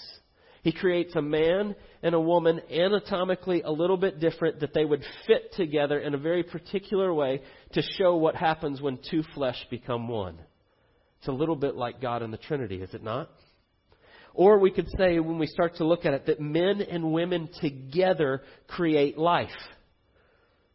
He 0.62 0.72
creates 0.72 1.14
a 1.16 1.22
man 1.22 1.74
and 2.02 2.14
a 2.14 2.20
woman 2.20 2.60
anatomically 2.70 3.62
a 3.62 3.70
little 3.70 3.96
bit 3.96 4.20
different 4.20 4.60
that 4.60 4.74
they 4.74 4.84
would 4.84 5.02
fit 5.26 5.52
together 5.54 5.98
in 5.98 6.14
a 6.14 6.18
very 6.18 6.42
particular 6.42 7.12
way 7.14 7.42
to 7.72 7.82
show 7.98 8.16
what 8.16 8.36
happens 8.36 8.80
when 8.80 8.98
two 9.10 9.22
flesh 9.34 9.66
become 9.70 10.08
one. 10.08 10.38
It's 11.18 11.28
a 11.28 11.32
little 11.32 11.56
bit 11.56 11.76
like 11.76 12.00
God 12.00 12.22
and 12.22 12.32
the 12.32 12.38
Trinity, 12.38 12.82
is 12.82 12.92
it 12.94 13.02
not? 13.02 13.30
Or 14.34 14.58
we 14.58 14.70
could 14.70 14.88
say, 14.96 15.18
when 15.18 15.38
we 15.38 15.46
start 15.46 15.76
to 15.76 15.84
look 15.84 16.04
at 16.04 16.14
it, 16.14 16.26
that 16.26 16.40
men 16.40 16.80
and 16.80 17.12
women 17.12 17.48
together 17.60 18.42
create 18.68 19.18
life. 19.18 19.48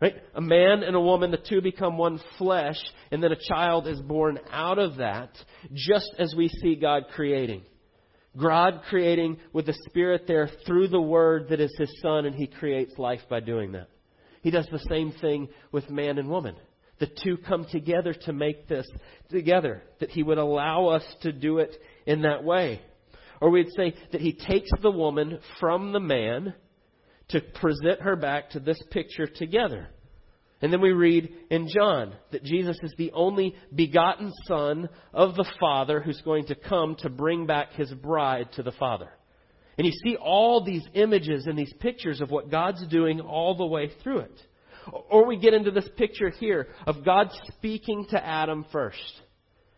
Right? 0.02 0.16
A 0.34 0.42
man 0.42 0.84
and 0.84 0.96
a 0.96 1.00
woman, 1.00 1.32
the 1.32 1.38
two 1.38 1.62
become 1.62 1.98
one 1.98 2.20
flesh, 2.38 2.78
and 3.12 3.24
then 3.24 3.32
a 3.32 3.48
child 3.48 3.88
is 3.88 4.02
born 4.02 4.40
out 4.52 4.78
of 4.78 4.98
that, 4.98 5.30
just 5.74 6.14
as 6.20 6.34
we 6.36 6.50
see 6.50 6.76
God 6.76 7.04
creating. 7.14 7.64
God 8.42 8.82
creating 8.90 9.38
with 9.54 9.66
the 9.66 9.78
Spirit 9.88 10.24
there 10.28 10.50
through 10.66 10.90
the 10.90 11.02
Word 11.02 11.50
that 11.50 11.60
is 11.60 11.74
His 11.78 11.92
Son, 12.02 12.26
and 12.26 12.36
He 12.36 12.48
creates 12.48 12.98
life 12.98 13.22
by 13.30 13.40
doing 13.40 13.74
that. 13.74 13.88
He 14.42 14.52
does 14.52 14.68
the 14.72 14.86
same 14.90 15.12
thing 15.12 15.50
with 15.72 15.90
man 15.90 16.18
and 16.18 16.30
woman. 16.30 16.56
The 17.00 17.10
two 17.24 17.38
come 17.38 17.66
together 17.72 18.14
to 18.14 18.34
make 18.34 18.68
this 18.68 18.88
together, 19.30 19.84
that 20.00 20.12
He 20.12 20.24
would 20.24 20.38
allow 20.38 20.88
us 20.88 21.04
to 21.22 21.32
do 21.32 21.60
it 21.60 21.76
in 22.06 22.22
that 22.22 22.44
way. 22.44 22.82
Or 23.42 23.50
we'd 23.50 23.72
say 23.76 23.96
that 24.12 24.22
He 24.22 24.34
takes 24.34 24.70
the 24.82 24.92
woman 24.92 25.40
from 25.60 25.92
the 25.92 26.00
man 26.00 26.54
to 27.30 27.42
present 27.42 28.02
her 28.02 28.16
back 28.16 28.52
to 28.52 28.60
this 28.60 28.82
picture 28.92 29.28
together. 29.28 29.90
And 30.62 30.72
then 30.72 30.82
we 30.82 30.92
read 30.92 31.30
in 31.50 31.68
John 31.68 32.14
that 32.32 32.44
Jesus 32.44 32.78
is 32.82 32.94
the 32.98 33.12
only 33.12 33.56
begotten 33.74 34.32
Son 34.48 34.90
of 35.14 35.36
the 35.36 35.50
Father 35.60 36.00
who's 36.00 36.22
going 36.22 36.46
to 36.48 36.56
come 36.56 36.96
to 37.00 37.10
bring 37.10 37.46
back 37.46 37.74
his 37.74 37.94
bride 37.94 38.52
to 38.54 38.64
the 38.64 38.72
Father. 38.72 39.10
And 39.78 39.86
you 39.86 39.94
see 40.04 40.16
all 40.16 40.64
these 40.64 40.84
images 40.94 41.46
and 41.48 41.58
these 41.58 41.74
pictures 41.80 42.22
of 42.22 42.32
what 42.32 42.50
God's 42.50 42.88
doing 42.88 43.20
all 43.20 43.56
the 43.56 43.66
way 43.66 43.92
through 44.02 44.20
it. 44.20 44.42
Or 45.10 45.26
we 45.26 45.38
get 45.38 45.54
into 45.54 45.72
this 45.72 45.90
picture 45.98 46.30
here 46.30 46.68
of 46.88 47.04
God 47.04 47.30
speaking 47.58 48.06
to 48.12 48.26
Adam 48.26 48.66
first. 48.72 49.22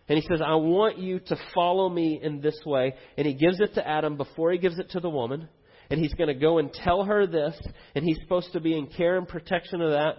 And 0.07 0.17
he 0.17 0.25
says, 0.29 0.41
I 0.45 0.55
want 0.55 0.99
you 0.99 1.19
to 1.19 1.37
follow 1.53 1.89
me 1.89 2.19
in 2.21 2.39
this 2.39 2.59
way. 2.65 2.93
And 3.17 3.25
he 3.25 3.33
gives 3.33 3.59
it 3.59 3.73
to 3.73 3.87
Adam 3.87 4.15
before 4.15 4.51
he 4.51 4.57
gives 4.57 4.79
it 4.79 4.91
to 4.91 4.99
the 4.99 5.09
woman. 5.09 5.49
And 5.89 5.99
he's 5.99 6.13
going 6.13 6.27
to 6.27 6.33
go 6.33 6.59
and 6.59 6.71
tell 6.71 7.03
her 7.03 7.25
this. 7.25 7.59
And 7.95 8.05
he's 8.05 8.19
supposed 8.21 8.53
to 8.53 8.59
be 8.59 8.77
in 8.77 8.87
care 8.87 9.17
and 9.17 9.27
protection 9.27 9.81
of 9.81 9.91
that. 9.91 10.17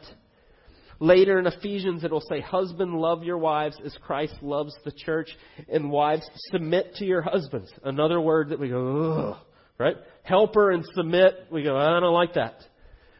Later 1.00 1.38
in 1.38 1.46
Ephesians, 1.46 2.02
it 2.02 2.10
will 2.10 2.24
say, 2.28 2.40
Husband, 2.40 2.94
love 2.94 3.22
your 3.22 3.38
wives 3.38 3.76
as 3.84 3.96
Christ 4.02 4.34
loves 4.42 4.74
the 4.84 4.90
church. 4.90 5.28
And 5.68 5.90
wives, 5.90 6.28
submit 6.50 6.94
to 6.96 7.04
your 7.04 7.22
husbands. 7.22 7.70
Another 7.84 8.20
word 8.20 8.48
that 8.48 8.58
we 8.58 8.68
go, 8.68 9.34
ugh, 9.36 9.46
right? 9.78 9.96
Helper 10.22 10.72
and 10.72 10.84
submit, 10.94 11.46
we 11.50 11.62
go, 11.62 11.76
I 11.76 12.00
don't 12.00 12.12
like 12.12 12.34
that. 12.34 12.56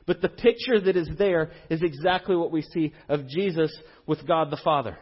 But 0.06 0.22
the 0.22 0.28
picture 0.28 0.80
that 0.80 0.96
is 0.96 1.08
there 1.18 1.52
is 1.70 1.82
exactly 1.82 2.34
what 2.34 2.50
we 2.50 2.62
see 2.62 2.94
of 3.08 3.28
Jesus 3.28 3.70
with 4.06 4.26
God 4.26 4.50
the 4.50 4.60
Father. 4.64 4.98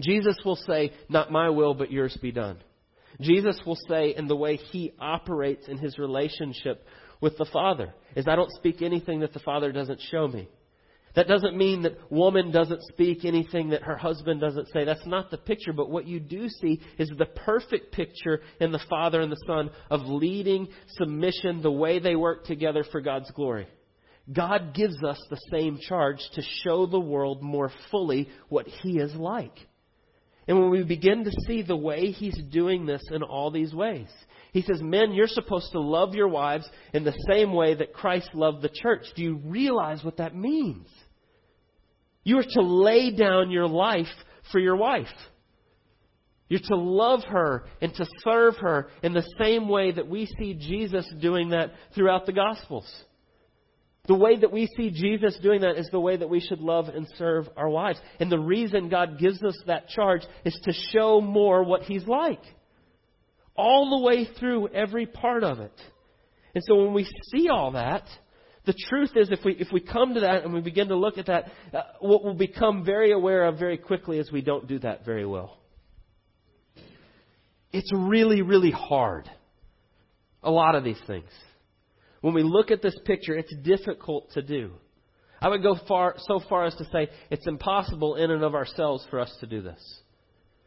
Jesus 0.00 0.36
will 0.44 0.56
say, 0.56 0.92
Not 1.08 1.32
my 1.32 1.48
will, 1.48 1.74
but 1.74 1.90
yours 1.90 2.16
be 2.20 2.32
done. 2.32 2.58
Jesus 3.20 3.60
will 3.66 3.78
say, 3.88 4.14
in 4.16 4.28
the 4.28 4.36
way 4.36 4.56
he 4.56 4.92
operates 4.98 5.68
in 5.68 5.78
his 5.78 5.98
relationship 5.98 6.86
with 7.20 7.36
the 7.38 7.48
Father, 7.52 7.92
is 8.16 8.26
I 8.26 8.36
don't 8.36 8.50
speak 8.52 8.82
anything 8.82 9.20
that 9.20 9.32
the 9.32 9.40
Father 9.40 9.72
doesn't 9.72 10.00
show 10.10 10.26
me. 10.26 10.48
That 11.16 11.26
doesn't 11.26 11.56
mean 11.56 11.82
that 11.82 11.98
woman 12.10 12.52
doesn't 12.52 12.82
speak 12.92 13.24
anything 13.24 13.70
that 13.70 13.82
her 13.82 13.96
husband 13.96 14.40
doesn't 14.40 14.68
say. 14.68 14.84
That's 14.84 15.06
not 15.06 15.30
the 15.30 15.38
picture. 15.38 15.72
But 15.72 15.90
what 15.90 16.06
you 16.06 16.20
do 16.20 16.48
see 16.48 16.80
is 16.98 17.10
the 17.16 17.26
perfect 17.26 17.92
picture 17.92 18.40
in 18.60 18.70
the 18.70 18.80
Father 18.88 19.20
and 19.20 19.32
the 19.32 19.44
Son 19.46 19.70
of 19.90 20.02
leading, 20.02 20.68
submission, 20.98 21.62
the 21.62 21.70
way 21.70 21.98
they 21.98 22.14
work 22.14 22.44
together 22.44 22.84
for 22.90 23.00
God's 23.00 23.30
glory. 23.32 23.66
God 24.32 24.74
gives 24.74 25.02
us 25.02 25.20
the 25.28 25.40
same 25.50 25.78
charge 25.88 26.20
to 26.34 26.42
show 26.62 26.86
the 26.86 27.00
world 27.00 27.42
more 27.42 27.72
fully 27.90 28.28
what 28.48 28.68
He 28.68 28.98
is 28.98 29.14
like. 29.14 29.58
And 30.50 30.58
when 30.58 30.70
we 30.70 30.82
begin 30.82 31.22
to 31.22 31.30
see 31.46 31.62
the 31.62 31.76
way 31.76 32.10
He's 32.10 32.36
doing 32.50 32.84
this 32.84 33.02
in 33.12 33.22
all 33.22 33.52
these 33.52 33.72
ways, 33.72 34.08
He 34.52 34.62
says, 34.62 34.82
Men, 34.82 35.12
you're 35.12 35.28
supposed 35.28 35.70
to 35.70 35.80
love 35.80 36.16
your 36.16 36.26
wives 36.26 36.68
in 36.92 37.04
the 37.04 37.14
same 37.30 37.52
way 37.52 37.76
that 37.76 37.92
Christ 37.92 38.30
loved 38.34 38.60
the 38.60 38.68
church. 38.68 39.04
Do 39.14 39.22
you 39.22 39.36
realize 39.44 40.02
what 40.02 40.16
that 40.16 40.34
means? 40.34 40.88
You 42.24 42.38
are 42.38 42.44
to 42.44 42.62
lay 42.62 43.14
down 43.14 43.52
your 43.52 43.68
life 43.68 44.08
for 44.50 44.58
your 44.58 44.74
wife. 44.74 45.06
You're 46.48 46.58
to 46.64 46.76
love 46.76 47.22
her 47.28 47.66
and 47.80 47.94
to 47.94 48.06
serve 48.24 48.56
her 48.56 48.88
in 49.04 49.12
the 49.12 49.28
same 49.38 49.68
way 49.68 49.92
that 49.92 50.08
we 50.08 50.26
see 50.36 50.54
Jesus 50.54 51.06
doing 51.20 51.50
that 51.50 51.70
throughout 51.94 52.26
the 52.26 52.32
Gospels. 52.32 52.92
The 54.06 54.14
way 54.14 54.36
that 54.36 54.50
we 54.50 54.66
see 54.76 54.90
Jesus 54.90 55.38
doing 55.42 55.60
that 55.60 55.76
is 55.76 55.88
the 55.92 56.00
way 56.00 56.16
that 56.16 56.28
we 56.28 56.40
should 56.40 56.60
love 56.60 56.88
and 56.88 57.06
serve 57.16 57.48
our 57.56 57.68
wives. 57.68 58.00
And 58.18 58.32
the 58.32 58.38
reason 58.38 58.88
God 58.88 59.18
gives 59.18 59.42
us 59.42 59.56
that 59.66 59.88
charge 59.88 60.22
is 60.44 60.58
to 60.64 60.72
show 60.92 61.20
more 61.20 61.62
what 61.62 61.82
He's 61.82 62.06
like. 62.06 62.42
All 63.56 63.98
the 63.98 64.04
way 64.06 64.26
through 64.38 64.68
every 64.68 65.06
part 65.06 65.44
of 65.44 65.60
it. 65.60 65.78
And 66.54 66.64
so 66.66 66.76
when 66.76 66.94
we 66.94 67.06
see 67.32 67.48
all 67.48 67.72
that, 67.72 68.04
the 68.66 68.74
truth 68.88 69.10
is, 69.16 69.30
if 69.30 69.40
we, 69.44 69.52
if 69.52 69.68
we 69.72 69.80
come 69.80 70.14
to 70.14 70.20
that 70.20 70.44
and 70.44 70.52
we 70.52 70.60
begin 70.60 70.88
to 70.88 70.96
look 70.96 71.18
at 71.18 71.26
that, 71.26 71.50
uh, 71.72 71.82
what 72.00 72.24
we'll 72.24 72.34
become 72.34 72.84
very 72.84 73.12
aware 73.12 73.44
of 73.44 73.58
very 73.58 73.78
quickly 73.78 74.18
is 74.18 74.30
we 74.32 74.42
don't 74.42 74.66
do 74.66 74.78
that 74.80 75.04
very 75.04 75.26
well. 75.26 75.58
It's 77.72 77.90
really, 77.94 78.42
really 78.42 78.70
hard. 78.70 79.30
A 80.42 80.50
lot 80.50 80.74
of 80.74 80.84
these 80.84 81.00
things. 81.06 81.28
When 82.20 82.34
we 82.34 82.42
look 82.42 82.70
at 82.70 82.82
this 82.82 82.98
picture, 83.04 83.36
it's 83.36 83.54
difficult 83.62 84.30
to 84.32 84.42
do. 84.42 84.72
I 85.40 85.48
would 85.48 85.62
go 85.62 85.76
far, 85.88 86.16
so 86.18 86.40
far 86.48 86.66
as 86.66 86.74
to 86.76 86.84
say 86.92 87.08
it's 87.30 87.46
impossible 87.46 88.16
in 88.16 88.30
and 88.30 88.44
of 88.44 88.54
ourselves 88.54 89.06
for 89.10 89.18
us 89.18 89.34
to 89.40 89.46
do 89.46 89.62
this. 89.62 89.80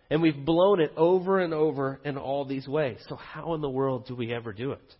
And 0.09 0.21
we've 0.21 0.45
blown 0.45 0.79
it 0.79 0.91
over 0.97 1.39
and 1.39 1.53
over 1.53 1.99
in 2.03 2.17
all 2.17 2.45
these 2.45 2.67
ways. 2.67 2.97
So, 3.07 3.15
how 3.15 3.53
in 3.53 3.61
the 3.61 3.69
world 3.69 4.07
do 4.07 4.15
we 4.15 4.33
ever 4.33 4.51
do 4.51 4.71
it? 4.71 4.95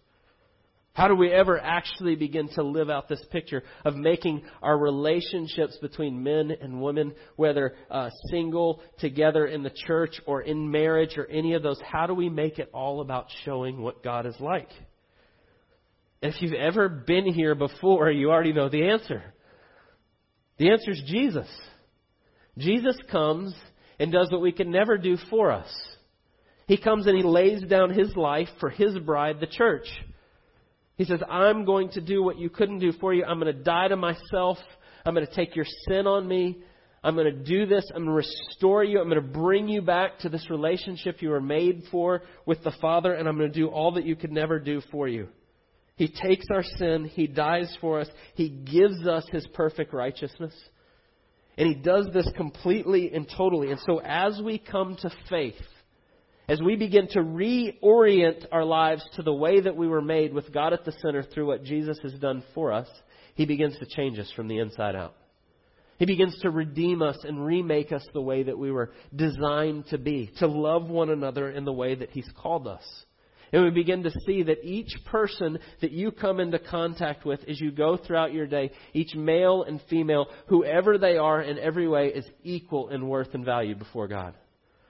How 0.94 1.08
do 1.08 1.16
we 1.16 1.32
ever 1.32 1.60
actually 1.60 2.16
begin 2.16 2.50
to 2.50 2.62
live 2.62 2.92
out 2.92 3.10
this 3.10 3.24
picture 3.32 3.64
of 3.84 3.96
making 3.96 4.44
our 4.62 4.78
relationships 4.78 5.76
between 5.82 6.22
men 6.22 6.52
and 6.62 6.82
women, 6.84 7.16
whether 7.36 7.74
uh, 7.90 8.12
single, 8.30 8.80
together 9.00 9.48
in 9.48 9.64
the 9.64 9.72
church, 9.88 10.22
or 10.28 10.44
in 10.44 10.70
marriage, 10.70 11.18
or 11.18 11.26
any 11.26 11.56
of 11.56 11.64
those, 11.64 11.80
how 11.84 12.06
do 12.06 12.14
we 12.14 12.30
make 12.30 12.60
it 12.60 12.70
all 12.74 13.02
about 13.02 13.26
showing 13.44 13.82
what 13.82 14.04
God 14.04 14.28
is 14.28 14.36
like? 14.40 14.70
If 16.24 16.42
you've 16.42 16.54
ever 16.54 16.88
been 16.88 17.26
here 17.26 17.54
before, 17.54 18.10
you 18.10 18.32
already 18.32 18.54
know 18.54 18.70
the 18.70 18.88
answer. 18.88 19.22
The 20.58 20.72
answer 20.72 20.92
is 20.92 21.04
Jesus. 21.06 21.50
Jesus 22.58 22.96
comes 23.12 23.54
and 24.00 24.10
does 24.10 24.32
what 24.32 24.42
we 24.42 24.54
can 24.54 24.72
never 24.72 24.98
do 24.98 25.18
for 25.30 25.52
us. 25.52 25.68
He 26.66 26.78
comes 26.78 27.08
and 27.08 27.18
he 27.18 27.24
lays 27.24 27.62
down 27.64 27.90
his 27.90 28.16
life 28.16 28.48
for 28.62 28.70
his 28.70 28.98
bride, 29.00 29.42
the 29.42 29.48
church. 29.48 29.86
He 30.96 31.04
says, 31.04 31.20
I'm 31.30 31.66
going 31.66 31.90
to 31.90 32.00
do 32.00 32.24
what 32.24 32.40
you 32.40 32.50
couldn't 32.50 32.80
do 32.80 32.94
for 32.94 33.14
you. 33.14 33.26
I'm 33.26 33.38
going 33.38 33.54
to 33.54 33.64
die 33.64 33.90
to 33.90 33.98
myself. 33.98 34.58
I'm 35.06 35.14
going 35.14 35.28
to 35.28 35.36
take 35.36 35.58
your 35.58 35.66
sin 35.90 36.08
on 36.08 36.26
me. 36.26 36.60
I'm 37.04 37.16
going 37.16 37.36
to 37.36 37.44
do 37.44 37.66
this. 37.66 37.84
I'm 37.94 38.06
going 38.06 38.24
to 38.24 38.30
restore 38.30 38.82
you. 38.86 39.02
I'm 39.02 39.10
going 39.10 39.22
to 39.22 39.40
bring 39.40 39.68
you 39.68 39.82
back 39.82 40.20
to 40.20 40.30
this 40.30 40.50
relationship 40.50 41.22
you 41.22 41.32
were 41.32 41.42
made 41.42 41.84
for 41.92 42.22
with 42.46 42.64
the 42.64 42.72
Father, 42.80 43.14
and 43.14 43.28
I'm 43.28 43.38
going 43.38 43.52
to 43.52 43.60
do 43.60 43.68
all 43.68 43.92
that 43.96 44.06
you 44.06 44.16
could 44.16 44.32
never 44.32 44.58
do 44.58 44.80
for 44.90 45.10
you. 45.10 45.28
He 45.96 46.08
takes 46.08 46.46
our 46.52 46.64
sin, 46.64 47.06
He 47.06 47.28
dies 47.28 47.76
for 47.80 48.00
us, 48.00 48.08
He 48.36 48.50
gives 48.50 49.06
us 49.06 49.26
His 49.32 49.46
perfect 49.54 49.94
righteousness. 49.94 50.54
And 51.58 51.68
He 51.68 51.76
does 51.76 52.08
this 52.14 52.28
completely 52.36 53.14
and 53.14 53.30
totally. 53.38 53.70
And 53.70 53.80
so 53.86 54.02
as 54.04 54.42
we 54.44 54.58
come 54.58 54.98
to 55.02 55.12
faith, 55.30 55.62
as 56.48 56.62
we 56.62 56.76
begin 56.76 57.08
to 57.10 57.20
reorient 57.20 58.46
our 58.52 58.66
lives 58.66 59.08
to 59.16 59.22
the 59.22 59.34
way 59.34 59.62
that 59.62 59.78
we 59.78 59.88
were 59.88 60.02
made 60.02 60.34
with 60.34 60.52
God 60.52 60.74
at 60.74 60.84
the 60.84 60.92
center 61.02 61.24
through 61.24 61.48
what 61.48 61.64
Jesus 61.64 61.98
has 62.04 62.14
done 62.14 62.44
for 62.54 62.74
us, 62.74 62.88
He 63.36 63.46
begins 63.46 63.78
to 63.78 63.86
change 63.86 64.18
us 64.20 64.32
from 64.36 64.48
the 64.48 64.60
inside 64.60 64.96
out. 64.96 65.16
He 66.00 66.06
begins 66.06 66.38
to 66.42 66.50
redeem 66.50 67.02
us 67.02 67.18
and 67.24 67.46
remake 67.46 67.92
us 67.92 68.06
the 68.14 68.22
way 68.22 68.44
that 68.44 68.58
we 68.58 68.72
were 68.72 68.92
designed 69.16 69.86
to 69.92 69.98
be, 69.98 70.32
to 70.40 70.48
love 70.48 70.90
one 70.90 71.10
another 71.10 71.50
in 71.52 71.66
the 71.66 71.72
way 71.72 71.96
that 71.96 72.10
He's 72.10 72.30
called 72.36 72.68
us. 72.68 72.84
And 73.54 73.64
we 73.64 73.70
begin 73.70 74.02
to 74.04 74.12
see 74.26 74.42
that 74.44 74.66
each 74.66 74.92
person 75.06 75.60
that 75.82 75.92
you 75.92 76.12
come 76.12 76.40
into 76.40 76.58
contact 76.58 77.24
with 77.24 77.40
as 77.48 77.62
you 77.62 77.72
go 77.72 77.98
throughout 77.98 78.34
your 78.34 78.48
day, 78.48 78.72
each 78.94 79.14
male 79.14 79.64
and 79.64 79.80
female, 79.92 80.26
whoever 80.48 80.98
they 80.98 81.18
are 81.18 81.40
in 81.40 81.60
every 81.60 81.88
way, 81.88 82.08
is 82.08 82.26
equal 82.44 82.90
in 82.90 83.08
worth 83.08 83.36
and 83.36 83.46
value 83.46 83.76
before 83.76 84.08
God. 84.08 84.34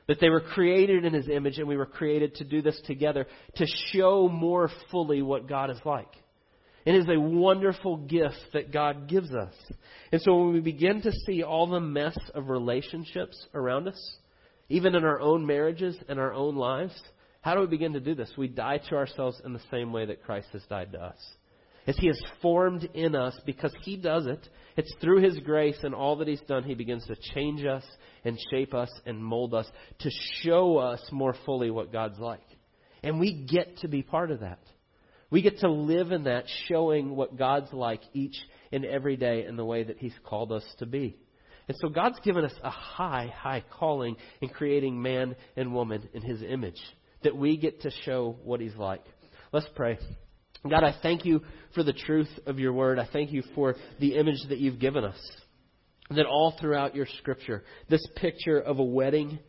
That 0.08 0.21
they 0.21 0.30
were 0.30 0.39
created 0.39 1.04
in 1.04 1.13
His 1.13 1.28
image 1.28 1.58
and 1.58 1.67
we 1.67 1.76
were 1.76 1.86
created 1.86 2.36
to 2.36 2.45
do 2.45 2.62
this 2.62 2.80
together 2.86 3.28
to 3.58 3.65
show 3.91 4.30
more 4.30 4.69
fully 4.89 5.21
what 5.21 5.49
God 5.49 5.69
is 5.69 5.80
like. 5.84 6.12
It 6.86 6.95
is 6.95 7.06
a 7.10 7.19
wonderful 7.19 7.97
gift 7.97 8.39
that 8.54 8.71
God 8.71 9.10
gives 9.10 9.34
us. 9.34 9.54
And 10.13 10.21
so 10.21 10.38
when 10.38 10.54
we 10.54 10.62
begin 10.62 11.02
to 11.02 11.12
see 11.26 11.43
all 11.43 11.67
the 11.67 11.80
mess 11.82 12.17
of 12.34 12.47
relationships 12.47 13.45
around 13.54 13.89
us, 13.89 14.17
even 14.69 14.95
in 14.95 15.04
our 15.04 15.19
own 15.19 15.45
marriages 15.45 15.97
and 16.08 16.17
our 16.19 16.34
own 16.34 16.56
lives, 16.56 16.93
how 17.43 17.56
do 17.56 17.60
we 17.60 17.67
begin 17.67 17.91
to 17.91 17.99
do 17.99 18.15
this? 18.15 18.32
We 18.38 18.47
die 18.47 18.79
to 18.89 18.95
ourselves 18.95 19.41
in 19.43 19.51
the 19.51 19.62
same 19.69 19.91
way 19.91 20.06
that 20.06 20.23
Christ 20.23 20.47
has 20.53 20.63
died 20.69 20.93
to 20.93 20.99
us. 20.99 21.17
As 21.86 21.97
He 21.97 22.08
has 22.08 22.19
formed 22.41 22.86
in 22.93 23.15
us, 23.15 23.38
because 23.45 23.73
He 23.82 23.97
does 23.97 24.27
it, 24.27 24.47
it's 24.77 24.95
through 25.01 25.21
His 25.21 25.38
grace 25.39 25.77
and 25.84 25.93
all 25.93 26.15
that 26.17 26.27
He's 26.29 26.39
done, 26.47 26.63
He 26.63 26.73
begins 26.73 27.06
to 27.08 27.17
change 27.34 27.65
us 27.65 27.84
and 28.23 28.39
shape 28.49 28.73
us 28.73 28.89
and 29.06 29.21
mold 29.21 29.53
us 29.53 29.67
to 29.99 30.10
show 30.41 30.77
us 30.77 31.01
more 31.12 31.36
fully 31.45 31.69
what 31.69 31.91
God's 31.91 32.17
like. 32.17 32.47
And 33.03 33.19
we 33.19 33.45
get 33.45 33.79
to 33.79 33.89
be 33.89 34.03
part 34.03 34.32
of 34.32 34.39
that. 34.39 34.62
We 35.29 35.41
get 35.41 35.60
to 35.60 35.69
live 35.69 36.13
in 36.13 36.23
that, 36.23 36.45
showing 36.69 37.13
what 37.13 37.38
God's 37.38 37.73
like 37.73 38.03
each 38.13 38.38
and 38.71 38.86
every 38.86 39.17
day 39.17 39.45
in 39.45 39.58
the 39.58 39.65
way 39.65 39.84
that 39.84 39.97
He's 39.97 40.15
called 40.23 40.53
us 40.53 40.63
to 40.79 40.86
be. 40.86 41.17
And 41.67 41.75
so 41.82 41.89
God's 41.89 42.19
given 42.21 42.45
us 42.45 42.53
a 42.63 42.69
high, 42.69 43.34
high 43.36 43.65
calling 43.69 44.15
in 44.39 44.47
creating 44.47 45.01
man 45.01 45.36
and 45.58 45.73
woman 45.73 46.08
in 46.13 46.21
His 46.21 46.41
image 46.41 46.79
that 47.23 47.36
we 47.36 47.57
get 47.57 47.81
to 47.81 47.91
show 48.05 48.36
what 48.43 48.59
He's 48.59 48.75
like. 48.75 49.03
Let's 49.51 49.67
pray. 49.75 49.97
God, 50.69 50.83
I 50.83 50.95
thank 51.01 51.25
you 51.25 51.41
for 51.75 51.83
the 51.83 51.93
truth 51.93 52.29
of 52.45 52.57
your 52.57 52.71
word. 52.73 52.97
I 52.97 53.07
thank 53.12 53.31
you 53.31 53.43
for 53.53 53.75
the 53.99 54.15
image 54.15 54.39
that 54.49 54.59
you've 54.59 54.79
given 54.79 55.03
us. 55.03 55.19
That 56.09 56.25
all 56.25 56.55
throughout 56.59 56.95
your 56.95 57.07
scripture, 57.19 57.63
this 57.89 58.05
picture 58.15 58.59
of 58.59 58.79
a 58.79 58.83
wedding, 58.83 59.39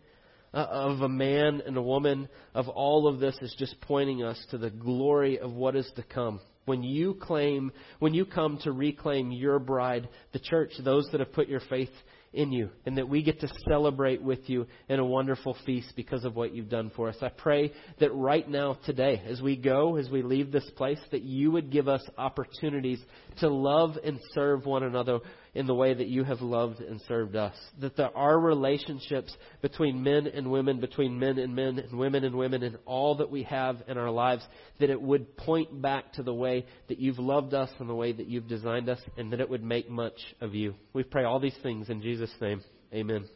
uh, 0.52 0.66
of 0.70 1.00
a 1.00 1.08
man 1.08 1.62
and 1.66 1.76
a 1.76 1.82
woman, 1.82 2.28
of 2.54 2.68
all 2.68 3.06
of 3.08 3.20
this 3.20 3.36
is 3.42 3.54
just 3.58 3.80
pointing 3.80 4.22
us 4.22 4.42
to 4.50 4.58
the 4.58 4.70
glory 4.70 5.38
of 5.38 5.52
what 5.52 5.76
is 5.76 5.90
to 5.96 6.02
come. 6.02 6.40
When 6.64 6.82
you 6.82 7.14
claim, 7.14 7.72
when 7.98 8.14
you 8.14 8.24
come 8.24 8.58
to 8.62 8.72
reclaim 8.72 9.30
your 9.30 9.58
bride, 9.58 10.08
the 10.32 10.38
church, 10.38 10.72
those 10.82 11.06
that 11.12 11.20
have 11.20 11.32
put 11.32 11.48
your 11.48 11.60
faith 11.68 11.90
in 12.34 12.52
you 12.52 12.70
and 12.84 12.98
that 12.98 13.08
we 13.08 13.22
get 13.22 13.40
to 13.40 13.48
celebrate 13.68 14.22
with 14.22 14.48
you 14.48 14.66
in 14.88 14.98
a 14.98 15.04
wonderful 15.04 15.56
feast 15.64 15.92
because 15.96 16.24
of 16.24 16.36
what 16.36 16.54
you've 16.54 16.68
done 16.68 16.90
for 16.94 17.08
us. 17.08 17.16
I 17.22 17.28
pray 17.28 17.72
that 18.00 18.12
right 18.12 18.48
now, 18.48 18.78
today, 18.84 19.22
as 19.26 19.40
we 19.40 19.56
go, 19.56 19.96
as 19.96 20.10
we 20.10 20.22
leave 20.22 20.52
this 20.52 20.68
place, 20.76 21.00
that 21.10 21.22
you 21.22 21.50
would 21.52 21.70
give 21.70 21.88
us 21.88 22.02
opportunities 22.18 23.00
to 23.38 23.48
love 23.48 23.96
and 24.04 24.18
serve 24.32 24.66
one 24.66 24.82
another 24.82 25.20
in 25.54 25.66
the 25.66 25.74
way 25.74 25.94
that 25.94 26.08
you 26.08 26.24
have 26.24 26.40
loved 26.40 26.80
and 26.80 27.00
served 27.06 27.36
us. 27.36 27.54
That 27.80 27.96
there 27.96 28.16
are 28.16 28.38
relationships 28.38 29.34
between 29.62 30.02
men 30.02 30.26
and 30.26 30.50
women, 30.50 30.80
between 30.80 31.18
men 31.18 31.38
and 31.38 31.54
men, 31.54 31.78
and 31.78 31.98
women 31.98 32.24
and 32.24 32.34
women, 32.34 32.62
and 32.62 32.78
all 32.86 33.16
that 33.16 33.30
we 33.30 33.44
have 33.44 33.82
in 33.86 33.96
our 33.96 34.10
lives, 34.10 34.44
that 34.80 34.90
it 34.90 35.00
would 35.00 35.36
point 35.36 35.80
back 35.80 36.12
to 36.14 36.22
the 36.22 36.34
way 36.34 36.66
that 36.88 36.98
you've 36.98 37.18
loved 37.18 37.54
us 37.54 37.70
and 37.78 37.88
the 37.88 37.94
way 37.94 38.12
that 38.12 38.26
you've 38.26 38.48
designed 38.48 38.88
us, 38.88 39.00
and 39.16 39.32
that 39.32 39.40
it 39.40 39.48
would 39.48 39.62
make 39.62 39.88
much 39.88 40.18
of 40.40 40.54
you. 40.54 40.74
We 40.92 41.04
pray 41.04 41.24
all 41.24 41.40
these 41.40 41.58
things 41.62 41.88
in 41.88 42.02
Jesus' 42.02 42.34
name. 42.40 42.62
Amen. 42.92 43.28